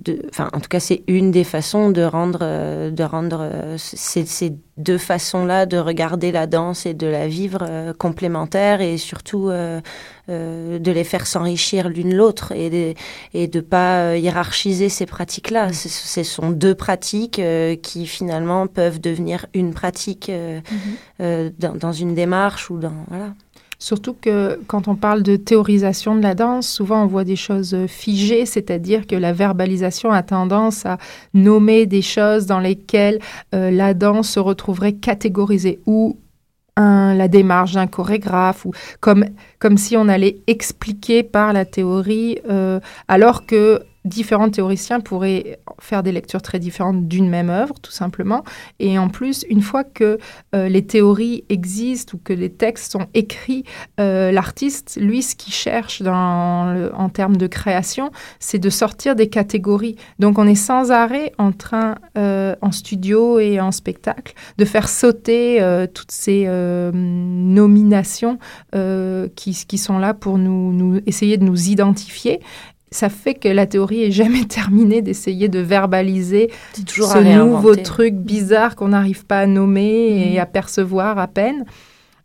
de- 0.03 0.21
enfin, 0.29 0.49
en 0.53 0.59
tout 0.59 0.69
cas, 0.69 0.79
c'est 0.79 1.03
une 1.07 1.31
des 1.31 1.43
façons 1.43 1.89
de 1.89 2.01
rendre, 2.03 2.39
euh, 2.41 2.91
de 2.91 3.03
rendre 3.03 3.39
euh, 3.41 3.75
ces, 3.77 4.25
ces 4.25 4.53
deux 4.77 4.97
façons-là 4.97 5.65
de 5.65 5.77
regarder 5.77 6.31
la 6.31 6.45
danse 6.45 6.85
et 6.85 6.93
de 6.93 7.07
la 7.07 7.27
vivre 7.27 7.65
euh, 7.67 7.93
complémentaires 7.93 8.79
et 8.81 8.97
surtout 8.97 9.49
de 10.29 10.91
les 10.91 11.03
faire 11.05 11.25
s'enrichir 11.25 11.87
l'une 11.89 12.13
l'autre 12.13 12.51
et 12.51 12.69
de, 12.69 12.93
et 13.33 13.47
de 13.47 13.59
pas 13.61 14.17
hiérarchiser 14.17 14.89
ces 14.89 15.05
pratiques-là. 15.05 15.71
Ce 15.73 16.23
sont 16.23 16.49
deux 16.51 16.75
pratiques 16.75 17.41
qui 17.81 18.05
finalement 18.05 18.67
peuvent 18.67 18.99
devenir 18.99 19.45
une 19.53 19.73
pratique 19.73 20.29
euh, 20.29 21.49
dans, 21.57 21.75
dans 21.75 21.93
une 21.93 22.13
démarche 22.13 22.69
ou 22.69 22.77
dans 22.77 22.93
voilà. 23.07 23.33
Surtout 23.79 24.15
que 24.19 24.59
quand 24.67 24.87
on 24.87 24.95
parle 24.95 25.21
de 25.21 25.35
théorisation 25.35 26.15
de 26.15 26.21
la 26.23 26.33
danse, 26.33 26.67
souvent 26.67 27.03
on 27.03 27.07
voit 27.07 27.23
des 27.23 27.35
choses 27.35 27.75
euh, 27.75 27.87
figées, 27.87 28.45
c'est-à-dire 28.47 29.05
que 29.05 29.15
la 29.15 29.33
verbalisation 29.33 30.11
a 30.11 30.23
tendance 30.23 30.85
à 30.85 30.97
nommer 31.33 31.85
des 31.85 32.01
choses 32.01 32.47
dans 32.47 32.59
lesquelles 32.59 33.19
euh, 33.53 33.69
la 33.69 33.93
danse 33.93 34.29
se 34.29 34.39
retrouverait 34.39 34.93
catégorisée 34.93 35.79
ou 35.85 36.17
la 36.79 37.27
démarche 37.27 37.73
d'un 37.73 37.87
chorégraphe 37.87 38.65
ou 38.65 38.71
comme, 38.99 39.25
comme 39.59 39.77
si 39.77 39.97
on 39.97 40.07
allait 40.07 40.37
expliquer 40.47 41.23
par 41.23 41.53
la 41.53 41.65
théorie, 41.65 42.39
euh, 42.49 42.79
alors 43.07 43.45
que 43.45 43.81
différents 44.07 44.49
théoriciens 44.49 44.99
pourraient 44.99 45.59
faire 45.79 46.03
des 46.03 46.11
lectures 46.11 46.41
très 46.41 46.59
différentes 46.59 47.07
d'une 47.07 47.29
même 47.29 47.49
œuvre, 47.49 47.75
tout 47.81 47.91
simplement. 47.91 48.43
Et 48.79 48.97
en 48.97 49.09
plus, 49.09 49.45
une 49.49 49.61
fois 49.61 49.83
que 49.83 50.17
euh, 50.55 50.69
les 50.69 50.85
théories 50.85 51.43
existent 51.49 52.13
ou 52.15 52.21
que 52.23 52.33
les 52.33 52.49
textes 52.49 52.91
sont 52.91 53.07
écrits, 53.13 53.63
euh, 53.99 54.31
l'artiste, 54.31 54.97
lui, 54.99 55.21
ce 55.21 55.35
qu'il 55.35 55.53
cherche 55.53 56.01
en 56.01 57.09
termes 57.13 57.37
de 57.37 57.47
création, 57.47 58.11
c'est 58.39 58.59
de 58.59 58.69
sortir 58.69 59.15
des 59.15 59.27
catégories. 59.27 59.95
Donc, 60.19 60.39
on 60.39 60.47
est 60.47 60.55
sans 60.55 60.91
arrêt 60.91 61.33
en 61.37 61.51
train, 61.51 61.95
euh, 62.17 62.55
en 62.61 62.71
studio 62.71 63.39
et 63.39 63.59
en 63.59 63.71
spectacle, 63.71 64.33
de 64.57 64.65
faire 64.65 64.89
sauter 64.89 65.57
toutes 65.93 66.11
ces 66.11 66.47
nominations 66.47 68.39
qui, 69.35 69.77
sont 69.77 69.99
là 69.99 70.13
pour 70.13 70.37
nous 70.37 71.01
essayer 71.05 71.37
de 71.37 71.43
nous 71.43 71.69
identifier. 71.69 72.39
Ça 72.91 73.09
fait 73.09 73.33
que 73.33 73.49
la 73.49 73.65
théorie 73.65 74.03
est 74.03 74.11
jamais 74.11 74.45
terminée 74.59 75.01
d'essayer 75.01 75.49
de 75.49 75.59
verbaliser 75.59 76.49
toujours 76.85 77.07
ce 77.07 77.17
nouveau 77.45 77.73
truc 77.83 78.13
bizarre 78.15 78.75
qu'on 78.75 78.89
n'arrive 78.89 79.25
pas 79.25 79.39
à 79.41 79.45
nommer 79.47 80.31
et 80.33 80.39
à 80.39 80.45
percevoir 80.45 81.17
à 81.19 81.27
peine. 81.27 81.65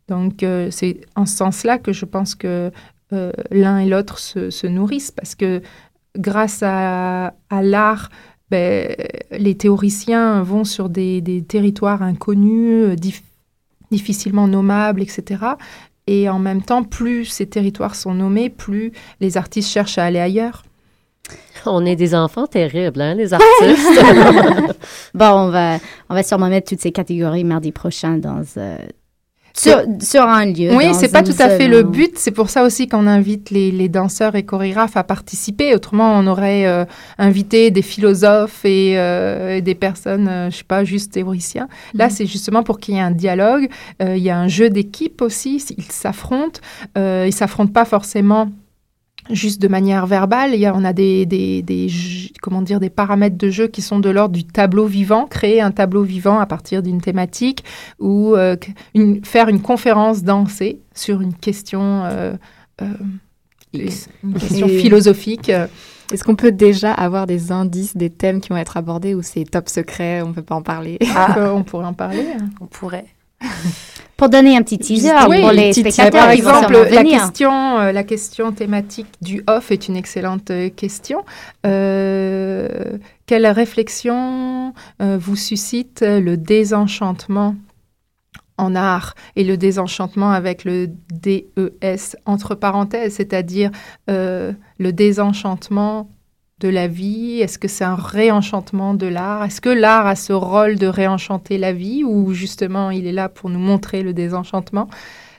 Donc, 0.09 0.43
euh, 0.43 0.69
c'est 0.71 1.01
en 1.17 1.27
ce 1.27 1.37
sens-là 1.37 1.79
que 1.79 1.93
je 1.93 2.05
pense 2.05 2.35
que 2.35 2.71
euh, 3.13 3.33
l'un 3.51 3.79
et 3.79 3.87
l'autre 3.89 4.19
se, 4.19 4.51
se 4.51 4.67
nourrissent 4.67 5.11
parce 5.11 5.35
que 5.35 5.63
grâce 6.17 6.63
à, 6.63 7.35
à 7.51 7.63
l'art, 7.63 8.11
ben, 8.51 8.95
les 9.33 9.55
théoriciens 9.57 10.43
vont 10.43 10.65
sur 10.65 10.89
des, 10.91 11.21
des 11.23 11.43
territoires 11.43 12.03
inconnus, 12.03 12.85
euh, 12.91 12.95
dif- 12.97 13.23
difficilement 13.91 14.47
nommables, 14.47 15.03
etc. 15.03 15.41
Et 16.07 16.29
en 16.29 16.39
même 16.39 16.63
temps, 16.63 16.83
plus 16.83 17.25
ces 17.27 17.47
territoires 17.47 17.95
sont 17.95 18.15
nommés, 18.15 18.51
plus 18.51 18.93
les 19.21 19.37
artistes 19.37 19.71
cherchent 19.71 19.99
à 19.99 20.05
aller 20.05 20.19
ailleurs. 20.19 20.65
On 21.65 21.87
est 21.87 21.97
des 21.97 22.15
enfants 22.15 22.47
terribles, 22.47 23.01
hein, 23.01 23.15
les 23.15 23.33
artistes. 23.35 24.01
Bon, 25.15 25.27
on 25.27 25.51
va, 25.51 25.79
on 26.09 26.15
va 26.15 26.23
sûrement 26.23 26.49
mettre 26.49 26.71
toutes 26.71 26.81
ces 26.81 26.91
catégories 26.91 27.45
mardi 27.45 27.71
prochain 27.71 28.17
dans, 28.17 28.43
euh, 28.57 28.79
sur, 29.55 29.83
sur 30.01 30.23
un 30.23 30.47
lieu. 30.47 30.75
Oui, 30.75 30.95
c'est 30.95 31.13
pas 31.13 31.23
tout 31.23 31.35
à 31.39 31.49
fait 31.49 31.69
le 31.69 31.83
but. 31.83 32.13
C'est 32.17 32.31
pour 32.31 32.51
ça 32.51 32.65
aussi 32.65 32.89
qu'on 32.89 33.07
invite 33.07 33.51
les, 33.51 33.71
les 33.71 33.89
danseurs 33.89 34.35
et 34.35 34.45
chorégraphes 34.45 34.97
à 34.97 35.05
participer. 35.05 35.75
Autrement, 35.75 36.19
on 36.19 36.27
aurait 36.27 36.67
euh, 36.67 36.85
invité 37.19 37.71
des 37.71 37.83
philosophes 37.83 38.65
et, 38.65 38.99
euh, 38.99 39.57
et 39.57 39.61
des 39.61 39.75
personnes, 39.75 40.29
euh, 40.29 40.51
je 40.51 40.59
sais 40.59 40.65
pas, 40.65 40.85
juste 40.85 41.13
théoriciens. 41.13 41.69
Là, 41.95 42.11
c'est 42.11 42.27
justement 42.27 42.63
pour 42.63 42.79
qu'il 42.79 42.95
y 42.95 42.99
ait 42.99 43.01
un 43.01 43.11
dialogue. 43.11 43.69
Euh, 44.03 44.17
Il 44.17 44.23
y 44.23 44.31
a 44.31 44.39
un 44.39 44.49
jeu 44.49 44.71
d'équipe 44.71 45.23
aussi. 45.23 45.63
Ils 45.77 45.85
s'affrontent. 45.85 46.61
Ils 46.97 47.33
s'affrontent 47.33 47.73
pas 47.73 47.85
forcément 47.85 48.51
juste 49.31 49.61
de 49.63 49.69
manière 49.69 50.07
verbale. 50.07 50.51
Il 50.55 50.61
y 50.61 50.67
a, 50.67 50.75
on 50.75 50.85
a 50.85 50.93
des, 50.93 51.27
des, 51.27 51.65
comment 52.41 52.63
dire, 52.63 52.81
des 52.81 52.91
paramètres 52.91 53.37
de 53.39 53.51
jeu 53.51 53.69
qui 53.69 53.83
sont 53.83 53.99
de 54.01 54.11
l'ordre 54.11 54.35
du 54.35 54.45
tableau 54.45 54.87
vivant. 54.87 55.27
Créer 55.27 55.61
un 55.61 55.71
tableau 55.71 56.03
vivant 56.03 56.39
à 56.41 56.47
partir 56.47 56.83
d'une 56.83 57.01
thématique 57.01 57.65
ou 57.99 58.35
euh, 58.35 58.57
une- 58.95 59.25
faire 59.25 59.49
une 59.49 59.61
conférence 59.61 60.23
dansée 60.23 60.81
sur 60.95 61.21
une 61.21 61.35
question, 61.35 62.05
euh, 62.05 62.35
euh, 62.83 62.87
X. 63.73 64.09
une 64.25 64.35
question 64.35 64.67
Et- 64.67 64.79
philosophique. 64.79 65.51
Est-ce 66.13 66.25
qu'on 66.25 66.35
peut 66.37 66.53
déjà 66.53 66.93
avoir 66.93 67.27
des 67.27 67.53
indices, 67.53 67.97
des 67.97 68.11
thèmes 68.11 68.41
qui 68.43 68.51
vont 68.51 68.57
être 68.59 68.77
abordés 68.77 69.15
ou 69.15 69.23
c'est 69.23 69.45
top 69.45 69.69
secret, 69.71 70.21
on 70.21 70.29
ne 70.29 70.33
peut 70.35 70.43
pas 70.43 70.57
en 70.57 70.63
parler? 70.63 70.99
Euh, 71.39 71.51
on 71.53 71.63
pourrait 71.63 71.87
en 71.87 71.95
parler. 71.95 72.27
On 72.61 72.67
pourrait. 72.67 73.07
Pour 74.23 74.29
donner 74.29 74.57
un 74.57 74.63
petit 74.63 74.79
teaser 74.79 75.11
Oui, 75.29 75.41
pour 75.41 75.51
les 75.51 75.73
spectateurs 75.73 76.27
Par 76.27 76.33
qui 76.33 76.43
vont 76.43 76.51
exemple, 76.51 76.95
la 76.95 77.03
question, 77.03 77.81
euh, 77.81 77.91
la 77.91 78.05
question 78.05 78.53
thématique 78.53 79.09
du 79.21 79.43
off 79.49 79.73
est 79.73 79.89
une 79.89 79.97
excellente 79.97 80.49
euh, 80.53 80.69
question. 80.69 81.25
Euh, 81.67 82.99
quelle 83.27 83.49
réflexion 83.49 84.75
euh, 85.01 85.19
vous 85.21 85.35
suscite 85.35 86.05
le 86.07 86.37
désenchantement 86.37 87.57
en 88.59 88.77
art 88.77 89.17
et 89.35 89.43
le 89.43 89.57
désenchantement 89.57 90.31
avec 90.31 90.65
le 90.65 90.87
DES 90.87 92.17
entre 92.25 92.55
parenthèses, 92.55 93.15
c'est-à-dire 93.15 93.73
le 94.07 94.55
désenchantement 94.79 96.12
de 96.63 96.69
la 96.69 96.87
vie? 96.87 97.41
Est-ce 97.41 97.59
que 97.59 97.69
c'est 97.69 97.85
un 97.85 97.97
réenchantement 97.97 98.95
de 98.95 99.07
l'art? 99.07 99.45
Est-ce 99.45 99.61
que 99.61 99.69
l'art 99.69 100.07
a 100.07 100.15
ce 100.17 100.33
rôle 100.33 100.77
de 100.77 100.87
réenchanter 100.87 101.59
la 101.59 101.73
vie 101.73 102.05
ou 102.05 102.33
justement 102.33 102.91
il 102.91 103.07
est 103.07 103.13
là 103.13 103.29
pour 103.29 103.51
nous 103.51 103.59
montrer 103.59 104.03
le 104.03 104.13
désenchantement? 104.13 104.89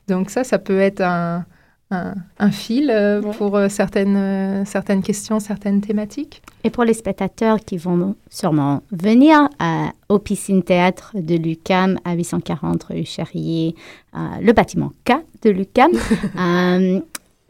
Donc 0.09 0.29
ça, 0.29 0.43
ça 0.43 0.59
peut 0.59 0.79
être 0.79 0.99
un, 1.01 1.45
un, 1.91 2.13
un 2.39 2.51
fil 2.51 2.89
euh, 2.91 3.21
Ouais. 3.21 3.31
pour 3.37 3.55
euh, 3.55 3.69
certaines, 3.69 4.17
euh, 4.17 4.65
certaines 4.65 5.01
questions, 5.01 5.39
certaines 5.39 5.79
thématiques. 5.79 6.41
Et 6.65 6.69
pour 6.69 6.83
les 6.83 6.93
spectateurs 6.93 7.59
qui 7.59 7.77
vont 7.77 8.15
sûrement 8.29 8.81
venir 8.91 9.47
à, 9.59 9.91
au 10.09 10.19
Piscine 10.19 10.61
Théâtre 10.63 11.11
de 11.15 11.35
l'UCAM 11.35 11.99
à 12.03 12.13
840 12.15 12.83
rue 12.83 13.05
Charrier, 13.05 13.75
euh, 14.15 14.19
le 14.41 14.51
bâtiment 14.51 14.91
K 15.05 15.13
de 15.43 15.49
l'UCAM, 15.51 15.91
euh, 16.39 16.99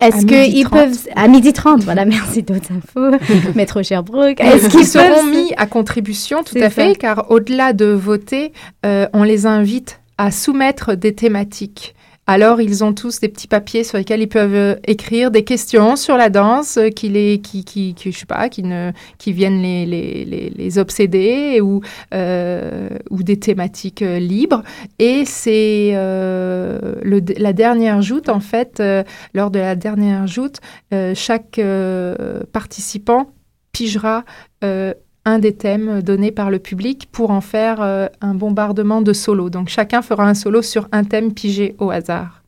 est-ce 0.16 0.26
qu'ils 0.26 0.66
30. 0.66 0.80
peuvent... 0.80 1.08
À 1.16 1.28
midi 1.28 1.54
30, 1.54 1.84
voilà, 1.84 2.06
merci 2.06 2.44
d'autres 2.44 2.72
infos. 2.72 3.18
Métro 3.56 3.84
Sherbrooke. 3.84 4.40
Est-ce 4.40 4.70
Qui 4.70 4.78
qu'ils 4.78 4.88
seront 4.88 5.24
mis 5.26 5.54
à 5.58 5.66
contribution, 5.66 6.44
tout 6.44 6.58
à 6.60 6.70
fait, 6.70 6.90
ça. 6.90 6.96
car 6.96 7.32
au-delà 7.32 7.74
de 7.74 7.86
voter, 7.86 8.54
euh, 8.86 9.08
on 9.14 9.24
les 9.24 9.46
invite 9.46 10.00
à 10.18 10.32
soumettre 10.32 10.96
des 10.96 11.14
thématiques 11.14 11.96
Alors, 12.26 12.62
ils 12.62 12.86
ont 12.86 12.94
tous 12.94 13.20
des 13.20 13.28
petits 13.28 13.50
papiers 13.50 13.84
sur 13.84 13.98
lesquels 13.98 14.22
ils 14.22 14.30
peuvent 14.30 14.56
euh, 14.56 14.76
écrire 14.86 15.30
des 15.30 15.44
questions 15.44 15.98
sur 15.98 16.16
la 16.16 16.30
danse 16.30 16.78
euh, 16.78 16.88
qui, 16.88 17.10
les, 17.10 17.42
qui, 17.42 17.66
qui, 17.66 17.94
qui, 17.96 18.14
je 18.14 18.18
sais 18.18 18.26
pas, 18.26 18.48
qui, 18.48 18.64
ne, 18.64 18.92
qui 19.18 19.34
viennent 19.34 19.62
les, 19.62 19.86
les, 19.86 20.24
les, 20.24 20.50
les 20.50 20.78
obséder 20.78 21.60
ou, 21.60 21.82
euh, 22.14 22.88
ou 23.10 23.24
des 23.24 23.38
thématiques 23.38 24.00
libres. 24.00 24.64
Et 25.00 25.26
c'est 25.26 25.92
la 25.94 27.54
dernière 27.54 28.02
joute, 28.02 28.30
en 28.30 28.40
fait, 28.40 28.82
lors 29.34 29.52
de 29.52 29.60
la 29.60 29.76
dernière 29.76 30.26
joute, 30.28 30.60
chaque 31.14 31.60
participant 32.52 33.32
pigera 33.72 34.24
un 35.26 35.40
des 35.40 35.54
thèmes 35.56 36.02
donnés 36.02 36.32
par 36.32 36.50
le 36.52 36.60
public 36.60 37.08
pour 37.12 37.32
en 37.32 37.42
faire 37.42 37.82
euh, 37.82 38.08
un 38.22 38.34
bombardement 38.34 39.02
de 39.02 39.14
solos. 39.14 39.50
Donc 39.50 39.70
chacun 39.70 40.02
fera 40.02 40.28
un 40.28 40.34
solo 40.34 40.62
sur 40.62 40.88
un 40.92 41.04
thème 41.04 41.34
pigé 41.34 41.76
au 41.80 41.92
hasard. 41.92 42.42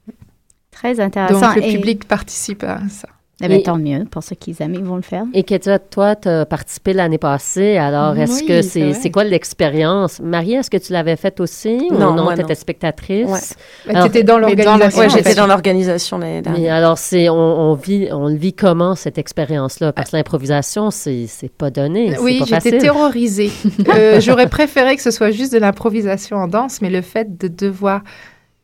Très 0.72 1.00
intéressant. 1.00 1.40
Donc 1.40 1.56
le 1.56 1.64
Et- 1.64 1.76
public 1.76 2.06
participe 2.06 2.64
à 2.64 2.80
ça. 2.90 3.08
Eh 3.44 3.50
ben, 3.50 3.60
Et- 3.60 3.64
tant 3.64 3.78
mieux 3.78 4.06
pour 4.10 4.24
ceux 4.24 4.36
qui 4.38 4.56
aiment, 4.62 4.76
ils 4.76 4.84
vont 4.86 4.96
le 4.96 5.02
faire. 5.02 5.26
Et 5.34 5.44
Ketia, 5.44 5.78
toi, 5.78 6.16
tu 6.16 6.30
as 6.30 6.46
participé 6.46 6.94
l'année 6.94 7.18
passée. 7.18 7.76
Alors, 7.76 8.18
est-ce 8.18 8.42
Oui, 8.42 8.46
que 8.48 8.62
c'est 8.62 8.94
c'est 8.94 9.12
quoi 9.12 9.26
l'expérience? 9.26 10.22
Marie, 10.22 10.54
est-ce 10.54 10.70
que 10.70 10.78
tu 10.78 10.94
l'avais 10.94 11.18
faite 11.18 11.42
aussi? 11.42 11.90
ou 11.92 11.96
Non, 11.96 12.14
non, 12.14 12.24
moi, 12.24 12.34
tu 12.36 12.40
non. 12.40 12.46
étais 12.46 12.56
spectatrice? 12.56 13.28
Ouais. 13.28 13.94
Alors, 13.94 14.06
T'étais 14.06 14.24
dans 14.24 14.38
l'organisation. 14.40 15.02
En 15.04 15.10
j'étais 15.10 15.36
dans 15.36 15.48
l'organisation 15.48 16.18
l'année 16.18 16.36
Mais 16.38 16.42
dernière. 16.44 16.76
alors, 16.76 16.98
c'est 16.98 17.28
on, 17.28 17.34
on 17.36 17.74
vit, 17.74 18.08
on 18.10 18.30
le 18.30 18.36
vit 18.38 18.54
comment, 18.54 18.96
cette 18.96 19.18
expérience-là? 19.18 19.92
Parce 19.92 20.12
que 20.12 20.16
l'improvisation, 20.16 20.90
c'est 20.90 21.26
c'est 21.28 21.52
pas 21.52 21.72
donné. 21.72 22.18
Oui, 22.20 22.42
j'étais 22.48 22.78
terrorisée. 22.78 23.52
Euh, 23.94 24.22
J'aurais 24.22 24.48
préféré 24.50 24.96
que 24.96 25.02
ce 25.02 25.12
soit 25.12 25.32
juste 25.32 25.52
de 25.54 25.58
l'improvisation 25.60 26.38
en 26.38 26.48
danse, 26.48 26.82
mais 26.82 26.90
le 26.90 27.02
fait 27.02 27.38
de 27.38 27.48
devoir 27.50 28.02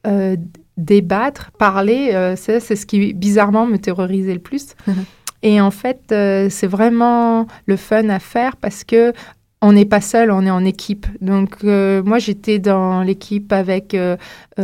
euh, 0.07 0.35
débattre, 0.77 1.51
parler, 1.51 2.11
euh, 2.13 2.35
ça, 2.35 2.59
c'est 2.59 2.75
ce 2.75 2.85
qui 2.85 3.13
bizarrement 3.13 3.65
me 3.65 3.77
terrorisait 3.77 4.33
le 4.33 4.39
plus. 4.39 4.75
Et 5.43 5.59
en 5.59 5.71
fait, 5.71 6.11
euh, 6.11 6.47
c'est 6.49 6.67
vraiment 6.67 7.47
le 7.65 7.75
fun 7.75 8.09
à 8.09 8.19
faire 8.19 8.57
parce 8.57 8.83
que 8.83 9.13
on 9.63 9.73
n'est 9.73 9.85
pas 9.85 10.01
seul, 10.01 10.31
on 10.31 10.45
est 10.45 10.51
en 10.51 10.65
équipe. 10.65 11.05
Donc 11.21 11.57
euh, 11.63 12.01
moi, 12.03 12.17
j'étais 12.17 12.57
dans 12.57 13.03
l'équipe 13.03 13.53
avec 13.53 13.93
euh, 13.93 14.17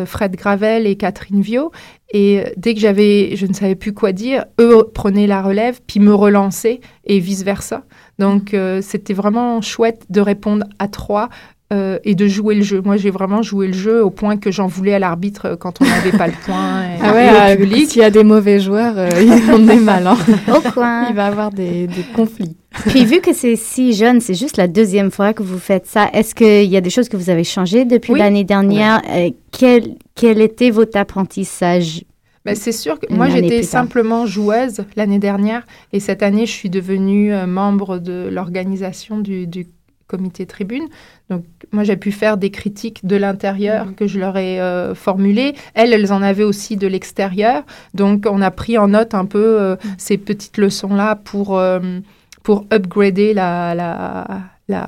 Fred 0.06 0.36
Gravel 0.36 0.88
et 0.88 0.96
Catherine 0.96 1.42
Viau. 1.42 1.72
Et 2.12 2.44
dès 2.58 2.74
que 2.74 2.80
j'avais, 2.80 3.36
je 3.36 3.46
ne 3.46 3.54
savais 3.54 3.76
plus 3.76 3.94
quoi 3.94 4.12
dire, 4.12 4.46
eux 4.60 4.90
prenaient 4.94 5.28
la 5.28 5.42
relève, 5.42 5.82
puis 5.86 6.00
me 6.00 6.14
relançaient 6.14 6.80
et 7.06 7.20
vice 7.20 7.44
versa. 7.44 7.84
Donc 8.18 8.54
euh, 8.54 8.82
c'était 8.82 9.14
vraiment 9.14 9.62
chouette 9.62 10.06
de 10.10 10.22
répondre 10.22 10.66
à 10.80 10.88
trois 10.88 11.30
euh, 11.74 12.00
et 12.06 12.16
de 12.16 12.28
jouer 12.28 12.56
le 12.56 12.62
jeu. 12.64 12.82
Moi, 12.82 12.96
j'ai 12.98 13.10
vraiment 13.10 13.42
joué 13.42 13.68
le 13.68 13.74
jeu 13.74 14.04
au 14.04 14.10
point 14.10 14.38
que 14.38 14.52
j'en 14.52 14.68
voulais 14.68 14.94
à 14.94 15.00
l'arbitre 15.00 15.48
euh, 15.48 15.56
quand 15.58 15.82
on 15.82 15.86
n'avait 15.86 16.18
pas 16.18 16.28
le 16.28 16.34
point. 16.46 16.84
Et, 16.84 17.00
Ah 17.02 17.14
ouais, 17.14 17.30
euh, 17.54 17.56
public. 17.58 17.90
s'il 17.90 18.02
y 18.02 18.06
a 18.06 18.10
des 18.10 18.24
mauvais 18.24 18.60
joueurs, 18.60 18.94
euh, 18.98 19.10
il 19.22 19.52
en 19.52 19.68
est 19.68 19.80
mal. 19.80 20.08
hein. 20.08 20.18
Au 20.56 20.62
coin. 20.72 21.08
Il 21.10 21.16
va 21.16 21.26
avoir 21.26 21.52
des, 21.52 21.88
des 21.88 22.04
conflits. 22.16 22.56
Puis 22.88 23.04
vu 23.06 23.20
que 23.22 23.34
c'est 23.34 23.56
si 23.56 23.94
jeune, 23.94 24.22
c'est 24.22 24.34
juste 24.36 24.56
la 24.58 24.68
deuxième 24.68 25.12
fois 25.12 25.34
que 25.34 25.44
vous 25.44 25.60
faites 25.60 25.88
ça. 25.88 26.10
Est-ce 26.14 26.34
qu'il 26.36 26.70
y 26.72 26.78
a 26.78 26.82
des 26.82 26.90
choses 26.90 27.10
que 27.10 27.18
vous 27.18 27.30
avez 27.30 27.44
changées 27.44 27.86
depuis 27.86 28.14
Oui. 28.14 28.20
l'année 28.20 28.44
dernière? 28.46 29.02
Euh, 29.10 29.32
quel, 29.52 29.96
quel 30.16 30.40
était 30.42 30.70
votre 30.70 30.98
apprentissage? 30.98 32.04
Ben, 32.46 32.56
c'est 32.56 32.72
sûr 32.72 32.98
que 32.98 33.14
moi, 33.14 33.28
j'étais 33.28 33.62
simplement 33.62 34.26
joueuse 34.26 34.86
l'année 34.96 35.20
dernière 35.20 35.66
et 35.92 36.00
cette 36.00 36.24
année, 36.24 36.46
je 36.46 36.52
suis 36.54 36.70
devenue 36.70 37.34
euh, 37.34 37.46
membre 37.46 37.98
de 38.00 38.30
l'organisation 38.32 39.20
du, 39.20 39.48
du 39.48 39.68
comité 40.08 40.46
tribune. 40.46 40.88
Donc, 41.30 41.44
moi, 41.72 41.84
j'ai 41.84 41.98
pu 41.98 42.12
faire 42.12 42.38
des 42.38 42.50
critiques 42.50 43.06
de 43.06 43.16
l'intérieur 43.18 43.94
que 43.96 44.08
je 44.08 44.20
leur 44.20 44.38
ai 44.38 44.60
euh, 44.62 44.96
formulées. 44.96 45.54
Elles, 45.74 45.94
elles 45.94 46.14
en 46.14 46.22
avaient 46.22 46.44
aussi 46.44 46.78
de 46.78 46.88
l'extérieur. 46.88 47.64
Donc, 47.94 48.26
on 48.30 48.42
a 48.42 48.50
pris 48.52 48.78
en 48.78 48.88
note 48.88 49.14
un 49.14 49.26
peu 49.26 49.62
euh, 49.62 49.76
ces 49.98 50.18
petites 50.18 50.58
leçons-là 50.58 51.16
pour, 51.16 51.58
euh, 51.58 52.00
pour 52.44 52.66
upgrader 52.72 53.34
la... 53.34 53.76
la 53.76 54.28
la, 54.70 54.86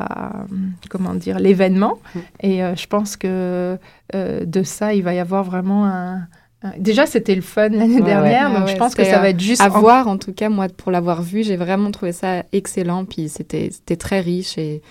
comment 0.90 1.14
dire, 1.14 1.40
l'événement. 1.40 2.00
Et 2.42 2.62
euh, 2.62 2.76
je 2.76 2.86
pense 2.86 3.16
que 3.16 3.78
de 4.14 4.64
ça, 4.64 4.94
il 4.94 5.04
va 5.04 5.14
y 5.14 5.20
avoir 5.20 5.46
vraiment 5.46 5.86
un- 5.86 6.28
Déjà, 6.78 7.06
c'était 7.06 7.36
le 7.36 7.42
fun 7.42 7.70
l'année 7.70 7.96
Ouais, 7.96 8.02
dernière, 8.02 8.50
ouais. 8.50 8.56
donc 8.56 8.66
Ouais, 8.66 8.68
je 8.68 8.74
ouais, 8.74 8.78
pense 8.80 8.94
que 8.94 9.06
ça 9.06 9.18
euh, 9.18 9.22
va 9.22 9.30
être 9.30 9.40
juste 9.40 9.62
À 9.62 9.68
en- 9.72 9.80
voir, 9.80 10.08
en 10.10 10.18
tout 10.18 10.34
cas, 10.34 10.50
moi, 10.50 10.68
pour 10.76 10.92
l'avoir 10.92 11.22
vu, 11.22 11.42
j'ai 11.44 11.56
vraiment 11.56 11.90
trouvé 11.92 12.12
ça 12.12 12.44
excellent. 12.52 13.06
Puis 13.06 13.30
c'était 13.30 13.70
c'était 13.72 13.96
très 13.96 14.20
riche. 14.20 14.58
Et 14.58 14.82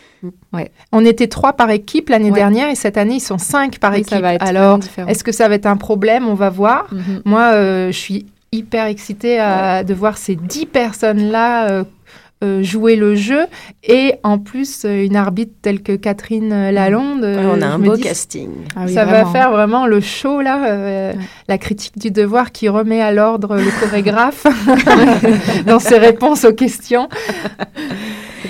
On 0.93 1.05
était 1.05 1.27
trois 1.29 1.53
par 1.53 1.71
équipe 1.71 2.09
l'année 2.09 2.31
Ouais. 2.31 2.39
dernière 2.39 2.71
et 2.71 2.75
cette 2.75 2.97
année, 2.97 3.17
ils 3.17 3.21
sont 3.21 3.37
cinq 3.39 3.79
par 3.79 3.93
oui, 3.93 3.99
équipe. 3.99 4.11
ça 4.11 4.21
va 4.21 4.35
être 4.35 4.47
Alors, 4.47 4.81
est-ce 5.07 5.23
que 5.23 5.33
ça 5.33 5.47
va 5.49 5.57
être 5.57 5.67
un 5.67 5.77
problème? 5.77 6.27
On 6.27 6.35
va 6.35 6.49
voir. 6.49 6.87
Mhm. 6.91 7.23
Moi, 7.27 7.43
euh, 7.53 7.89
je 7.93 7.99
suis 7.99 8.27
hyper 8.51 8.87
excitée 8.87 9.39
à- 9.39 9.85
de 9.85 9.93
voir 9.93 10.17
ces 10.17 10.37
dix 10.37 10.65
personnes-là 10.65 11.69
euh, 11.71 11.85
euh, 12.45 12.63
jouer 12.63 12.95
le 12.97 13.15
jeu 13.17 13.47
et 13.83 14.15
en 14.23 14.39
plus 14.39 14.85
euh, 14.85 15.05
une 15.05 15.17
arbitre 15.17 15.53
telle 15.61 15.83
que 15.83 15.97
Catherine 15.97 16.53
euh, 16.53 16.71
Lalonde. 16.71 17.23
Ouais, 17.23 17.27
euh, 17.37 17.53
on 17.57 17.61
a 17.63 17.67
un 17.67 17.79
beau 17.79 17.97
dis, 17.97 18.03
casting. 18.03 18.51
Ah 18.77 18.83
oui, 18.87 18.95
ça 18.95 19.05
vraiment. 19.05 19.25
va 19.25 19.33
faire 19.33 19.51
vraiment 19.51 19.87
le 19.87 20.01
show 20.01 20.41
là, 20.41 20.65
euh, 20.67 21.13
Ouais. 21.13 21.19
la 21.49 21.59
critique 21.59 21.99
du 21.99 22.11
devoir 22.11 22.53
qui 22.53 22.69
remet 22.69 23.01
à 23.01 23.11
l'ordre 23.13 23.57
le 23.57 23.81
chorégraphe 23.81 24.47
dans 25.67 25.79
ses 25.81 25.99
réponses 25.99 26.45
aux 26.45 26.53
questions. 26.53 27.09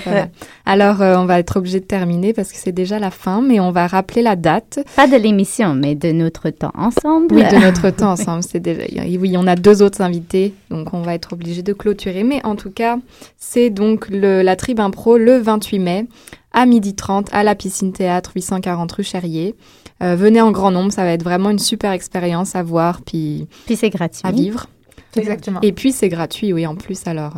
C'est 0.03 0.09
pas 0.09 0.11
mal. 0.11 0.29
Alors, 0.65 1.01
euh, 1.01 1.17
on 1.17 1.25
va 1.25 1.39
être 1.39 1.57
obligé 1.57 1.79
de 1.79 1.85
terminer 1.85 2.33
parce 2.33 2.51
que 2.51 2.57
c'est 2.57 2.71
déjà 2.71 2.99
la 2.99 3.11
fin, 3.11 3.41
mais 3.41 3.59
on 3.59 3.71
va 3.71 3.87
rappeler 3.87 4.21
la 4.21 4.35
date. 4.35 4.79
Pas 4.95 5.07
de 5.07 5.15
l'émission, 5.15 5.73
mais 5.73 5.95
de 5.95 6.11
notre 6.11 6.49
temps 6.49 6.71
ensemble. 6.75 7.33
Oui, 7.35 7.43
de 7.43 7.57
notre 7.63 7.89
temps 7.89 8.11
ensemble. 8.11 8.43
C'est 8.43 8.59
déjà. 8.59 8.83
Oui, 9.19 9.35
on 9.37 9.47
a 9.47 9.55
deux 9.55 9.81
autres 9.81 10.01
invités, 10.01 10.53
donc 10.69 10.93
on 10.93 11.01
va 11.01 11.15
être 11.15 11.33
obligé 11.33 11.63
de 11.63 11.73
clôturer. 11.73 12.23
Mais 12.23 12.45
en 12.45 12.55
tout 12.55 12.71
cas, 12.71 12.97
c'est 13.37 13.69
donc 13.69 14.07
le, 14.09 14.41
la 14.41 14.55
Tribe 14.55 14.79
Impro 14.79 15.17
le 15.17 15.37
28 15.37 15.79
mai 15.79 16.05
à 16.53 16.65
12h30 16.65 17.27
à 17.31 17.43
la 17.43 17.55
piscine 17.55 17.93
théâtre 17.93 18.31
840 18.35 18.91
rue 18.91 19.03
Cherrier. 19.03 19.55
Euh, 20.01 20.15
venez 20.15 20.41
en 20.41 20.51
grand 20.51 20.71
nombre, 20.71 20.91
ça 20.91 21.03
va 21.03 21.11
être 21.11 21.23
vraiment 21.23 21.49
une 21.49 21.59
super 21.59 21.91
expérience 21.91 22.55
à 22.55 22.63
voir 22.63 23.01
puis 23.01 23.47
Puis 23.65 23.75
c'est 23.75 23.89
gratuit. 23.89 24.21
à 24.23 24.31
vivre. 24.31 24.67
Exactement. 25.15 25.59
Et 25.61 25.71
puis 25.73 25.91
c'est 25.91 26.09
gratuit, 26.09 26.53
oui, 26.53 26.65
en 26.65 26.75
plus, 26.75 27.05
alors 27.05 27.33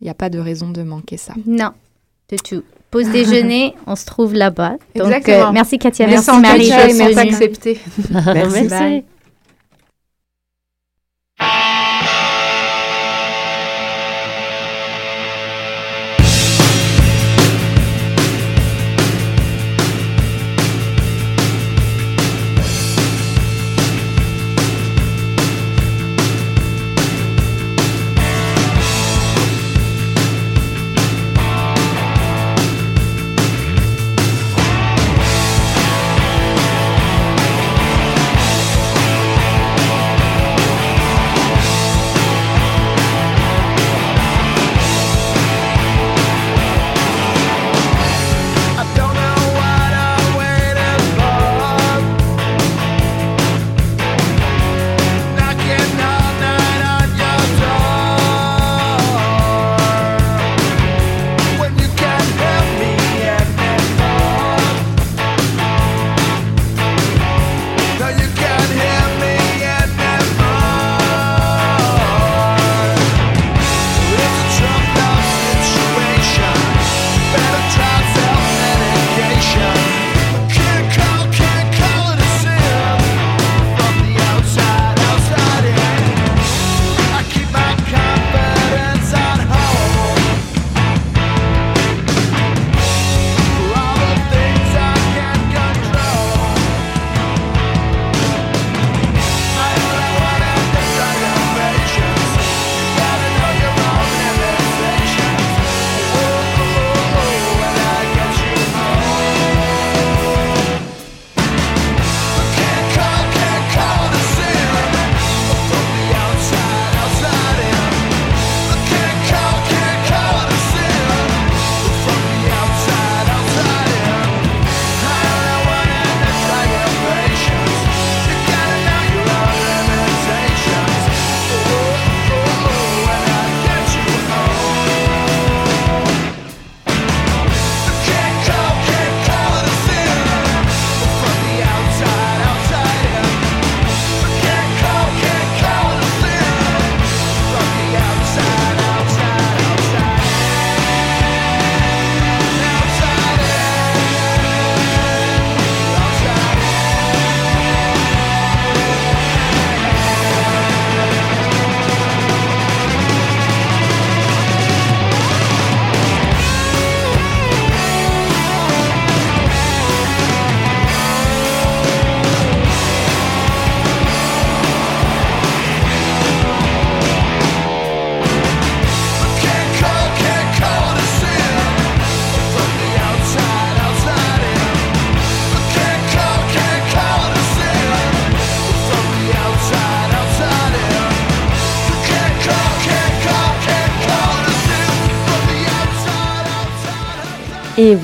il 0.00 0.04
n'y 0.04 0.10
a 0.10 0.14
pas 0.14 0.28
de 0.30 0.38
raison 0.38 0.70
de 0.70 0.82
manquer 0.82 1.16
ça. 1.16 1.34
Non, 1.46 1.70
de 2.30 2.36
tout. 2.36 2.62
Pause 2.90 3.10
déjeuner, 3.10 3.74
on 3.86 3.96
se 3.96 4.04
trouve 4.06 4.34
là-bas. 4.34 4.76
Donc, 4.94 5.06
Exactement. 5.06 5.48
euh, 5.48 5.52
merci 5.52 5.78
Katia, 5.78 6.06
Merci, 6.06 6.30
merci, 6.30 6.42
Marie 6.42 6.68
Katia, 6.68 6.86
d'être 6.86 6.96
merci 6.98 7.14
venue. 7.14 7.30
d'accepter. 7.30 7.80
Merci. 8.10 9.04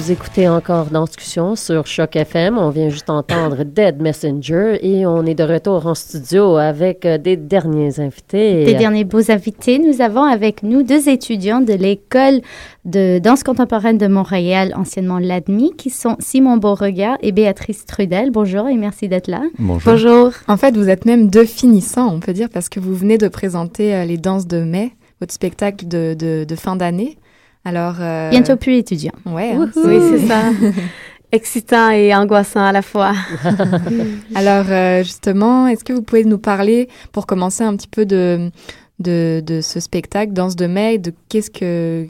Vous 0.02 0.10
écoutez 0.10 0.48
encore 0.48 0.86
dans 0.86 1.04
discussion 1.04 1.54
sur 1.54 1.86
Choc 1.86 2.16
FM. 2.16 2.58
On 2.58 2.70
vient 2.70 2.88
juste 2.88 3.08
entendre 3.08 3.62
Dead 3.62 4.02
Messenger 4.02 4.80
et 4.82 5.06
on 5.06 5.24
est 5.24 5.36
de 5.36 5.44
retour 5.44 5.86
en 5.86 5.94
studio 5.94 6.56
avec 6.56 7.06
euh, 7.06 7.18
des 7.18 7.36
derniers 7.36 8.00
invités. 8.00 8.64
Des 8.64 8.74
derniers 8.74 9.04
beaux 9.04 9.30
invités. 9.30 9.78
Nous 9.78 10.00
avons 10.00 10.24
avec 10.24 10.64
nous 10.64 10.82
deux 10.82 11.08
étudiants 11.08 11.60
de 11.60 11.74
l'école 11.74 12.40
de 12.84 13.20
danse 13.20 13.44
contemporaine 13.44 13.96
de 13.96 14.08
Montréal, 14.08 14.72
anciennement 14.76 15.20
l'ADMI, 15.20 15.72
qui 15.78 15.90
sont 15.90 16.16
Simon 16.18 16.56
Beauregard 16.56 17.18
et 17.20 17.30
Béatrice 17.30 17.86
Trudel. 17.86 18.32
Bonjour 18.32 18.68
et 18.68 18.76
merci 18.76 19.06
d'être 19.06 19.28
là. 19.28 19.42
Bonjour. 19.60 19.92
Bonjour. 19.92 20.32
En 20.48 20.56
fait, 20.56 20.76
vous 20.76 20.88
êtes 20.88 21.04
même 21.04 21.28
deux 21.28 21.44
finissants, 21.44 22.12
on 22.12 22.18
peut 22.18 22.32
dire, 22.32 22.48
parce 22.52 22.68
que 22.68 22.80
vous 22.80 22.96
venez 22.96 23.18
de 23.18 23.28
présenter 23.28 23.94
euh, 23.94 24.04
les 24.04 24.16
danses 24.16 24.48
de 24.48 24.64
mai, 24.64 24.94
votre 25.20 25.32
spectacle 25.32 25.86
de, 25.86 26.16
de, 26.18 26.42
de 26.42 26.56
fin 26.56 26.74
d'année. 26.74 27.18
Alors. 27.64 27.96
euh, 28.00 28.30
Bientôt 28.30 28.56
plus 28.56 28.76
étudiant. 28.76 29.12
Ouais. 29.26 29.52
hein, 29.52 29.70
Oui, 29.76 29.98
c'est 30.10 30.26
ça. 30.26 30.42
Excitant 31.32 31.90
et 31.90 32.14
angoissant 32.14 32.62
à 32.62 32.72
la 32.72 32.82
fois. 32.82 33.14
Alors 34.34 34.66
euh, 34.68 35.02
justement, 35.02 35.66
est-ce 35.66 35.82
que 35.84 35.92
vous 35.94 36.02
pouvez 36.02 36.24
nous 36.24 36.38
parler, 36.38 36.88
pour 37.12 37.26
commencer 37.26 37.64
un 37.64 37.74
petit 37.74 37.88
peu 37.88 38.04
de, 38.04 38.50
de, 38.98 39.42
de 39.44 39.60
ce 39.62 39.80
spectacle, 39.80 40.32
Danse 40.34 40.56
de 40.56 40.66
mai, 40.66 40.98
de 40.98 41.12
qu'est-ce 41.28 41.50
que 41.50 42.06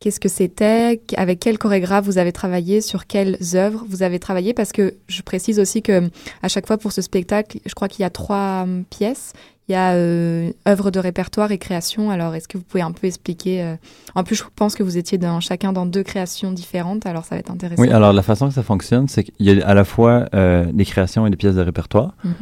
qu'est-ce 0.00 0.20
que 0.20 0.28
c'était, 0.28 1.00
avec 1.16 1.40
quel 1.40 1.58
chorégraphe 1.58 2.04
vous 2.04 2.18
avez 2.18 2.30
travaillé, 2.32 2.80
sur 2.80 3.06
quelles 3.08 3.36
œuvres 3.54 3.84
vous 3.88 4.04
avez 4.04 4.20
travaillé, 4.20 4.54
parce 4.54 4.70
que 4.70 4.94
je 5.08 5.22
précise 5.22 5.58
aussi 5.58 5.82
que 5.82 6.08
à 6.42 6.46
chaque 6.48 6.68
fois 6.68 6.78
pour 6.78 6.92
ce 6.92 7.02
spectacle, 7.02 7.58
je 7.66 7.74
crois 7.74 7.88
qu'il 7.88 8.02
y 8.02 8.06
a 8.06 8.10
trois 8.10 8.62
hum, 8.62 8.84
pièces. 8.90 9.32
Il 9.68 9.72
y 9.72 9.74
a 9.74 9.92
euh, 9.92 10.50
œuvres 10.66 10.90
de 10.90 10.98
répertoire 10.98 11.52
et 11.52 11.58
création. 11.58 12.10
Alors, 12.10 12.34
est-ce 12.34 12.48
que 12.48 12.56
vous 12.56 12.64
pouvez 12.64 12.82
un 12.82 12.92
peu 12.92 13.06
expliquer 13.06 13.62
euh, 13.62 13.74
En 14.14 14.24
plus, 14.24 14.36
je 14.36 14.44
pense 14.56 14.74
que 14.74 14.82
vous 14.82 14.96
étiez 14.96 15.18
dans, 15.18 15.40
chacun 15.40 15.74
dans 15.74 15.84
deux 15.84 16.02
créations 16.02 16.52
différentes, 16.52 17.04
alors 17.04 17.24
ça 17.26 17.34
va 17.34 17.40
être 17.40 17.50
intéressant. 17.50 17.82
Oui, 17.82 17.90
alors 17.90 18.14
la 18.14 18.22
façon 18.22 18.48
que 18.48 18.54
ça 18.54 18.62
fonctionne, 18.62 19.08
c'est 19.08 19.24
qu'il 19.24 19.34
y 19.46 19.60
a 19.60 19.66
à 19.66 19.74
la 19.74 19.84
fois 19.84 20.24
euh, 20.34 20.64
des 20.72 20.86
créations 20.86 21.26
et 21.26 21.30
des 21.30 21.36
pièces 21.36 21.56
de 21.56 21.60
répertoire. 21.60 22.14
Mhm. 22.24 22.32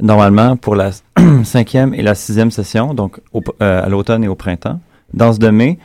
Normalement, 0.00 0.56
pour 0.56 0.76
la 0.76 0.90
cinquième 1.44 1.92
et 1.92 2.02
la 2.02 2.14
sixième 2.14 2.52
session, 2.52 2.94
donc 2.94 3.20
au- 3.32 3.42
euh, 3.62 3.82
à 3.84 3.88
l'automne 3.88 4.22
et 4.22 4.28
au 4.28 4.36
printemps, 4.36 4.78
dans 5.12 5.32
ce 5.32 5.40
de 5.40 5.48
mai, 5.48 5.78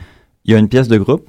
il 0.46 0.52
y 0.52 0.56
a 0.56 0.60
une 0.60 0.68
pièce 0.70 0.88
de 0.88 0.98
groupe 1.00 1.28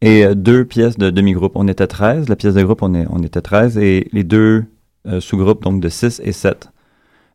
et 0.00 0.26
deux 0.34 0.64
pièces 0.64 0.98
de 0.98 1.10
demi-groupe. 1.10 1.52
On 1.54 1.68
était 1.68 1.86
13, 1.86 2.28
la 2.28 2.34
pièce 2.36 2.54
de 2.54 2.62
groupe, 2.64 2.82
on, 2.82 2.94
est, 2.94 3.06
on 3.10 3.22
était 3.22 3.40
13, 3.40 3.78
et 3.78 4.08
les 4.12 4.24
deux 4.24 4.64
sous-groupes, 5.20 5.62
donc 5.62 5.80
de 5.80 5.88
6 5.88 6.20
et 6.24 6.32
7. 6.32 6.68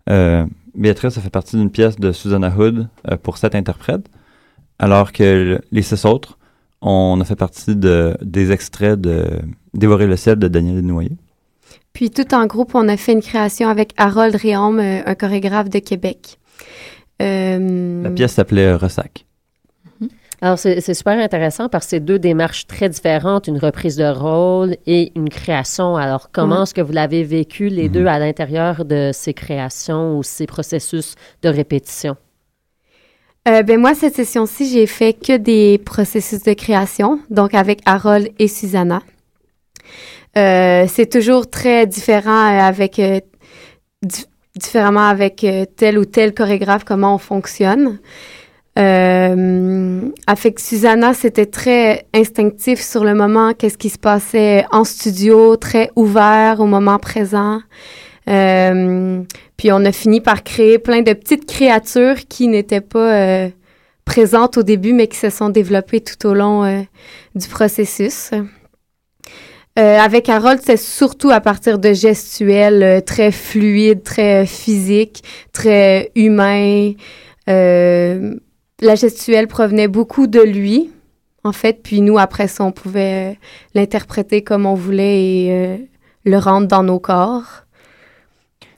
Euh, 0.10 0.46
Béatrice, 0.80 1.14
ça 1.14 1.22
fait 1.22 1.30
partie 1.30 1.56
d'une 1.58 1.70
pièce 1.70 1.98
de 1.98 2.12
Susanna 2.12 2.52
Hood 2.58 2.88
euh, 3.12 3.18
pour 3.18 3.38
sept 3.38 3.54
interprètes, 3.54 4.08
alors 4.80 5.12
que 5.12 5.24
le- 5.24 5.62
les 5.72 5.82
six 5.82 6.06
autres, 6.06 6.38
on 6.82 7.20
a 7.22 7.26
fait 7.26 7.36
partie 7.36 7.76
de, 7.76 8.18
des 8.22 8.52
extraits 8.52 9.00
de 9.00 9.26
Dévorer 9.76 10.08
le 10.08 10.16
ciel 10.16 10.38
de 10.40 10.48
Daniel 10.48 10.78
Desnoyers. 10.82 11.18
Puis 11.94 12.10
tout 12.10 12.34
en 12.34 12.46
groupe, 12.48 12.74
on 12.74 12.88
a 12.88 12.98
fait 12.98 13.12
une 13.14 13.22
création 13.22 13.68
avec 13.70 13.94
Harold 13.98 14.36
Réaume, 14.36 14.80
euh, 14.80 15.02
un 15.06 15.16
chorégraphe 15.16 15.70
de 15.70 15.80
Québec. 15.80 16.40
Euh, 17.22 18.04
La 18.04 18.10
pièce 18.10 18.34
s'appelait 18.34 18.74
Ressac. 18.74 19.26
Alors, 20.42 20.58
c'est 20.58 20.94
super 20.94 21.20
intéressant 21.20 21.68
parce 21.68 21.86
que 21.86 21.90
c'est 21.90 22.00
deux 22.00 22.18
démarches 22.18 22.66
très 22.66 22.88
différentes, 22.88 23.48
une 23.48 23.58
reprise 23.58 23.98
de 23.98 24.06
rôle 24.08 24.78
et 24.88 25.12
une 25.16 25.28
création. 25.30 25.98
Alors, 25.98 26.30
comment 26.32 26.58
Mhm. 26.58 26.64
est-ce 26.64 26.74
que 26.74 26.82
vous 26.82 26.94
l'avez 26.94 27.24
vécu 27.24 27.68
les 27.68 27.88
Mhm. 27.90 27.94
deux 27.94 28.06
à 28.06 28.20
l'intérieur 28.20 28.86
de 28.86 29.12
ces 29.14 29.34
créations 29.34 30.18
ou 30.18 30.24
ces 30.24 30.48
processus 30.48 31.16
de 31.42 31.50
répétition? 31.50 32.16
Euh, 33.50 33.64
ben 33.64 33.80
moi, 33.80 33.94
cette 33.96 34.16
session-ci, 34.16 34.70
j'ai 34.70 34.86
fait 34.88 35.14
que 35.14 35.36
des 35.36 35.78
processus 35.78 36.44
de 36.44 36.54
création, 36.54 37.20
donc 37.30 37.54
avec 37.54 37.80
Harold 37.86 38.30
et 38.40 38.48
Susanna. 38.48 39.02
Euh, 40.38 40.86
c'est 40.88 41.10
toujours 41.10 41.50
très 41.50 41.86
différent 41.88 42.32
euh, 42.32 42.60
avec 42.62 43.00
euh, 43.00 43.20
di- 44.04 44.26
différemment 44.56 45.08
avec 45.08 45.46
tel 45.76 45.98
ou 45.98 46.06
tel 46.06 46.34
chorégraphe 46.34 46.84
comment 46.86 47.16
on 47.16 47.18
fonctionne. 47.18 48.00
Euh, 48.80 50.02
avec 50.26 50.60
Susanna, 50.60 51.14
c'était 51.14 51.46
très 51.46 52.06
instinctif 52.14 52.82
sur 52.82 53.04
le 53.04 53.14
moment, 53.14 53.54
qu'est-ce 53.54 53.78
qui 53.78 53.90
se 53.90 53.98
passait 53.98 54.66
en 54.72 54.86
studio, 54.86 55.58
très 55.58 55.92
ouvert 55.96 56.62
au 56.62 56.66
moment 56.66 56.98
présent. 56.98 57.60
Euh, 58.30 59.22
puis 59.58 59.72
on 59.72 59.84
a 59.84 59.92
fini 59.92 60.22
par 60.22 60.44
créer 60.44 60.80
plein 60.80 61.02
de 61.02 61.14
petites 61.14 61.46
créatures 61.46 62.28
qui 62.30 62.48
n'étaient 62.48 62.80
pas 62.80 63.14
euh, 63.16 63.50
présentes 64.06 64.58
au 64.58 64.64
début, 64.64 64.94
mais 64.94 65.08
qui 65.08 65.18
se 65.18 65.30
sont 65.30 65.50
développées 65.50 66.02
tout 66.02 66.28
au 66.28 66.34
long 66.34 66.64
euh, 66.64 66.82
du 67.36 67.48
processus. 67.48 68.32
Euh, 69.78 69.98
avec 69.98 70.30
Harold, 70.30 70.62
c'est 70.64 70.78
surtout 70.78 71.32
à 71.32 71.42
partir 71.42 71.80
de 71.80 71.92
gestuels 71.92 73.04
très 73.04 73.32
fluides, 73.32 74.04
très 74.04 74.46
physiques, 74.46 75.24
très 75.52 76.12
humains. 76.16 76.94
Euh, 77.50 78.36
la 78.82 78.96
gestuelle 78.96 79.48
provenait 79.48 79.88
beaucoup 79.88 80.28
de 80.28 80.42
lui, 80.42 80.90
en 81.44 81.52
fait, 81.52 81.82
puis 81.84 82.02
nous, 82.02 82.18
après 82.18 82.48
ça, 82.48 82.64
on 82.64 82.72
pouvait 82.72 83.32
euh, 83.34 83.36
l'interpréter 83.76 84.42
comme 84.44 84.66
on 84.66 84.74
voulait 84.74 85.24
et 85.24 85.48
euh, 85.52 85.78
le 86.26 86.38
rendre 86.38 86.68
dans 86.68 86.84
nos 86.84 87.00
corps. 87.00 87.64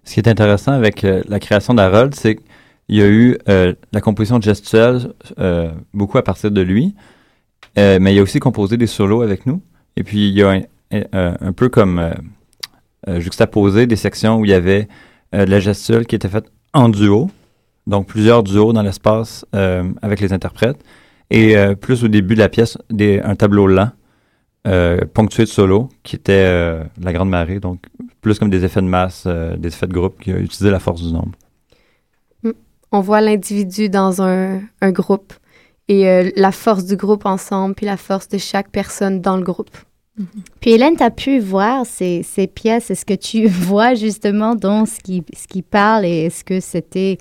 Ce 0.04 0.14
qui 0.14 0.20
est 0.20 0.28
intéressant 0.28 0.72
avec 0.72 1.04
euh, 1.04 1.22
la 1.28 1.40
création 1.40 1.74
d'Harold, 1.74 2.14
c'est 2.16 2.36
qu'il 2.36 2.98
y 2.98 3.02
a 3.02 3.08
eu 3.08 3.38
la 3.48 4.02
composition 4.02 4.42
gestuelle 4.42 5.14
beaucoup 5.94 6.18
à 6.18 6.24
partir 6.24 6.52
de 6.52 6.62
lui, 6.62 6.94
mais 7.78 8.14
il 8.14 8.20
a 8.20 8.22
aussi 8.22 8.40
composé 8.40 8.76
des 8.76 8.88
solos 8.88 9.22
avec 9.22 9.46
nous. 9.46 9.62
Et 9.96 10.04
puis, 10.04 10.28
il 10.28 10.34
y 10.38 10.44
a 10.44 10.50
un, 10.52 10.62
un- 11.14 11.54
peu 11.54 11.70
comme 11.70 12.14
juxtaposé 13.08 13.88
des 13.88 13.96
sections 13.96 14.38
où 14.40 14.46
il 14.46 14.52
y 14.52 14.54
avait 14.54 14.90
de 15.32 15.44
la 15.46 15.62
gestuelle 15.62 16.06
qui 16.06 16.16
était 16.16 16.28
faite 16.28 16.52
en 16.74 16.90
duo, 16.90 17.30
donc 17.88 18.08
plusieurs 18.08 18.44
duos 18.44 18.74
dans 18.74 18.82
l'espace 18.84 19.46
euh, 19.56 19.84
avec 20.02 20.20
les 20.22 20.34
interprètes, 20.34 20.84
et 21.30 21.58
euh, 21.58 21.76
plus 21.76 22.04
au 22.04 22.08
début 22.08 22.36
de 22.36 22.40
la 22.40 22.50
pièce, 22.50 22.78
des, 22.90 23.20
un 23.22 23.36
tableau 23.36 23.68
lent. 23.68 23.92
euh, 24.68 25.00
ponctué 25.14 25.44
de 25.44 25.50
solos, 25.50 25.90
qui 26.04 26.16
était 26.16 26.34
euh, 26.34 26.84
la 27.02 27.14
grande 27.14 27.30
marée, 27.30 27.60
donc 27.60 27.80
plus 28.22 28.38
comme 28.38 28.50
des 28.52 28.64
effets 28.64 28.82
de 28.82 28.88
masse, 28.88 29.24
euh, 29.26 29.56
des 29.58 29.70
effets 29.70 29.88
de 29.88 29.94
groupe 29.94 30.20
qui 30.22 30.32
a 30.32 30.38
utilisé 30.38 30.70
la 30.70 30.80
force 30.80 31.02
du 31.02 31.12
nombre. 31.12 31.32
On 32.92 33.00
voit 33.02 33.22
l'individu 33.22 33.90
dans 33.90 34.22
un, 34.22 34.62
un 34.82 34.92
groupe 34.92 35.34
et 35.88 36.08
euh, 36.10 36.30
la 36.36 36.52
force 36.52 36.86
du 36.86 36.96
groupe 36.98 37.26
ensemble, 37.26 37.74
puis 37.74 37.86
la 37.86 37.98
force 37.98 38.28
de 38.28 38.38
chaque 38.38 38.70
personne 38.70 39.22
dans 39.22 39.38
le 39.38 39.44
groupe. 39.44 39.76
Puis 40.60 40.72
Hélène, 40.72 40.96
tu 40.98 41.04
as 41.04 41.10
pu 41.10 41.40
voir 41.40 41.86
ces, 41.86 42.22
ces 42.24 42.46
pièces. 42.48 42.92
Est-ce 42.92 43.06
que 43.06 43.14
tu 43.16 43.48
vois 43.68 43.96
justement 43.96 44.56
dans 44.56 44.86
ce 44.86 45.00
qui, 45.00 45.24
ce 45.36 45.48
qui 45.48 45.62
parle 45.62 46.06
et 46.06 46.26
est-ce 46.26 46.44
que 46.44 46.60
c'était... 46.60 47.18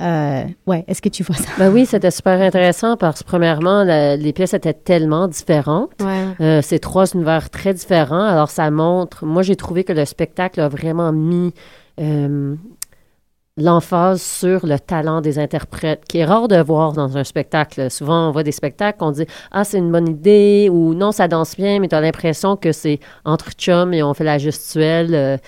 euh, 0.00 0.42
ouais, 0.66 0.84
est-ce 0.88 1.00
que 1.00 1.08
tu 1.08 1.22
vois 1.22 1.36
ça? 1.36 1.48
Ben 1.58 1.70
oui, 1.72 1.86
c'était 1.86 2.10
super 2.10 2.40
intéressant 2.40 2.96
parce 2.96 3.22
que, 3.22 3.26
premièrement, 3.28 3.82
la- 3.84 4.16
les 4.16 4.32
pièces 4.32 4.52
étaient 4.54 4.74
tellement 4.74 5.26
différentes. 5.28 5.92
Ouais. 6.00 6.24
Euh, 6.40 6.60
c'est 6.62 6.78
trois 6.78 7.06
univers 7.12 7.48
très 7.50 7.72
différents. 7.74 8.24
Alors, 8.24 8.50
ça 8.50 8.70
montre. 8.70 9.24
Moi, 9.24 9.42
j'ai 9.42 9.56
trouvé 9.56 9.84
que 9.84 9.92
le 9.94 10.04
spectacle 10.04 10.60
a 10.60 10.68
vraiment 10.68 11.12
mis 11.12 11.54
euh, 12.00 12.54
l'emphase 13.58 14.20
sur 14.20 14.66
le 14.66 14.78
talent 14.78 15.22
des 15.22 15.38
interprètes, 15.38 16.02
qui 16.06 16.18
est 16.18 16.26
rare 16.26 16.46
de 16.46 16.60
voir 16.60 16.92
dans 16.92 17.16
un 17.16 17.24
spectacle. 17.24 17.90
Souvent, 17.90 18.28
on 18.28 18.32
voit 18.32 18.42
des 18.42 18.52
spectacles, 18.52 18.98
on 19.00 19.12
dit 19.12 19.24
Ah, 19.50 19.64
c'est 19.64 19.78
une 19.78 19.90
bonne 19.90 20.08
idée 20.08 20.68
ou 20.70 20.92
non, 20.92 21.10
ça 21.10 21.26
danse 21.26 21.56
bien, 21.56 21.80
mais 21.80 21.88
tu 21.88 21.94
as 21.94 22.02
l'impression 22.02 22.56
que 22.56 22.70
c'est 22.72 23.00
entre 23.24 23.52
chums 23.52 23.94
et 23.94 24.02
on 24.02 24.12
fait 24.12 24.24
la 24.24 24.36
gestuelle. 24.36 25.14
euh, 25.14 25.38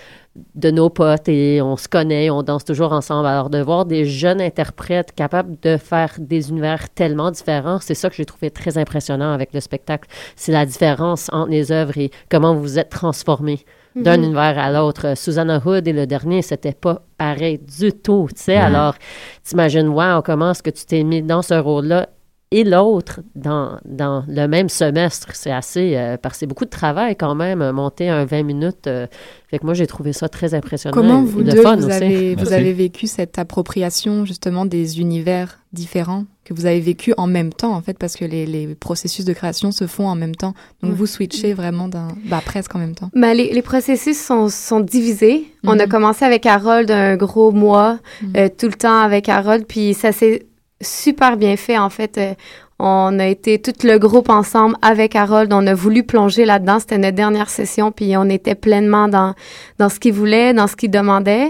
de 0.54 0.70
nos 0.70 0.88
potes 0.88 1.28
et 1.28 1.60
on 1.60 1.76
se 1.76 1.88
connaît, 1.88 2.30
on 2.30 2.42
danse 2.42 2.64
toujours 2.64 2.92
ensemble. 2.92 3.26
Alors, 3.26 3.50
de 3.50 3.58
voir 3.60 3.84
des 3.86 4.04
jeunes 4.04 4.40
interprètes 4.40 5.12
capables 5.14 5.56
de 5.62 5.76
faire 5.76 6.14
des 6.18 6.50
univers 6.50 6.88
tellement 6.90 7.30
différents, 7.30 7.78
c'est 7.80 7.94
ça 7.94 8.08
que 8.08 8.14
j'ai 8.16 8.24
trouvé 8.24 8.50
très 8.50 8.78
impressionnant 8.78 9.32
avec 9.32 9.52
le 9.52 9.60
spectacle. 9.60 10.08
C'est 10.36 10.52
la 10.52 10.64
différence 10.64 11.28
entre 11.32 11.50
les 11.50 11.72
œuvres 11.72 11.98
et 11.98 12.10
comment 12.30 12.54
vous 12.54 12.62
vous 12.62 12.78
êtes 12.78 12.90
transformés 12.90 13.64
d'un 13.96 14.16
Mhm. 14.18 14.24
univers 14.24 14.58
à 14.58 14.70
l'autre. 14.70 15.16
Susanna 15.16 15.60
Hood 15.64 15.88
et 15.88 15.92
le 15.92 16.06
dernier, 16.06 16.42
c'était 16.42 16.72
pas 16.74 17.02
pareil 17.16 17.58
du 17.58 17.92
tout, 17.92 18.28
tu 18.36 18.40
sais. 18.42 18.56
Mhm. 18.58 18.62
Alors, 18.64 18.94
t'imagines, 19.42 19.88
wow, 19.88 20.22
comment 20.22 20.52
est-ce 20.52 20.62
que 20.62 20.70
tu 20.70 20.84
t'es 20.84 21.02
mis 21.02 21.22
dans 21.22 21.42
ce 21.42 21.54
rôle-là 21.54 22.08
et 22.50 22.64
l'autre 22.64 23.20
dans, 23.34 23.78
dans 23.84 24.24
le 24.26 24.46
même 24.48 24.68
semestre. 24.70 25.28
C'est 25.34 25.50
assez... 25.50 25.96
euh, 25.96 26.16
parce 26.16 26.34
que 26.34 26.38
c'est 26.40 26.46
beaucoup 26.46 26.64
de 26.64 26.70
travail 26.70 27.14
quand 27.16 27.34
même, 27.34 27.60
euh, 27.60 27.72
monter 27.72 28.08
un 28.08 28.24
20 28.24 28.42
minutes. 28.42 28.86
euh, 28.86 29.06
fait 29.50 29.58
que 29.58 29.64
moi, 29.64 29.74
j'ai 29.74 29.86
trouvé 29.86 30.12
ça 30.12 30.28
très 30.28 30.54
impressionnant. 30.54 30.94
Comment 30.94 31.22
vous 31.22 31.42
deux, 31.42 31.62
fun 31.62 31.76
vous 31.76 31.90
avez, 31.90 32.34
vous 32.34 32.52
avez 32.52 32.72
vécu 32.72 33.06
cette 33.06 33.38
appropriation 33.38 34.24
justement 34.24 34.64
des 34.66 35.00
univers 35.00 35.58
différents 35.72 36.24
que 36.44 36.54
vous 36.54 36.64
avez 36.64 36.80
vécu 36.80 37.12
en 37.18 37.26
même 37.26 37.52
temps 37.52 37.74
en 37.74 37.82
fait 37.82 37.98
parce 37.98 38.14
que 38.16 38.24
les, 38.24 38.46
les 38.46 38.74
processus 38.74 39.26
de 39.26 39.34
création 39.34 39.70
se 39.70 39.86
font 39.86 40.06
en 40.08 40.14
même 40.14 40.34
temps. 40.34 40.54
Donc 40.82 40.92
vous 40.94 41.06
switchez 41.06 41.52
vraiment 41.52 41.88
d'un, 41.88 42.08
bah 42.24 42.40
presque 42.42 42.74
en 42.74 42.78
même 42.78 42.94
temps. 42.94 43.10
Ben, 43.14 43.34
les, 43.34 43.52
les 43.52 43.60
processus 43.62 44.18
sont, 44.18 44.48
sont 44.48 44.80
divisés. 44.80 45.44
On 45.64 45.78
a 45.78 45.84
Mhm. 45.84 45.90
commencé 45.90 46.24
avec 46.24 46.46
Harold 46.46 46.90
un 46.90 47.16
gros 47.16 47.52
mois, 47.52 47.98
Mhm. 48.22 48.32
euh, 48.38 48.48
tout 48.56 48.66
le 48.66 48.72
temps 48.74 48.98
avec 49.00 49.28
Harold, 49.28 49.66
puis 49.68 49.92
ça 49.92 50.12
s'est 50.12 50.46
super 50.80 51.36
bien 51.36 51.56
fait, 51.56 51.78
en 51.78 51.90
fait. 51.90 52.18
Euh, 52.18 52.34
On 52.80 53.18
a 53.18 53.26
été 53.26 53.58
tout 53.60 53.72
le 53.82 53.98
groupe 53.98 54.28
ensemble 54.30 54.76
avec 54.82 55.16
Harold. 55.16 55.52
On 55.52 55.66
a 55.66 55.74
voulu 55.74 56.04
plonger 56.04 56.44
là-dedans. 56.44 56.78
C'était 56.78 56.96
notre 56.98 57.16
dernière 57.16 57.50
session, 57.50 57.90
puis 57.90 58.16
on 58.16 58.28
était 58.30 58.54
pleinement 58.54 59.08
dans, 59.08 59.34
dans 59.80 59.88
ce 59.88 59.98
qu'il 59.98 60.12
voulait, 60.12 60.52
dans 60.54 60.68
ce 60.68 60.76
qu'il 60.76 60.92
demandait. 60.92 61.48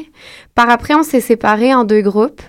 Par 0.55 0.71
après, 0.71 0.95
on 0.95 1.03
s'est 1.03 1.21
séparés 1.21 1.75
en 1.75 1.85
deux 1.85 2.01
groupes. 2.01 2.41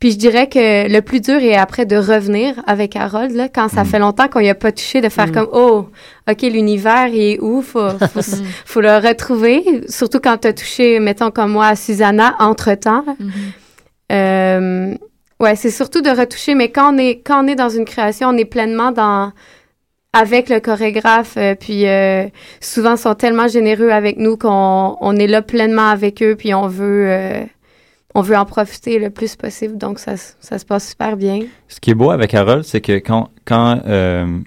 Puis 0.00 0.12
je 0.12 0.16
dirais 0.16 0.48
que 0.48 0.90
le 0.90 1.00
plus 1.02 1.20
dur 1.20 1.36
est 1.36 1.54
après 1.54 1.84
de 1.84 1.96
revenir 1.96 2.54
avec 2.66 2.96
Harold, 2.96 3.32
là, 3.32 3.50
quand 3.50 3.68
ça 3.68 3.82
Mm. 3.82 3.86
fait 3.86 3.98
longtemps 3.98 4.28
qu'on 4.28 4.40
n'y 4.40 4.48
a 4.48 4.54
pas 4.54 4.72
touché, 4.72 5.02
de 5.02 5.10
faire 5.10 5.26
Mm. 5.28 5.32
comme 5.32 5.48
Oh, 5.52 5.88
OK, 6.30 6.42
l'univers 6.42 7.08
il 7.08 7.20
est 7.34 7.40
où? 7.42 7.60
Faut, 7.60 7.90
faut, 7.90 8.20
s- 8.20 8.42
faut 8.64 8.80
le 8.80 8.96
retrouver. 9.06 9.82
Surtout 9.90 10.20
quand 10.20 10.38
tu 10.38 10.48
as 10.48 10.54
touché, 10.54 10.98
mettons 10.98 11.30
comme 11.30 11.52
moi, 11.52 11.66
à 11.66 11.76
Susanna 11.76 12.36
entre-temps. 12.38 13.04
Mhm. 13.20 13.30
Euh, 14.12 14.94
ouais, 15.40 15.56
c'est 15.56 15.70
surtout 15.70 16.00
de 16.00 16.10
retoucher, 16.10 16.54
mais 16.54 16.70
quand 16.70 16.94
on 16.94 16.98
est 16.98 17.20
quand 17.24 17.44
on 17.44 17.48
est 17.48 17.56
dans 17.56 17.68
une 17.68 17.84
création, 17.84 18.28
on 18.28 18.36
est 18.36 18.44
pleinement 18.44 18.92
dans 18.92 19.32
avec 20.12 20.48
le 20.48 20.60
chorégraphe, 20.60 21.36
euh, 21.36 21.54
puis 21.54 21.88
euh, 21.88 22.26
souvent 22.60 22.96
sont 22.96 23.14
tellement 23.14 23.48
généreux 23.48 23.90
avec 23.90 24.16
nous 24.16 24.36
qu'on 24.36 24.96
on 25.00 25.16
est 25.16 25.26
là 25.26 25.42
pleinement 25.42 25.88
avec 25.88 26.22
eux, 26.22 26.36
puis 26.36 26.54
on 26.54 26.68
veut 26.68 27.06
euh, 27.08 27.44
on 28.14 28.22
veut 28.22 28.36
en 28.36 28.44
profiter 28.44 28.98
le 28.98 29.10
plus 29.10 29.34
possible, 29.34 29.76
donc 29.76 29.98
ça, 29.98 30.16
ça 30.16 30.58
se 30.58 30.64
passe 30.64 30.90
super 30.90 31.16
bien. 31.16 31.40
Ce 31.68 31.80
qui 31.80 31.90
est 31.90 31.94
beau 31.94 32.10
avec 32.10 32.32
Harold, 32.32 32.62
c'est 32.62 32.80
que 32.80 32.92
quand, 32.92 33.30
quand 33.44 33.80
euh, 33.86 34.38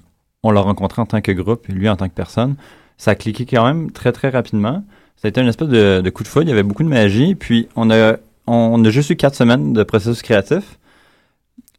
on 0.44 0.52
l'a 0.52 0.62
rencontré 0.62 1.02
en 1.02 1.06
tant 1.06 1.20
que 1.20 1.34
groupe, 1.34 1.68
lui 1.68 1.90
en 1.90 1.98
tant 1.98 2.08
que 2.08 2.14
personne, 2.14 2.56
ça 2.98 3.12
a 3.12 3.16
cliqué 3.16 3.46
quand 3.46 3.66
même 3.66 3.92
très, 3.92 4.14
très 4.14 4.30
rapidement. 4.30 4.84
Ça 5.18 5.28
a 5.28 5.30
été 5.30 5.42
une 5.42 5.48
espèce 5.48 5.68
de, 5.68 6.00
de 6.02 6.10
coup 6.10 6.24
de 6.24 6.28
foudre. 6.28 6.46
Il 6.46 6.50
y 6.50 6.54
avait 6.54 6.64
beaucoup 6.64 6.84
de 6.84 6.90
magie. 6.90 7.36
Puis, 7.36 7.68
on 7.76 7.90
a, 7.90 8.18
on 8.48 8.84
a 8.86 8.90
juste 8.90 9.10
eu 9.10 9.16
quatre 9.16 9.36
semaines 9.36 9.74
de 9.74 9.84
processus 9.84 10.22
créatif. 10.22 10.80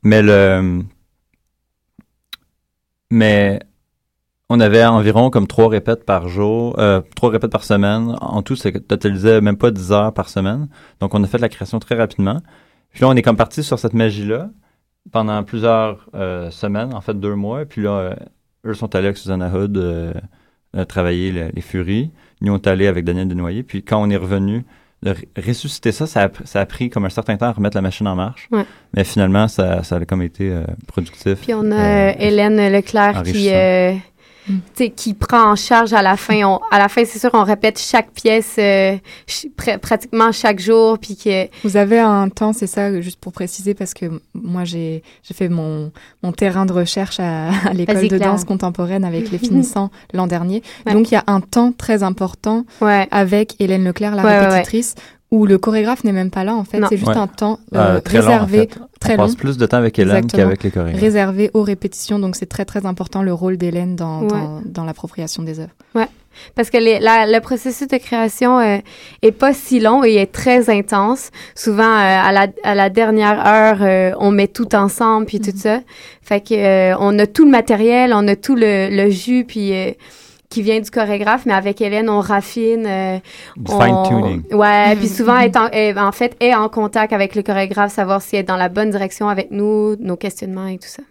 Mais 0.03 0.23
le. 0.23 0.83
Mais 3.11 3.61
on 4.51 4.61
avait 4.61 4.85
environ 4.85 5.31
comme 5.31 5.47
trois 5.47 5.69
répètes 5.69 6.05
par 6.05 6.29
jour, 6.29 6.79
euh, 6.79 7.01
trois 7.17 7.31
répètes 7.31 7.51
par 7.53 7.65
semaine. 7.65 8.17
En 8.21 8.43
tout, 8.43 8.57
ça 8.57 8.71
totalisait 8.73 9.41
même 9.41 9.57
pas 9.59 9.71
10 9.71 9.93
heures 9.93 10.15
par 10.15 10.29
semaine. 10.29 10.69
Donc, 11.01 11.15
on 11.15 11.23
a 11.23 11.27
fait 11.27 11.39
la 11.39 11.49
création 11.49 11.79
très 11.79 11.95
rapidement. 11.97 12.41
Puis 12.91 13.03
là, 13.03 13.09
on 13.09 13.17
est 13.17 13.23
comme 13.23 13.37
parti 13.37 13.63
sur 13.63 13.79
cette 13.79 13.95
magie-là 13.95 14.51
pendant 15.13 15.43
plusieurs 15.43 16.09
euh, 16.15 16.51
semaines, 16.51 16.95
en 16.95 17.01
fait 17.01 17.15
deux 17.19 17.35
mois. 17.35 17.65
Puis 17.65 17.83
là, 17.83 17.91
euh, 17.91 18.15
eux 18.67 18.75
sont 18.75 18.95
allés 18.95 19.07
avec 19.07 19.19
Susanna 19.19 19.51
Hood 19.55 20.15
travailler 20.89 21.33
le- 21.33 21.49
les 21.55 21.63
Furies. 21.63 22.11
Nous, 22.43 22.53
on 22.53 22.57
est 22.57 22.67
allés 22.67 22.87
avec 22.87 23.05
Daniel 23.05 23.27
Desnoyers. 23.29 23.63
Puis 23.63 23.83
quand 23.83 24.01
on 24.03 24.11
est 24.11 24.17
revenu, 24.17 24.65
de 25.03 25.15
ressusciter 25.37 25.93
ça, 25.93 26.07
ça 26.07 26.25
a, 26.25 26.29
ça 26.45 26.61
a 26.61 26.67
pris 26.67 26.91
comme 26.91 27.05
un 27.05 27.09
certain 27.11 27.37
temps 27.37 27.47
à 27.47 27.53
remettre 27.53 27.77
la 27.77 27.83
machine 27.83 28.09
en 28.09 28.17
marche. 28.17 28.49
Ouais. 28.51 28.65
Mais 28.97 29.05
finalement, 29.05 29.47
ça, 29.47 29.83
ça 29.85 29.97
a 29.97 30.05
comme 30.05 30.23
été 30.23 30.51
euh, 30.51 30.65
productif. 30.89 31.39
Puis 31.43 31.55
on 31.55 31.71
a 31.71 31.75
Euh, 31.77 32.11
euh, 32.11 32.13
Hélène 32.19 32.73
Leclerc 32.73 33.23
qui 33.23 33.51
euh, 33.53 33.95
Mm. 34.49 34.89
qui 34.97 35.15
prend 35.15 35.51
en 35.53 35.57
charge 35.57 35.93
à 35.93 36.03
la 36.03 36.17
fin. 36.17 36.43
On- 36.45 36.61
à 36.71 36.79
la 36.79 36.89
fin, 36.89 37.05
c'est 37.05 37.19
sûr, 37.19 37.31
on 37.35 37.45
répète 37.45 37.79
chaque 37.79 38.11
pièce 38.13 38.55
euh, 38.59 38.97
ch- 39.27 39.47
pr- 39.57 39.79
pratiquement 39.79 40.33
chaque 40.33 40.59
jour, 40.61 40.99
puis 40.99 41.17
que 41.17 41.49
Vous 41.65 41.77
avez 41.77 41.99
un 41.99 42.29
temps, 42.29 42.53
c'est 42.53 42.67
ça, 42.67 43.01
juste 43.01 43.21
pour 43.21 43.33
préciser, 43.33 43.75
parce 43.75 43.95
que 43.95 44.07
moi, 44.35 44.65
j'ai 44.65 45.03
fait 45.33 45.49
mon, 45.49 45.93
mon 46.23 46.33
terrain 46.33 46.67
de 46.67 46.73
recherche 46.73 47.21
à, 47.21 47.49
à 47.69 47.73
l'école 47.75 48.09
de 48.09 48.19
danse 48.19 48.45
contemporaine 48.45 49.05
avec 49.05 49.31
les 49.31 49.39
finissants 49.39 49.91
l'an 50.15 50.27
dernier. 50.27 50.63
Ouais. 50.87 50.93
Donc, 50.93 51.11
il 51.11 51.15
y 51.15 51.17
a 51.19 51.25
un 51.27 51.41
temps 51.41 51.73
très 51.73 52.03
important 52.03 52.65
ouais. 52.81 53.07
avec 53.11 53.55
Hélène 53.61 53.85
Leclerc, 53.85 54.15
la 54.15 54.25
ouais. 54.25 54.39
répétitrice, 54.49 54.95
où 55.31 55.45
le 55.47 55.59
chorégraphe 55.59 56.05
n'est 56.05 56.13
même 56.13 56.31
pas 56.31 56.43
là, 56.45 56.55
en 56.55 56.65
fait. 56.65 56.79
Non. 56.81 56.87
C'est 56.91 56.97
juste 56.97 57.11
Ouais. 57.11 57.17
un 57.17 57.27
temps 57.27 57.59
euh, 57.75 57.97
euh, 57.97 58.01
très 58.01 58.19
long, 58.19 58.25
en 58.25 58.27
réservé, 58.29 58.59
fait. 58.61 58.71
très 58.99 59.15
on 59.15 59.17
long, 59.19 59.23
passe 59.25 59.35
plus 59.37 59.59
de 59.59 59.67
temps 59.67 59.77
avec 59.77 59.99
Hélène 59.99 60.17
Exactement. 60.17 60.43
qu'avec 60.45 60.63
les 60.65 60.71
chorégraphes. 60.71 61.01
réservé 61.03 61.51
aux 61.53 61.63
répétitions. 61.63 62.19
Donc, 62.19 62.35
c'est 62.37 62.47
très, 62.47 62.65
très 62.65 62.87
important 62.87 63.23
le 63.23 63.35
rôle 63.35 63.57
d'Hélène 63.59 63.95
dans, 63.97 64.23
Ouais. 64.23 64.29
dans, 64.29 64.63
dans 64.65 64.85
l'appropriation 64.85 65.43
des 65.43 65.61
œuvres. 65.61 65.73
Parce 66.55 66.71
que 66.71 66.79
les- 66.79 67.01
la- 67.01 67.27
le 67.27 67.41
processus 67.41 67.89
de 67.89 67.97
création 67.97 68.61
euh, 68.61 68.79
est 69.23 69.33
pas 69.33 69.53
si 69.53 69.81
long 69.81 70.05
et 70.05 70.15
est 70.15 70.31
très 70.33 70.71
intense. 70.71 71.31
Souvent, 71.57 71.83
euh, 71.83 71.99
à, 72.23 72.31
la, 72.31 72.47
à 72.63 72.77
la 72.77 72.91
dernière 72.91 73.45
heure, 73.45 73.79
euh, 73.83 74.13
on 74.21 74.31
met 74.31 74.47
tout 74.47 74.73
ensemble 74.77 75.27
puis 75.27 75.41
tout 75.41 75.51
ça. 75.57 75.81
Fait 76.23 76.41
que 76.41 76.55
euh, 76.55 76.97
on 77.01 77.19
a 77.19 77.27
tout 77.27 77.45
le 77.45 77.51
matériel, 77.51 78.13
on 78.15 78.29
a 78.29 78.37
tout 78.37 78.55
le, 78.55 78.89
le 78.89 79.11
jus 79.11 79.45
puis 79.49 79.73
euh, 79.75 79.91
qui 80.49 80.63
vient 80.63 80.81
du 80.81 80.91
chorégraphe, 80.91 81.45
mais 81.47 81.53
avec 81.53 81.81
Hélène, 81.81 82.09
on 82.09 82.21
raffine. 82.21 82.87
euh, 82.87 83.19
fine-tuning. 83.67 84.43
Ouais, 84.55 84.97
puis 84.99 85.09
souvent, 85.09 85.39
est 85.39 85.57
en, 85.57 85.69
est- 85.69 85.99
en 85.99 86.13
fait, 86.13 86.37
est 86.41 86.55
en 86.55 86.69
contact 86.69 87.13
avec 87.13 87.35
le 87.35 87.43
chorégraphe, 87.43 87.93
savoir 87.93 88.23
s'il 88.23 88.39
est 88.39 88.43
dans 88.45 88.57
la 88.57 88.69
bonne 88.69 88.91
direction 88.91 89.29
avec 89.29 89.51
nous, 89.51 89.97
nos 89.97 90.17
questionnements 90.17 90.67
et 90.67 90.79
tout 90.79 90.89
ça. 90.89 91.03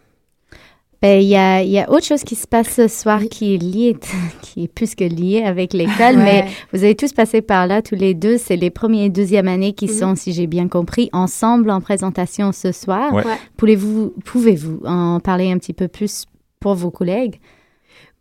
Ben, 0.99 1.21
il 1.21 1.27
y 1.27 1.35
a, 1.35 1.61
il 1.61 1.69
y 1.69 1.77
a 1.77 1.87
autre 1.91 2.05
chose 2.07 2.23
qui 2.23 2.33
se 2.35 2.47
passe 2.47 2.69
ce 2.69 2.87
soir 2.87 3.19
qui 3.29 3.53
est 3.53 3.57
lié, 3.59 3.95
qui 4.41 4.63
est 4.63 4.67
plus 4.67 4.95
que 4.95 5.03
lié 5.03 5.43
avec 5.45 5.73
l'école, 5.73 6.17
mais 6.17 6.45
vous 6.73 6.83
avez 6.83 6.95
tous 6.95 7.13
passé 7.13 7.43
par 7.43 7.67
là, 7.67 7.83
tous 7.83 7.93
les 7.93 8.15
deux. 8.15 8.39
C'est 8.39 8.55
les 8.55 8.71
premières 8.71 9.05
et 9.05 9.09
deuxième 9.09 9.47
années 9.47 9.73
qui 9.73 9.85
Mhm. 9.85 9.91
sont, 9.93 10.15
si 10.15 10.33
j'ai 10.33 10.47
bien 10.47 10.67
compris, 10.67 11.09
ensemble 11.13 11.69
en 11.69 11.81
présentation 11.81 12.51
ce 12.51 12.71
soir. 12.71 13.13
Ouais. 13.13 13.23
Ouais. 13.23 13.35
Pouvez-vous, 13.57 14.11
pouvez-vous 14.25 14.79
en 14.85 15.19
parler 15.19 15.51
un 15.51 15.59
petit 15.59 15.73
peu 15.73 15.87
plus 15.87 16.25
pour 16.59 16.73
vos 16.73 16.89
collègues? 16.89 17.39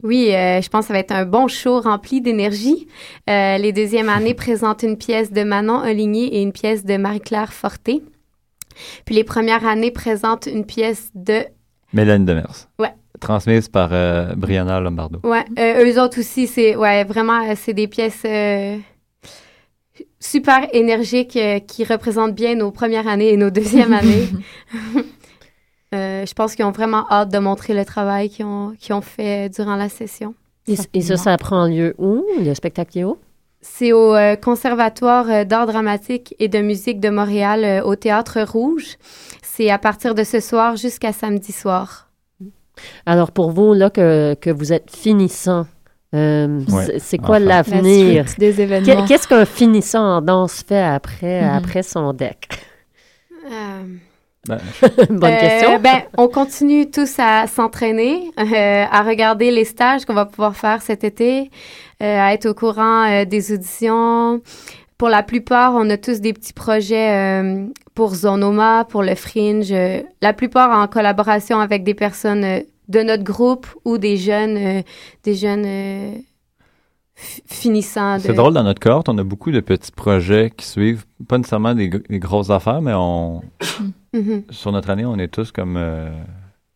Oui, 0.03 0.34
euh, 0.34 0.61
je 0.61 0.68
pense 0.68 0.82
que 0.82 0.88
ça 0.88 0.92
va 0.92 0.99
être 0.99 1.12
un 1.12 1.24
bon 1.24 1.49
show 1.49 1.80
rempli 1.80 2.20
d'énergie. 2.20 2.86
Euh, 3.30 3.57
les 3.59 3.72
deuxièmes 3.72 4.09
années 4.09 4.34
présentent 4.34 4.82
une 4.82 4.99
pièce 4.99 5.32
de 5.32 5.42
Manon 5.42 5.80
Oligny 5.82 6.26
et 6.26 6.42
une 6.42 6.53
pièce 6.53 6.84
de 6.84 6.97
Marie-Claire 6.97 7.53
Forté. 7.53 8.03
Puis 9.07 9.14
les 9.14 9.24
premières 9.24 9.66
années 9.66 9.90
présentent 9.90 10.47
une 10.47 10.66
pièce 10.66 11.11
de... 11.14 11.44
Mélanie 11.94 12.26
Demers. 12.26 12.68
Ouais. 12.78 12.92
Transmise 13.20 13.68
par 13.68 13.90
euh, 13.92 14.34
Brianna 14.36 14.80
Lombardo. 14.80 15.20
Ouais, 15.24 15.44
eux 15.59 15.99
autres 15.99 16.20
aussi, 16.20 16.47
c'est 16.47 16.76
ouais, 16.76 17.05
vraiment, 17.05 17.55
c'est 17.55 17.72
des 17.72 17.88
pièces 17.88 18.26
super 20.20 20.68
énergiques 20.74 21.38
qui 21.66 21.84
représentent 21.84 22.34
bien 22.34 22.55
nos 22.57 22.70
premières 22.70 23.09
années 23.09 23.30
et 23.32 23.38
nos 23.38 23.49
deuxièmes 23.49 23.92
années. 23.94 24.28
Euh, 25.95 26.26
je 26.26 26.34
pense 26.34 26.55
qu'ils 26.55 26.64
ont 26.64 26.72
vraiment 26.72 27.07
hâte 27.11 27.30
de 27.32 27.39
montrer 27.39 27.72
le 27.74 27.84
travail 27.84 28.28
qu'ils 28.28 28.45
ont, 28.45 28.74
qu'ils 28.78 28.95
ont 28.95 29.01
fait 29.01 29.49
durant 29.49 29.76
la 29.76 29.89
session. 29.89 30.34
Et, 30.68 30.74
et 30.95 31.01
ça, 31.01 31.16
ça 31.16 31.37
prend 31.37 31.66
lieu 31.66 31.95
où, 31.99 32.24
le 32.41 32.53
spectacle 32.55 32.99
est 32.99 33.05
où? 33.05 33.18
C'est 33.61 33.93
au 33.93 34.14
euh, 34.14 34.37
Conservatoire 34.37 35.28
euh, 35.30 35.45
d'art 35.45 35.66
dramatique 35.66 36.34
et 36.39 36.49
de 36.49 36.59
musique 36.61 37.01
de 37.01 37.09
Montréal, 37.09 37.64
euh, 37.64 37.82
au 37.84 37.95
Théâtre 37.97 38.41
Rouge. 38.43 38.97
C'est 39.43 39.70
à 39.70 39.78
partir 39.78 40.14
de 40.14 40.24
ce 40.24 40.41
soir 40.41 40.76
jusqu'à 40.76 41.12
samedi 41.12 41.53
soir. 41.53 42.11
Alors, 43.07 43.30
pour 43.32 43.51
vous, 43.53 43.72
là, 43.72 43.89
que, 43.91 44.34
que 44.34 44.51
vous 44.51 44.72
êtes 44.72 44.91
finissant, 44.95 45.66
euh, 46.14 46.61
Ouais, 46.68 46.99
c'est- 46.99 47.18
quoi 47.18 47.37
enfin. 47.37 47.45
L'avenir? 47.47 48.26
des 48.39 48.61
événements. 48.61 49.05
Qu'est-ce 49.07 49.26
qu'un 49.26 49.45
finissant 49.47 50.16
en 50.16 50.20
danse 50.20 50.62
fait 50.66 50.82
après, 50.82 51.43
Mhm. 51.43 51.57
après 51.57 51.82
son 51.82 52.12
deck? 52.12 52.49
Ben, 54.49 54.59
Bonne 55.11 55.24
Euh, 55.32 55.38
question. 55.40 55.80
Ben, 55.80 56.03
on 56.18 56.28
continue 56.28 56.90
tous 56.90 57.14
à 57.18 57.47
s'entraîner, 57.47 58.30
euh, 58.38 58.84
à 58.90 59.03
regarder 59.03 59.51
les 59.51 59.64
stages 59.64 60.05
qu'on 60.05 60.14
va 60.14 60.26
pouvoir 60.26 60.57
faire 60.57 60.82
cet 60.82 61.05
été, 61.05 61.51
euh, 62.03 62.20
à 62.20 62.32
être 62.34 62.47
au 62.47 62.55
courant 62.55 63.05
euh, 63.11 63.24
des 63.24 63.53
auditions. 63.53 64.40
Pour 64.99 65.09
la 65.11 65.22
plupart, 65.22 65.74
on 65.74 65.88
a 65.90 65.97
tous 65.99 66.20
des 66.20 66.32
petits 66.32 66.55
projets 66.55 67.42
euh, 67.42 67.66
pour 67.94 68.14
Zonoma, 68.14 68.84
pour 68.88 69.03
le 69.03 69.14
Fringe. 69.14 69.70
euh, 69.72 70.01
la 70.22 70.32
plupart 70.32 70.70
en 70.78 70.86
collaboration 70.86 71.61
avec 71.61 71.84
des 71.84 71.94
personnes 71.94 72.44
euh, 72.44 72.61
de 72.88 73.01
notre 73.03 73.24
groupe 73.24 73.66
ou 73.84 73.99
des 73.99 74.16
jeunes, 74.16 74.57
euh, 74.57 74.82
des 75.24 75.34
jeunes 75.34 75.64
euh, 75.66 76.12
fi- 77.14 77.42
finissants. 77.47 78.16
De... 78.16 78.22
C'est 78.22 78.32
drôle, 78.32 78.55
dans 78.55 78.62
notre 78.62 78.80
cohorte, 78.80 79.09
on 79.09 79.18
a 79.18 79.24
beaucoup 79.24 79.51
de 79.51 79.61
petits 79.61 79.92
projets 79.92 80.51
qui 80.57 80.64
suivent, 80.66 81.05
pas 81.28 81.36
nécessairement 81.36 81.74
des 81.74 81.88
grosses 82.12 82.51
affaires, 82.51 82.80
mais 82.80 82.92
on, 82.94 83.42
Mhm. 84.17 84.43
sur 84.51 84.73
notre 84.73 84.91
année, 84.91 85.05
on 85.05 85.17
est 85.19 85.29
tous 85.29 85.53
comme... 85.53 85.77
euh, 85.77 86.11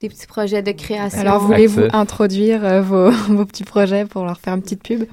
Des 0.01 0.09
petits 0.09 0.27
projets 0.27 0.63
de 0.63 0.73
création. 0.73 1.21
Alors, 1.21 1.41
voulez-vous 1.41 1.83
introduire 1.93 2.65
euh, 2.65 2.81
vos, 2.83 3.11
vos 3.29 3.45
petits 3.45 3.65
projets 3.65 4.05
pour 4.05 4.25
leur 4.25 4.39
faire 4.39 4.55
une 4.55 4.63
petite 4.63 4.83
pub? 4.83 5.05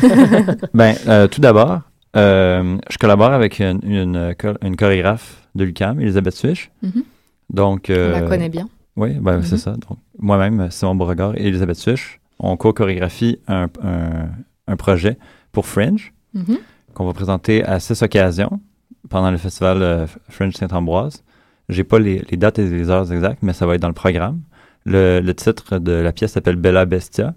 Ben, 0.74 0.94
euh, 1.08 1.26
tout 1.28 1.40
d'abord, 1.40 1.80
euh, 2.16 2.76
je 2.90 2.98
collabore 2.98 3.32
avec 3.32 3.58
une, 3.60 3.80
une, 3.82 4.34
cho- 4.40 4.56
une 4.62 4.76
chorégraphe 4.76 5.46
de 5.54 5.64
l'UQAM, 5.64 6.00
Elisabeth 6.00 6.34
Suich. 6.34 6.70
Mhm. 6.82 7.02
Donc, 7.50 7.86
On 7.90 8.10
la 8.10 8.22
connaît 8.22 8.48
bien. 8.48 8.68
Oui, 8.96 9.14
ben, 9.20 9.42
c'est 9.42 9.52
Mhm. 9.52 9.58
ça. 9.58 9.70
Donc, 9.72 9.98
moi-même, 10.18 10.70
Simon 10.70 10.94
Beauregard 10.94 11.36
et 11.36 11.46
Elisabeth 11.48 11.76
Suich, 11.76 12.20
on 12.38 12.56
co-chorégraphie 12.56 13.38
un, 13.48 13.68
un, 13.82 14.28
un 14.66 14.76
projet 14.76 15.18
pour 15.52 15.66
Fringe 15.66 16.12
Mhm. 16.34 16.58
qu'on 16.94 17.06
va 17.06 17.12
présenter 17.12 17.64
à 17.64 17.78
six 17.80 18.02
occasions 18.02 18.60
pendant 19.08 19.30
le 19.30 19.36
festival 19.36 19.82
euh, 19.82 20.06
Fringe 20.28 20.54
Saint-Ambroise. 20.54 21.22
J'ai 21.68 21.84
pas 21.84 21.98
les, 21.98 22.18
les 22.30 22.36
dates 22.36 22.58
et 22.58 22.68
les 22.68 22.90
heures 22.90 23.10
exactes, 23.12 23.42
mais 23.42 23.52
ça 23.52 23.66
va 23.66 23.74
être 23.74 23.80
dans 23.82 23.88
le 23.88 23.94
programme. 23.94 24.40
Le, 24.84 25.20
le 25.20 25.34
titre 25.34 25.78
de 25.78 25.92
la 25.92 26.12
pièce 26.12 26.32
s'appelle 26.32 26.56
Bella 26.56 26.84
Bestia. 26.84 27.34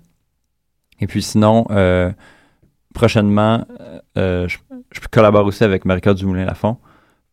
Et 0.99 1.07
puis 1.07 1.21
sinon, 1.21 1.65
euh, 1.71 2.11
prochainement, 2.93 3.65
euh, 4.17 4.47
je, 4.47 4.57
je 4.91 4.99
collabore 5.11 5.45
aussi 5.45 5.63
avec 5.63 5.85
Marika 5.85 6.13
Dumoulin-Lafont 6.13 6.77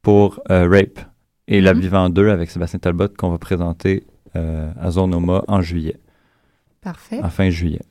pour 0.03 0.41
euh, 0.51 0.69
Rape 0.69 1.01
et 1.49 1.61
La 1.61 1.75
Mhm. 1.75 1.81
Vivant 1.81 2.09
2 2.11 2.31
avec 2.31 2.51
Sébastien 2.51 2.79
Talbot 2.79 3.09
qu'on 3.09 3.31
va 3.31 3.39
présenter 3.39 4.05
euh, 4.37 4.71
à 4.81 4.91
Zonoma 4.91 5.45
en 5.49 5.61
juillet, 5.63 5.97
Parfait. 6.81 7.21
en 7.23 7.31
fin 7.31 7.51
juillet. 7.51 7.83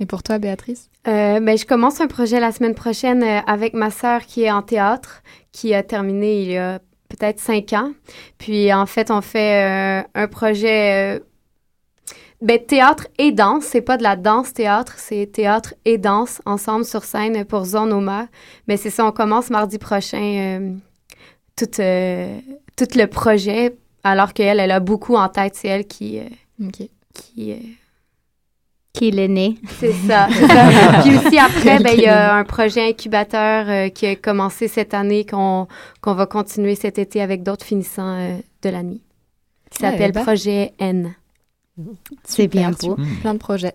Et 0.00 0.06
pour 0.06 0.22
toi, 0.22 0.38
Béatrice? 0.38 0.90
Euh, 1.08 1.40
ben, 1.40 1.58
je 1.58 1.66
commence 1.66 2.00
un 2.00 2.06
projet 2.06 2.40
la 2.40 2.52
semaine 2.52 2.74
prochaine 2.74 3.22
euh, 3.22 3.40
avec 3.46 3.74
ma 3.74 3.90
sœur 3.90 4.22
qui 4.22 4.42
est 4.44 4.50
en 4.50 4.62
théâtre, 4.62 5.22
qui 5.52 5.74
a 5.74 5.82
terminé 5.82 6.42
il 6.42 6.48
y 6.52 6.56
a 6.56 6.80
peut-être 7.10 7.40
cinq 7.40 7.72
ans. 7.74 7.92
Puis 8.38 8.72
en 8.72 8.86
fait, 8.86 9.10
on 9.10 9.20
fait 9.20 10.02
euh, 10.02 10.08
un 10.14 10.28
projet 10.28 11.16
euh, 11.16 11.20
ben, 12.40 12.58
théâtre 12.58 13.08
et 13.18 13.32
danse. 13.32 13.64
C'est 13.64 13.82
pas 13.82 13.98
de 13.98 14.02
la 14.02 14.16
danse-théâtre, 14.16 14.94
c'est 14.96 15.26
théâtre 15.26 15.74
et 15.84 15.98
danse 15.98 16.40
ensemble 16.46 16.84
sur 16.84 17.04
scène 17.04 17.44
pour 17.44 17.64
Zone 17.64 17.92
Oma. 17.92 18.28
Mais 18.66 18.76
c'est 18.76 18.90
ça, 18.90 19.04
on 19.04 19.12
commence 19.12 19.50
mardi 19.50 19.78
prochain 19.78 20.22
euh, 20.22 20.72
tout, 21.56 21.80
euh, 21.80 22.38
tout 22.76 22.88
le 22.96 23.06
projet, 23.06 23.76
alors 24.04 24.32
qu'elle, 24.32 24.60
elle 24.60 24.70
a 24.70 24.80
beaucoup 24.80 25.16
en 25.16 25.28
tête. 25.28 25.54
C'est 25.56 25.68
elle 25.68 25.86
qui... 25.86 26.20
Qui 28.92 29.08
est 29.08 29.10
l'aîné. 29.12 29.56
c'est 29.78 29.92
ça. 29.92 30.26
Puis 31.02 31.16
aussi 31.16 31.38
après, 31.38 31.78
ben, 31.78 31.92
il 31.94 32.00
y 32.02 32.06
a 32.06 32.34
un 32.34 32.44
projet 32.44 32.88
incubateur 32.88 33.66
euh, 33.68 33.88
qui 33.88 34.06
a 34.06 34.16
commencé 34.16 34.66
cette 34.66 34.94
année 34.94 35.24
qu'on 35.24 35.68
qu'on 36.00 36.14
va 36.14 36.26
continuer 36.26 36.74
cet 36.74 36.98
été 36.98 37.22
avec 37.22 37.42
d'autres 37.44 37.64
finissants 37.64 38.16
euh, 38.18 38.36
de 38.62 38.68
la 38.68 38.82
nuit. 38.82 39.00
Qui 39.70 39.84
Ouais, 39.84 39.90
s'appelle 39.92 40.12
ben. 40.12 40.22
Projet 40.24 40.72
N. 40.80 41.14
C'est 42.24 42.48
bien 42.48 42.72
beau. 42.72 42.96
Plein 43.20 43.34
de 43.34 43.38
projets. 43.38 43.74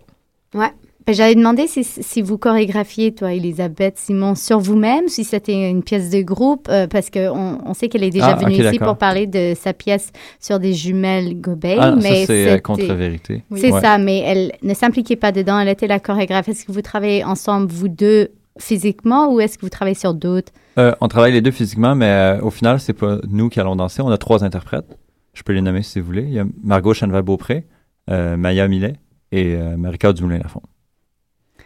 Ben, 0.53 0.71
J'allais 1.07 1.35
demander 1.35 1.67
si, 1.67 1.83
si 1.83 2.21
vous 2.23 2.39
chorégraphiez, 2.39 3.13
toi, 3.13 3.31
Elisabeth 3.31 3.97
Simon, 3.99 4.33
sur 4.33 4.59
vous-même, 4.59 5.07
si 5.07 5.23
c'était 5.23 5.69
une 5.69 5.83
pièce 5.83 6.09
de 6.09 6.21
groupe, 6.21 6.67
euh, 6.69 6.87
parce 6.87 7.11
qu'on 7.11 7.59
on 7.63 7.73
sait 7.75 7.89
qu'elle 7.89 8.03
est 8.03 8.09
déjà 8.09 8.35
Ah, 8.39 8.43
venue 8.43 8.55
ici 8.55 8.79
pour 8.79 8.97
parler 8.97 9.27
de 9.27 9.53
sa 9.55 9.73
pièce 9.73 10.11
sur 10.39 10.57
des 10.59 10.73
jumelles 10.73 11.39
Gobeil. 11.39 11.77
Ah, 11.79 11.95
mais 11.95 12.25
c'est 12.25 12.49
euh, 12.49 12.57
contre-vérité. 12.57 13.43
C'est 13.55 13.71
Ouais. 13.71 13.81
ça, 13.81 13.99
mais 13.99 14.19
elle 14.19 14.53
ne 14.63 14.73
s'impliquait 14.73 15.15
pas 15.15 15.31
dedans, 15.31 15.59
elle 15.59 15.67
était 15.69 15.85
la 15.87 15.99
chorégraphe. 15.99 16.49
Est-ce 16.49 16.65
que 16.65 16.71
vous 16.71 16.81
travaillez 16.81 17.23
ensemble, 17.23 17.71
vous 17.71 17.87
deux, 17.87 18.29
physiquement, 18.59 19.31
ou 19.31 19.39
est-ce 19.41 19.57
que 19.57 19.61
vous 19.61 19.69
travaillez 19.69 19.95
sur 19.95 20.13
d'autres? 20.15 20.51
Euh, 20.79 20.93
on 21.01 21.07
travaille 21.07 21.33
les 21.33 21.41
deux 21.41 21.51
physiquement, 21.51 21.93
mais 21.93 22.07
euh, 22.09 22.41
au 22.41 22.49
final, 22.49 22.79
c'est 22.79 22.93
pas 22.93 23.19
nous 23.29 23.49
qui 23.49 23.59
allons 23.59 23.75
danser. 23.75 24.01
On 24.01 24.09
a 24.09 24.17
trois 24.17 24.43
interprètes. 24.43 24.97
Je 25.33 25.43
peux 25.43 25.53
les 25.53 25.61
nommer 25.61 25.83
si 25.83 25.99
vous 25.99 26.05
voulez. 26.07 26.23
Il 26.23 26.33
y 26.33 26.39
a 26.39 26.45
Margot 26.63 26.93
Cheneval-Beaupré, 26.93 27.65
euh, 28.09 28.37
Maya 28.37 28.67
Millet 28.67 28.93
et 29.31 29.53
euh, 29.55 29.77
Marika 29.77 30.13
Dumoulin-Lafont, 30.13 30.61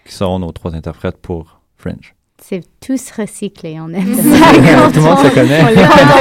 qui 0.09 0.15
seront 0.15 0.39
nos 0.39 0.51
trois 0.51 0.75
interprètes 0.75 1.17
pour 1.17 1.61
Fringe. 1.77 2.15
C'est 2.41 2.63
tous 2.79 3.11
recyclés, 3.11 3.77
on 3.81 3.89
aime 3.89 4.05
Tout 4.05 4.15
ça. 4.15 4.53
le 4.53 5.01
monde 5.01 5.17
se 5.19 5.33
connaît. 5.35 5.59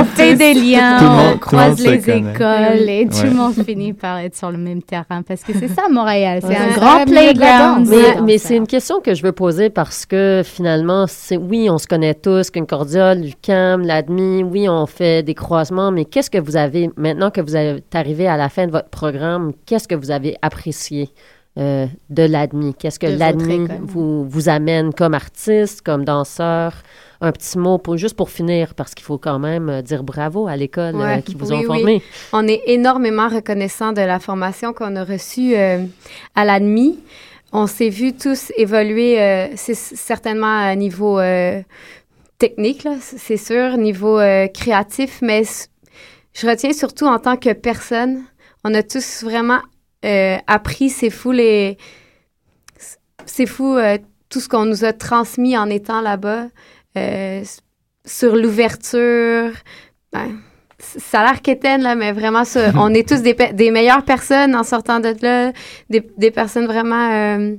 On 0.00 0.04
fait 0.04 0.34
des 0.34 0.52
liens, 0.52 0.98
Tout 0.98 1.04
monde- 1.04 1.26
on 1.28 1.32
tout 1.34 1.38
croise 1.38 1.80
les 1.86 2.00
connaît. 2.00 2.32
écoles 2.32 2.88
et 2.88 3.06
tout 3.08 3.16
Ouais. 3.18 3.24
le 3.24 3.30
monde 3.30 3.54
finit 3.64 3.92
par 3.92 4.18
être 4.18 4.34
sur 4.36 4.50
le 4.50 4.58
même 4.58 4.82
terrain 4.82 5.22
parce 5.22 5.44
que 5.44 5.52
c'est 5.52 5.68
ça 5.68 5.82
Montréal, 5.88 6.40
c'est 6.42 6.48
Ouais. 6.48 6.56
un 6.56 6.74
grand 6.74 7.04
playground. 7.04 7.86
Mais, 7.88 8.20
mais 8.20 8.38
c'est 8.38 8.56
une 8.56 8.66
question 8.66 9.00
que 9.00 9.14
je 9.14 9.22
veux 9.22 9.30
poser 9.30 9.70
parce 9.70 10.06
que 10.06 10.42
finalement, 10.44 11.04
c'est 11.06 11.36
oui, 11.36 11.68
on 11.70 11.78
se 11.78 11.86
connaît 11.86 12.14
tous, 12.14 12.50
Concordia, 12.50 13.14
l'UCAM, 13.14 13.82
l'ADMI, 13.82 14.42
oui, 14.42 14.68
on 14.68 14.86
fait 14.86 15.22
des 15.22 15.34
croisements, 15.34 15.92
mais 15.92 16.04
qu'est-ce 16.04 16.30
que 16.30 16.38
vous 16.38 16.56
avez, 16.56 16.90
maintenant 16.96 17.30
que 17.30 17.40
vous 17.40 17.54
êtes 17.54 17.94
arrivé 17.94 18.26
à 18.26 18.36
la 18.36 18.48
fin 18.48 18.66
de 18.66 18.72
votre 18.72 18.88
programme, 18.90 19.52
qu'est-ce 19.66 19.86
que 19.86 19.94
vous 19.94 20.10
avez 20.10 20.36
apprécié? 20.42 21.10
Euh, 21.58 21.86
de 22.10 22.22
l'ADMI? 22.22 22.74
Qu'est-ce 22.74 22.98
que 22.98 23.06
l'ADMI 23.06 23.68
vous, 23.82 24.28
vous 24.28 24.48
amène 24.48 24.92
comme 24.94 25.14
artiste, 25.14 25.82
comme 25.82 26.04
danseur? 26.04 26.72
Un 27.20 27.32
petit 27.32 27.58
mot 27.58 27.78
pour, 27.78 27.96
juste 27.96 28.14
pour 28.14 28.30
finir, 28.30 28.74
parce 28.74 28.94
qu'il 28.94 29.04
faut 29.04 29.18
quand 29.18 29.40
même 29.40 29.68
euh, 29.68 29.82
dire 29.82 30.04
bravo 30.04 30.46
à 30.46 30.56
l'école 30.56 30.94
euh, 30.94 31.16
qui 31.20 31.34
vous 31.34 31.50
oui, 31.50 31.56
ont 31.56 31.58
oui. 31.58 31.66
formé. 31.66 32.02
On 32.32 32.46
est 32.46 32.62
énormément 32.66 33.28
reconnaissant 33.28 33.92
de 33.92 34.02
la 34.02 34.20
formation 34.20 34.72
qu'on 34.72 34.94
a 34.94 35.02
reçue 35.02 35.56
euh, 35.56 35.84
à 36.36 36.44
l'ADMI. 36.44 37.00
On 37.52 37.66
s'est 37.66 37.88
vu 37.88 38.12
tous 38.12 38.52
évoluer, 38.56 39.16
c'est 39.56 39.74
certainement 39.74 40.60
à 40.60 40.74
niveau 40.74 41.18
technique, 42.36 42.86
c'est 43.00 43.38
sûr, 43.38 43.78
niveau 43.78 44.18
créatif, 44.52 45.20
mais 45.22 45.44
je 46.34 46.46
retiens 46.46 46.74
surtout 46.74 47.06
en 47.06 47.18
tant 47.18 47.38
que 47.38 47.54
personne, 47.54 48.22
on 48.64 48.74
a 48.74 48.82
tous 48.82 49.24
vraiment 49.24 49.60
appris, 50.46 50.90
c'est 50.90 51.10
fou 51.10 51.32
les... 51.32 51.76
C'est 53.26 53.46
fou 53.46 53.76
euh, 53.76 53.98
tout 54.28 54.40
ce 54.40 54.48
qu'on 54.48 54.64
nous 54.64 54.84
a 54.84 54.92
transmis 54.92 55.56
en 55.56 55.68
étant 55.68 56.00
là-bas, 56.00 56.46
euh, 56.96 57.42
sur 58.06 58.36
l'ouverture, 58.36 59.50
ben, 60.12 60.38
ça 60.78 61.20
a 61.20 61.24
l'air 61.24 61.42
quétaine, 61.42 61.82
là, 61.82 61.94
mais 61.94 62.12
vraiment, 62.12 62.44
ça, 62.44 62.72
on 62.76 62.94
est 62.94 63.06
tous 63.08 63.22
des, 63.22 63.34
pe- 63.34 63.52
des 63.52 63.70
meilleures 63.70 64.04
personnes 64.04 64.54
en 64.54 64.64
sortant 64.64 65.00
de 65.00 65.14
là, 65.20 65.52
des, 65.90 66.08
des 66.16 66.30
personnes 66.30 66.66
vraiment 66.66 67.10
euh, 67.12 67.56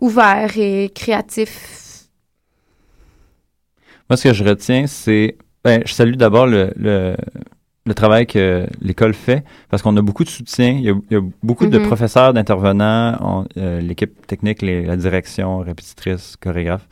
ouvertes 0.00 0.56
et 0.56 0.90
créatifs. 0.94 2.08
Moi, 4.08 4.16
ce 4.16 4.28
que 4.28 4.34
je 4.34 4.44
retiens, 4.44 4.86
c'est. 4.86 5.36
Ben, 5.64 5.82
je 5.84 5.92
salue 5.92 6.14
d'abord 6.14 6.46
le, 6.46 6.72
le, 6.76 7.14
le 7.88 7.94
travail 7.94 8.26
que 8.26 8.66
l'école 8.80 9.14
fait 9.14 9.42
parce 9.70 9.82
qu'on 9.82 9.96
a 9.96 10.02
beaucoup 10.02 10.24
de 10.24 10.28
soutien. 10.28 10.70
Il 10.70 10.82
y 10.82 10.90
a, 10.90 10.94
il 11.10 11.14
y 11.14 11.16
a 11.16 11.22
beaucoup 11.42 11.66
de 11.66 11.78
Mhm. 11.78 11.86
professeurs, 11.86 12.32
d'intervenants, 12.34 13.46
euh, 13.56 13.80
l'équipe 13.80 14.26
technique, 14.26 14.62
les- 14.62 14.84
la 14.84 14.96
direction, 14.96 15.58
répétitrice, 15.58 16.36
chorégraphe. 16.40 16.86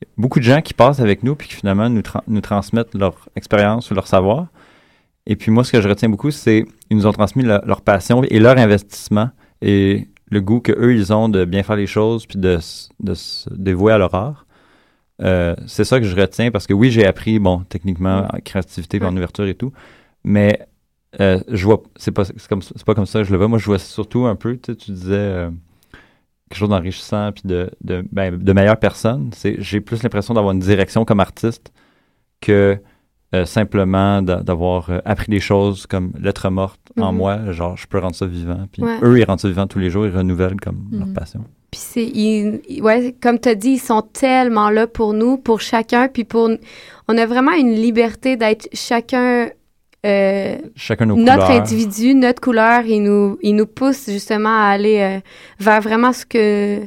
Il 0.00 0.04
y 0.06 0.08
a 0.08 0.12
beaucoup 0.16 0.38
de 0.38 0.44
gens 0.44 0.60
qui 0.62 0.74
passent 0.74 1.00
avec 1.00 1.22
nous 1.22 1.34
puis 1.34 1.48
qui 1.48 1.54
finalement 1.56 1.88
nous, 1.90 2.00
tra- 2.02 2.22
nous 2.28 2.40
transmettent 2.40 2.94
leur 2.94 3.14
expérience 3.36 3.90
ou 3.90 3.94
leur 3.94 4.06
savoir. 4.06 4.46
Et 5.26 5.34
puis 5.36 5.50
moi, 5.50 5.64
ce 5.64 5.72
que 5.72 5.80
je 5.80 5.88
retiens 5.88 6.08
beaucoup, 6.08 6.30
c'est 6.30 6.64
ils 6.90 6.96
nous 6.96 7.06
ont 7.06 7.12
transmis 7.12 7.42
le- 7.42 7.60
leur 7.66 7.80
passion 7.80 8.22
et 8.22 8.38
leur 8.38 8.56
investissement 8.58 9.30
et 9.62 10.06
le 10.30 10.40
goût 10.40 10.60
que 10.60 10.72
eux 10.72 10.94
ils 10.94 11.12
ont 11.12 11.28
de 11.28 11.44
bien 11.44 11.62
faire 11.62 11.76
les 11.76 11.86
choses 11.88 12.26
puis 12.26 12.38
de, 12.38 12.58
de 13.00 13.14
se 13.14 13.48
dévouer 13.52 13.92
à 13.92 13.98
leur 13.98 14.14
art. 14.14 14.46
Euh, 15.22 15.54
c'est 15.66 15.84
ça 15.84 15.98
que 15.98 16.04
je 16.06 16.14
retiens 16.14 16.50
parce 16.50 16.66
que 16.66 16.74
oui, 16.74 16.90
j'ai 16.90 17.06
appris, 17.06 17.38
bon, 17.38 17.64
techniquement, 17.68 18.28
en 18.32 18.38
créativité 18.44 19.02
en 19.02 19.16
ouverture 19.16 19.46
et 19.46 19.54
tout, 19.54 19.72
mais 20.26 20.66
euh, 21.20 21.40
je 21.48 21.64
vois, 21.64 21.82
c'est 21.96 22.10
pas, 22.10 22.24
c'est 22.26 22.46
comme, 22.48 22.60
c'est 22.60 22.84
pas 22.84 22.94
comme 22.94 23.06
ça 23.06 23.20
que 23.20 23.24
je 23.24 23.30
le 23.32 23.38
vois. 23.38 23.48
Moi, 23.48 23.58
je 23.58 23.64
vois 23.64 23.78
surtout 23.78 24.26
un 24.26 24.34
peu, 24.36 24.54
tu 24.58 24.72
sais, 24.72 24.76
tu 24.76 24.90
disais 24.90 25.14
euh, 25.14 25.50
quelque 26.50 26.58
chose 26.58 26.68
d'enrichissant 26.68 27.32
puis 27.32 27.42
de, 27.46 27.70
de, 27.82 28.04
ben, 28.12 28.36
de 28.36 28.52
meilleure 28.52 28.76
personne. 28.78 29.30
C'est, 29.32 29.56
j'ai 29.58 29.80
plus 29.80 30.02
l'impression 30.02 30.34
d'avoir 30.34 30.52
une 30.52 30.60
direction 30.60 31.04
comme 31.06 31.20
artiste 31.20 31.72
que 32.42 32.78
euh, 33.34 33.44
simplement 33.44 34.20
d'a- 34.22 34.42
d'avoir 34.42 34.90
appris 35.04 35.30
des 35.30 35.40
choses 35.40 35.86
comme 35.86 36.12
lettre 36.20 36.48
morte 36.50 36.80
en 36.98 37.12
Mhm. 37.12 37.18
moi. 37.18 37.52
Genre, 37.52 37.76
je 37.76 37.86
peux 37.86 37.98
rendre 37.98 38.14
ça 38.14 38.26
vivant. 38.26 38.66
Puis 38.70 38.82
Ouais. 38.82 38.98
eux, 39.02 39.18
ils 39.18 39.24
rendent 39.24 39.40
ça 39.40 39.48
vivant 39.48 39.66
tous 39.66 39.78
les 39.78 39.90
jours, 39.90 40.06
ils 40.06 40.16
renouvellent 40.16 40.60
comme 40.60 40.86
leur 40.92 41.06
Mhm. 41.08 41.12
passion. 41.14 41.44
Puis 41.70 41.80
c'est, 41.82 42.80
ouais, 42.80 43.14
comme 43.20 43.38
tu 43.40 43.48
as 43.48 43.54
dit, 43.54 43.70
ils 43.70 43.78
sont 43.80 44.02
tellement 44.02 44.70
là 44.70 44.86
pour 44.86 45.12
nous, 45.14 45.38
pour 45.38 45.60
chacun, 45.60 46.08
puis 46.08 46.24
pour, 46.24 46.50
on 47.08 47.18
a 47.18 47.26
vraiment 47.26 47.52
une 47.52 47.72
liberté 47.74 48.36
d'être 48.36 48.68
chacun 48.72 49.48
euh, 50.04 50.56
Chacun 50.76 51.06
nos 51.06 51.16
notre 51.16 51.46
couleurs. 51.46 51.60
individu, 51.62 52.14
notre 52.14 52.40
couleur, 52.40 52.84
il 52.86 53.02
nous, 53.02 53.38
il 53.42 53.54
nous 53.56 53.66
pousse 53.66 54.06
justement 54.10 54.50
à 54.60 54.68
aller 54.70 54.98
euh, 55.00 55.20
vers 55.58 55.80
vraiment 55.80 56.12
ce 56.12 56.24
que 56.26 56.80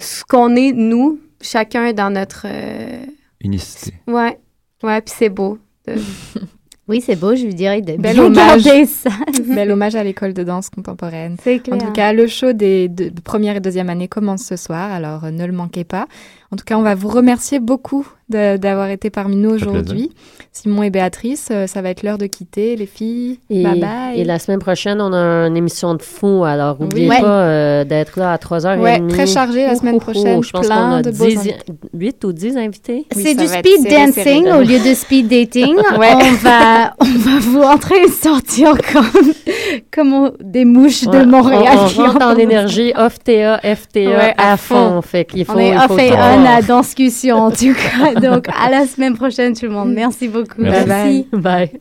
ce 0.00 0.24
qu'on 0.24 0.54
est 0.56 0.72
nous, 0.72 1.18
chacun 1.40 1.92
dans 1.92 2.10
notre 2.10 2.46
euh, 2.46 3.04
Unicité. 3.40 3.94
ouais, 4.06 4.38
ouais, 4.82 5.00
puis 5.00 5.14
c'est 5.16 5.28
beau. 5.30 5.58
de- 5.86 5.94
Oui, 6.88 7.02
c'est 7.04 7.16
beau, 7.16 7.34
je 7.36 7.44
lui 7.44 7.54
dirais 7.54 7.82
de 7.82 7.96
Bel 7.98 8.18
hommage. 8.18 8.62
ça. 8.86 9.10
Bel 9.46 9.70
hommage 9.70 9.94
à 9.94 10.02
l'école 10.02 10.32
de 10.32 10.42
danse 10.42 10.70
contemporaine. 10.70 11.36
C'est 11.42 11.58
clair. 11.58 11.76
En 11.76 11.78
tout 11.78 11.92
cas, 11.92 12.14
le 12.14 12.26
show 12.26 12.54
des 12.54 12.88
de, 12.88 13.10
de 13.10 13.20
première 13.20 13.56
et 13.56 13.60
deuxième 13.60 13.90
année 13.90 14.08
commence 14.08 14.42
ce 14.42 14.56
soir, 14.56 14.90
alors 14.90 15.24
euh, 15.26 15.30
ne 15.30 15.44
le 15.44 15.52
manquez 15.52 15.84
pas. 15.84 16.06
En 16.50 16.56
tout 16.56 16.64
cas, 16.64 16.78
on 16.78 16.82
va 16.82 16.94
vous 16.94 17.08
remercier 17.08 17.58
beaucoup 17.60 18.08
d'avoir 18.30 18.88
été 18.90 19.10
parmi 19.10 19.36
nous 19.36 19.50
aujourd'hui. 19.50 20.10
Simon 20.52 20.82
et 20.82 20.90
Béatrice, 20.90 21.48
euh, 21.52 21.66
ça 21.66 21.82
va 21.82 21.90
être 21.90 22.02
l'heure 22.02 22.18
de 22.18 22.26
quitter, 22.26 22.74
les 22.74 22.86
filles. 22.86 23.38
Et, 23.48 23.62
bye 23.62 23.78
bye. 23.80 24.18
et 24.20 24.24
la 24.24 24.38
semaine 24.40 24.58
prochaine, 24.58 25.00
on 25.00 25.12
a 25.12 25.46
une 25.46 25.56
émission 25.56 25.94
de 25.94 26.02
fou. 26.02 26.42
Alors, 26.44 26.78
n'oubliez 26.80 27.08
pas 27.08 27.22
euh, 27.42 27.84
d'être 27.84 28.18
là 28.18 28.32
à 28.32 28.36
3h30. 28.38 28.80
Ouais, 28.80 29.00
très 29.08 29.26
chargé 29.26 29.66
la 29.66 29.76
semaine 29.76 30.00
prochaine, 30.00 30.42
Je 30.42 30.50
pense 30.50 30.66
qu'on 30.66 30.74
plein 30.74 30.92
a 30.96 31.02
de 31.02 31.10
beaux 31.10 31.26
10, 31.26 31.38
invités. 31.38 31.56
8 31.94 32.24
ou 32.24 32.32
10 32.32 32.56
invités. 32.56 33.06
Oui, 33.14 33.22
c'est 33.24 33.34
du 33.34 33.46
speed 33.46 33.88
serré, 33.88 34.12
serré, 34.12 34.30
dancing 34.40 34.48
au 34.52 34.60
lieu 34.62 34.78
de 34.78 34.94
speed 34.94 35.28
dating. 35.28 35.76
Ouais. 35.98 36.08
On 36.14 36.32
va, 36.34 36.94
on 37.00 37.04
va 37.18 37.38
vous 37.40 37.60
entrer 37.62 37.96
et 38.04 38.08
sortir 38.08 38.72
comme, 38.92 39.32
comme 39.92 40.12
on- 40.12 40.32
des 40.40 40.64
mouches 40.64 41.04
Ouais, 41.04 41.18
de 41.20 41.24
Montréal. 41.24 41.62
On, 41.76 41.84
on 41.84 41.88
qui 41.88 42.00
rentre 42.00 42.18
dans 42.18 42.30
ont- 42.32 42.34
l'énergie 42.34 42.92
off-TA, 42.96 43.58
FTA 43.62 44.00
Ouais, 44.00 44.34
à 44.36 44.52
à 44.52 44.56
fond. 44.56 45.02
Fait 45.02 45.24
qu'il 45.24 45.44
faut. 45.44 45.52
On 45.54 45.58
est 45.58 45.70
il 45.70 45.76
off 45.76 45.98
et 45.98 46.12
on 46.12 46.44
à 46.46 46.62
Danscussion 46.62 47.36
en 47.36 47.50
tout 47.50 47.74
cas. 47.74 48.17
Donc 48.20 48.48
à 48.48 48.70
la 48.70 48.86
semaine 48.86 49.16
prochaine 49.16 49.54
tout 49.54 49.66
le 49.66 49.72
monde. 49.72 49.92
Merci 49.92 50.28
beaucoup. 50.28 50.60
Merci. 50.60 51.26
Bye 51.32 51.40
bye. 51.40 51.70
Bye. 51.72 51.80